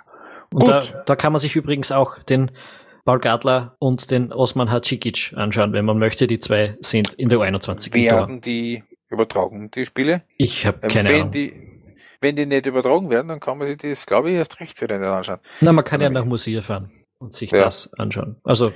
Und 0.52 0.68
da, 0.68 0.82
da, 1.06 1.16
kann 1.16 1.32
man 1.32 1.40
sich 1.40 1.56
übrigens 1.56 1.92
auch 1.92 2.18
den 2.18 2.50
Paul 3.04 3.18
Gadler 3.18 3.76
und 3.78 4.10
den 4.10 4.32
Osman 4.32 4.70
Hacikic 4.70 5.32
anschauen, 5.36 5.72
wenn 5.72 5.84
man 5.84 5.98
möchte. 5.98 6.26
Die 6.26 6.38
zwei 6.38 6.76
sind 6.80 7.12
in 7.14 7.28
der 7.28 7.38
U21. 7.38 7.92
Werden 7.92 8.40
die 8.40 8.82
übertragen, 9.10 9.70
die 9.70 9.84
Spiele? 9.84 10.22
Ich 10.38 10.66
habe 10.66 10.88
keine 10.88 11.10
wenn 11.10 11.20
Ahnung. 11.20 11.32
Die, 11.32 11.52
wenn 12.20 12.36
die 12.36 12.46
nicht 12.46 12.64
übertragen 12.64 13.10
werden, 13.10 13.28
dann 13.28 13.40
kann 13.40 13.58
man 13.58 13.66
sich 13.66 13.76
das, 13.78 14.06
glaube 14.06 14.30
ich, 14.30 14.36
erst 14.36 14.58
recht 14.60 14.78
für 14.78 14.86
den 14.86 15.04
anschauen. 15.04 15.40
Na, 15.60 15.72
man 15.72 15.84
kann 15.84 16.00
ja 16.00 16.08
nach 16.08 16.24
Musea 16.24 16.62
fahren 16.62 16.90
und 17.18 17.34
sich 17.34 17.50
ja. 17.50 17.58
das 17.58 17.92
anschauen. 17.98 18.36
Also 18.42 18.70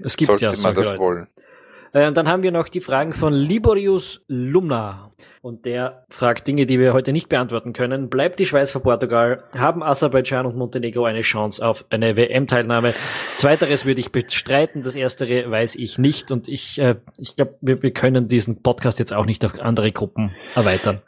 es 0.00 0.16
gibt 0.16 0.30
Sollte 0.30 0.46
ja 0.46 0.62
man 0.62 0.74
das 0.74 0.86
Leute. 0.86 0.98
wollen. 0.98 1.26
Äh, 1.94 2.08
und 2.08 2.16
dann 2.16 2.28
haben 2.28 2.42
wir 2.42 2.52
noch 2.52 2.68
die 2.68 2.80
Fragen 2.80 3.14
von 3.14 3.32
Liborius 3.32 4.22
Lumna. 4.28 5.12
Und 5.40 5.64
der 5.64 6.04
fragt 6.10 6.46
Dinge, 6.46 6.66
die 6.66 6.78
wir 6.78 6.92
heute 6.92 7.12
nicht 7.12 7.28
beantworten 7.28 7.72
können. 7.72 8.10
Bleibt 8.10 8.38
die 8.38 8.46
Schweiz 8.46 8.72
vor 8.72 8.82
Portugal? 8.82 9.44
Haben 9.56 9.82
Aserbaidschan 9.82 10.44
und 10.44 10.56
Montenegro 10.56 11.04
eine 11.04 11.22
Chance 11.22 11.66
auf 11.66 11.84
eine 11.90 12.16
WM-Teilnahme? 12.16 12.94
Zweiteres 13.36 13.86
würde 13.86 14.00
ich 14.00 14.10
bestreiten, 14.10 14.82
das 14.82 14.96
erstere 14.96 15.50
weiß 15.50 15.76
ich 15.76 15.98
nicht. 15.98 16.30
Und 16.30 16.48
ich, 16.48 16.78
äh, 16.78 16.96
ich 17.18 17.36
glaube, 17.36 17.56
wir, 17.60 17.82
wir 17.82 17.92
können 17.92 18.28
diesen 18.28 18.62
Podcast 18.62 18.98
jetzt 18.98 19.14
auch 19.14 19.26
nicht 19.26 19.44
auf 19.44 19.58
andere 19.60 19.92
Gruppen 19.92 20.32
erweitern. 20.54 21.00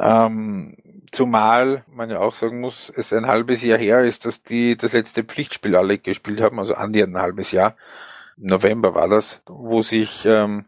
Ähm, 0.00 0.76
zumal 1.12 1.84
man 1.92 2.10
ja 2.10 2.18
auch 2.18 2.34
sagen 2.34 2.60
muss, 2.60 2.92
es 2.94 3.12
ein 3.12 3.26
halbes 3.26 3.62
Jahr 3.62 3.78
her 3.78 4.02
ist, 4.02 4.26
dass 4.26 4.42
die 4.42 4.76
das 4.76 4.92
letzte 4.92 5.24
Pflichtspiel 5.24 5.76
alle 5.76 5.98
gespielt 5.98 6.40
haben, 6.40 6.58
also 6.58 6.74
an 6.74 6.92
die 6.92 7.02
ein 7.02 7.16
halbes 7.16 7.52
Jahr. 7.52 7.76
November 8.40 8.94
war 8.94 9.08
das, 9.08 9.42
wo 9.46 9.82
sich 9.82 10.24
ähm, 10.24 10.66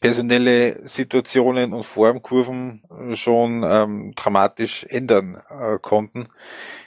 personelle 0.00 0.88
Situationen 0.88 1.72
und 1.72 1.84
Formkurven 1.84 2.82
schon 3.14 3.64
ähm, 3.64 4.12
dramatisch 4.14 4.84
ändern 4.88 5.42
äh, 5.50 5.78
konnten. 5.80 6.28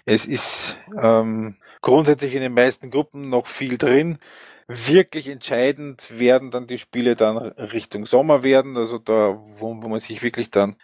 Es 0.06 0.26
ist 0.26 0.80
ähm, 1.02 1.58
grundsätzlich 1.82 2.36
in 2.36 2.42
den 2.42 2.54
meisten 2.54 2.90
Gruppen 2.90 3.30
noch 3.30 3.48
viel 3.48 3.78
drin. 3.78 4.20
Wirklich 4.68 5.28
entscheidend 5.28 6.18
werden 6.18 6.50
dann 6.50 6.68
die 6.68 6.78
Spiele 6.78 7.16
dann 7.16 7.38
Richtung 7.38 8.06
Sommer 8.06 8.44
werden, 8.44 8.78
also 8.78 9.00
da, 9.00 9.38
wo, 9.58 9.82
wo 9.82 9.88
man 9.90 10.00
sich 10.00 10.24
wirklich 10.24 10.50
dann 10.50 10.78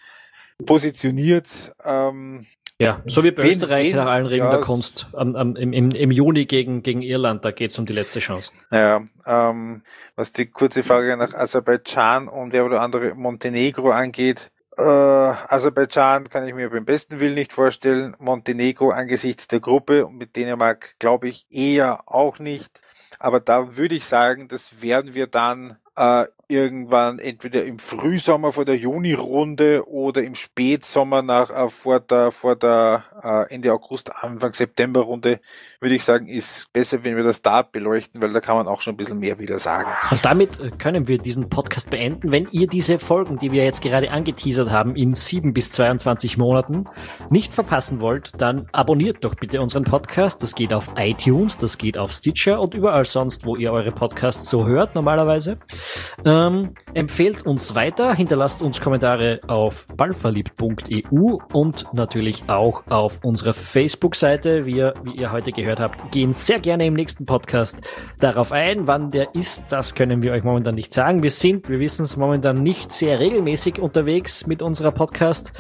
positioniert. 0.66 1.74
Ähm, 1.86 2.46
ja, 2.80 3.02
so 3.06 3.24
wie 3.24 3.32
bei 3.32 3.44
wen, 3.44 3.50
Österreich 3.50 3.90
wen, 3.90 3.96
nach 3.96 4.06
allen 4.08 4.26
Regeln 4.26 4.52
ja, 4.52 4.58
der 4.58 4.66
Kunst 4.66 5.08
am, 5.14 5.36
am, 5.36 5.56
im, 5.56 5.74
im 5.74 6.12
Juni 6.12 6.46
gegen, 6.46 6.84
gegen 6.84 7.02
Irland, 7.02 7.44
da 7.44 7.52
geht's 7.52 7.80
um 7.80 7.86
die 7.86 7.94
letzte 7.94 8.20
Chance. 8.20 8.52
Ja, 8.72 9.02
ähm, 9.26 9.82
was 10.16 10.32
die 10.32 10.46
kurze 10.46 10.84
Frage 10.84 11.18
nach 11.18 11.34
Aserbaidschan 11.34 12.28
und 12.28 12.54
wer 12.54 12.66
oder 12.66 12.82
andere 12.82 13.16
Montenegro 13.16 13.92
angeht, 13.92 14.52
äh, 14.78 14.82
Aserbaidschan 14.84 16.30
kann 16.30 16.48
ich 16.48 16.54
mir 16.54 16.70
beim 16.70 16.86
besten 16.86 17.20
Willen 17.20 17.34
nicht 17.34 17.52
vorstellen. 17.52 18.16
Montenegro 18.20 18.92
angesichts 18.92 19.48
der 19.48 19.60
Gruppe 19.60 20.06
und 20.06 20.18
mit 20.18 20.36
Dänemark 20.36 20.94
glaube 21.00 21.30
ich 21.30 21.48
eher 21.50 22.02
auch 22.06 22.38
nicht. 22.38 22.82
Aber 23.18 23.40
da 23.40 23.76
würde 23.76 23.96
ich 23.96 24.06
sagen, 24.06 24.48
das 24.48 24.82
werden 24.82 25.16
wir 25.16 25.26
dann 25.26 25.78
äh, 25.96 26.26
irgendwann 26.50 27.20
entweder 27.20 27.66
im 27.66 27.78
Frühsommer 27.78 28.54
vor 28.54 28.64
der 28.64 28.78
Juni-Runde 28.78 29.86
oder 29.90 30.24
im 30.24 30.36
Spätsommer 30.36 31.22
nach 31.22 31.50
äh, 31.50 31.70
vor 31.70 32.00
der 32.00 32.32
vor 32.32 32.56
der 32.56 33.04
äh, 33.22 33.54
Ende 33.54 33.74
August 33.74 34.24
Anfang 34.24 34.54
September 34.54 35.02
Runde 35.02 35.42
würde 35.82 35.96
ich 35.96 36.06
sagen 36.06 36.28
ist 36.28 36.72
besser 36.72 37.04
wenn 37.04 37.18
wir 37.18 37.24
das 37.24 37.42
da 37.42 37.64
beleuchten 37.64 38.22
weil 38.22 38.32
da 38.32 38.40
kann 38.40 38.56
man 38.56 38.68
auch 38.68 38.80
schon 38.80 38.94
ein 38.94 38.98
bisschen 38.98 39.20
mehr 39.20 39.40
wieder 39.40 39.60
sagen. 39.60 39.90
Und 40.10 40.24
damit 40.24 40.58
äh, 40.60 40.70
können 40.70 41.10
wir 41.10 41.18
diesen 41.18 41.50
Podcast 41.50 41.90
beenden. 41.90 42.32
Wenn 42.32 42.48
ihr 42.52 42.68
diese 42.68 42.98
Folgen 42.98 43.38
die 43.38 43.52
wir 43.52 43.66
jetzt 43.66 43.82
gerade 43.82 44.10
angeteasert 44.10 44.72
haben 44.72 44.96
in 44.96 45.16
sieben 45.16 45.54
bis 45.54 45.74
22 45.74 46.38
Monaten 46.38 46.86
nicht 47.30 47.54
verpassen 47.54 48.00
wollt 48.00 48.32
dann 48.42 48.68
abonniert 48.72 49.26
doch 49.26 49.36
bitte 49.36 49.60
unseren 49.60 49.84
Podcast. 49.84 50.42
Das 50.42 50.56
geht 50.56 50.74
auf 50.74 50.88
iTunes 50.96 51.58
das 51.58 51.78
geht 51.78 51.98
auf 51.98 52.12
Stitcher 52.12 52.62
und 52.62 52.74
überall 52.74 53.04
sonst 53.04 53.46
wo 53.46 53.58
ihr 53.58 53.74
eure 53.74 53.92
Podcasts 53.92 54.50
so 54.50 54.66
hört 54.66 54.96
normalerweise 54.96 55.58
ähm, 56.38 56.74
empfehlt 56.94 57.46
uns 57.46 57.74
weiter, 57.76 58.14
hinterlasst 58.14 58.62
uns 58.62 58.80
Kommentare 58.80 59.40
auf 59.48 59.86
ballverliebt.eu 59.96 61.38
und 61.54 61.86
natürlich 61.94 62.44
auch 62.48 62.84
auf 62.90 63.20
unserer 63.24 63.54
Facebook-Seite. 63.54 64.66
Wir, 64.66 64.94
wie 65.04 65.16
ihr 65.16 65.32
heute 65.32 65.52
gehört 65.52 65.80
habt, 65.80 66.12
gehen 66.12 66.32
sehr 66.34 66.60
gerne 66.60 66.86
im 66.86 66.94
nächsten 66.94 67.26
Podcast 67.26 67.82
darauf 68.20 68.52
ein. 68.52 68.88
Wann 68.88 69.10
der 69.10 69.34
ist, 69.36 69.64
das 69.70 69.96
können 69.96 70.22
wir 70.22 70.34
euch 70.34 70.44
momentan 70.44 70.76
nicht 70.76 70.94
sagen. 70.94 71.24
Wir 71.24 71.32
sind, 71.32 71.70
wir 71.70 71.80
wissen 71.80 72.06
es 72.06 72.18
momentan 72.18 72.58
nicht 72.58 72.92
sehr 72.92 73.20
regelmäßig 73.20 73.80
unterwegs 73.80 74.46
mit 74.48 74.62
unserer 74.62 74.92
Podcast. 74.92 75.54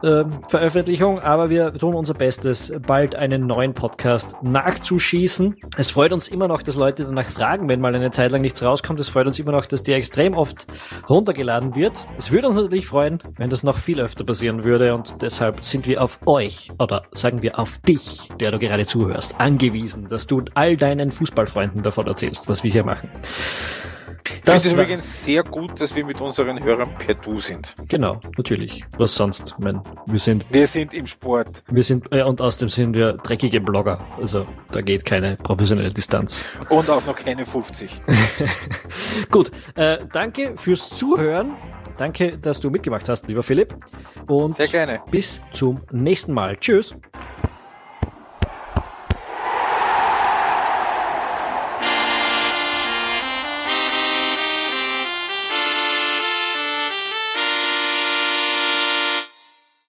Veröffentlichung, 0.00 1.18
aber 1.18 1.50
wir 1.50 1.72
tun 1.72 1.94
unser 1.94 2.14
Bestes, 2.14 2.72
bald 2.86 3.16
einen 3.16 3.42
neuen 3.42 3.74
Podcast 3.74 4.36
nachzuschießen. 4.42 5.56
Es 5.76 5.90
freut 5.90 6.12
uns 6.12 6.28
immer 6.28 6.46
noch, 6.46 6.62
dass 6.62 6.76
Leute 6.76 7.04
danach 7.04 7.28
fragen, 7.28 7.68
wenn 7.68 7.80
mal 7.80 7.92
eine 7.92 8.12
Zeit 8.12 8.30
lang 8.30 8.42
nichts 8.42 8.62
rauskommt. 8.62 9.00
Es 9.00 9.08
freut 9.08 9.26
uns 9.26 9.40
immer 9.40 9.50
noch, 9.50 9.66
dass 9.66 9.82
die 9.82 9.92
extrem 10.08 10.32
oft 10.32 10.66
runtergeladen 11.08 11.74
wird. 11.74 12.06
Es 12.16 12.32
würde 12.32 12.48
uns 12.48 12.56
natürlich 12.56 12.86
freuen, 12.86 13.18
wenn 13.36 13.50
das 13.50 13.62
noch 13.62 13.76
viel 13.76 14.00
öfter 14.00 14.24
passieren 14.24 14.64
würde 14.64 14.94
und 14.94 15.20
deshalb 15.20 15.62
sind 15.62 15.86
wir 15.86 16.02
auf 16.02 16.18
euch 16.26 16.70
oder 16.78 17.02
sagen 17.12 17.42
wir 17.42 17.58
auf 17.58 17.76
dich, 17.80 18.28
der 18.40 18.50
du 18.50 18.58
gerade 18.58 18.86
zuhörst, 18.86 19.38
angewiesen, 19.38 20.08
dass 20.08 20.26
du 20.26 20.42
all 20.54 20.76
deinen 20.76 21.12
Fußballfreunden 21.12 21.82
davon 21.82 22.06
erzählst, 22.06 22.48
was 22.48 22.64
wir 22.64 22.72
hier 22.72 22.84
machen. 22.84 23.10
Finde 24.28 24.52
es 24.54 24.72
übrigens 24.72 25.24
sehr 25.24 25.42
gut, 25.42 25.80
dass 25.80 25.94
wir 25.94 26.04
mit 26.04 26.20
unseren 26.20 26.62
Hörern 26.62 26.92
per 26.94 27.14
Du 27.14 27.40
sind. 27.40 27.74
Genau, 27.88 28.20
natürlich. 28.36 28.84
Was 28.96 29.14
sonst? 29.14 29.54
Ich 29.58 29.64
mein, 29.64 29.80
wir 30.06 30.18
sind. 30.18 30.44
Wir 30.50 30.66
sind 30.66 30.94
im 30.94 31.06
Sport. 31.06 31.62
Wir 31.70 31.82
sind, 31.82 32.06
äh, 32.12 32.22
und 32.22 32.40
außerdem 32.40 32.68
sind 32.68 32.94
wir 32.94 33.12
dreckige 33.14 33.60
Blogger. 33.60 33.98
Also 34.20 34.44
da 34.72 34.80
geht 34.80 35.04
keine 35.04 35.36
professionelle 35.36 35.90
Distanz. 35.90 36.42
Und 36.68 36.88
auch 36.90 37.04
noch 37.06 37.16
keine 37.16 37.44
50. 37.46 38.00
gut, 39.30 39.50
äh, 39.74 39.98
danke 40.12 40.54
fürs 40.56 40.88
Zuhören. 40.90 41.52
Danke, 41.96 42.38
dass 42.38 42.60
du 42.60 42.70
mitgemacht 42.70 43.08
hast, 43.08 43.26
lieber 43.26 43.42
Philipp. 43.42 43.74
Und 44.28 44.56
Sehr 44.56 44.68
gerne. 44.68 45.00
bis 45.10 45.40
zum 45.52 45.80
nächsten 45.90 46.32
Mal. 46.32 46.56
Tschüss. 46.56 46.94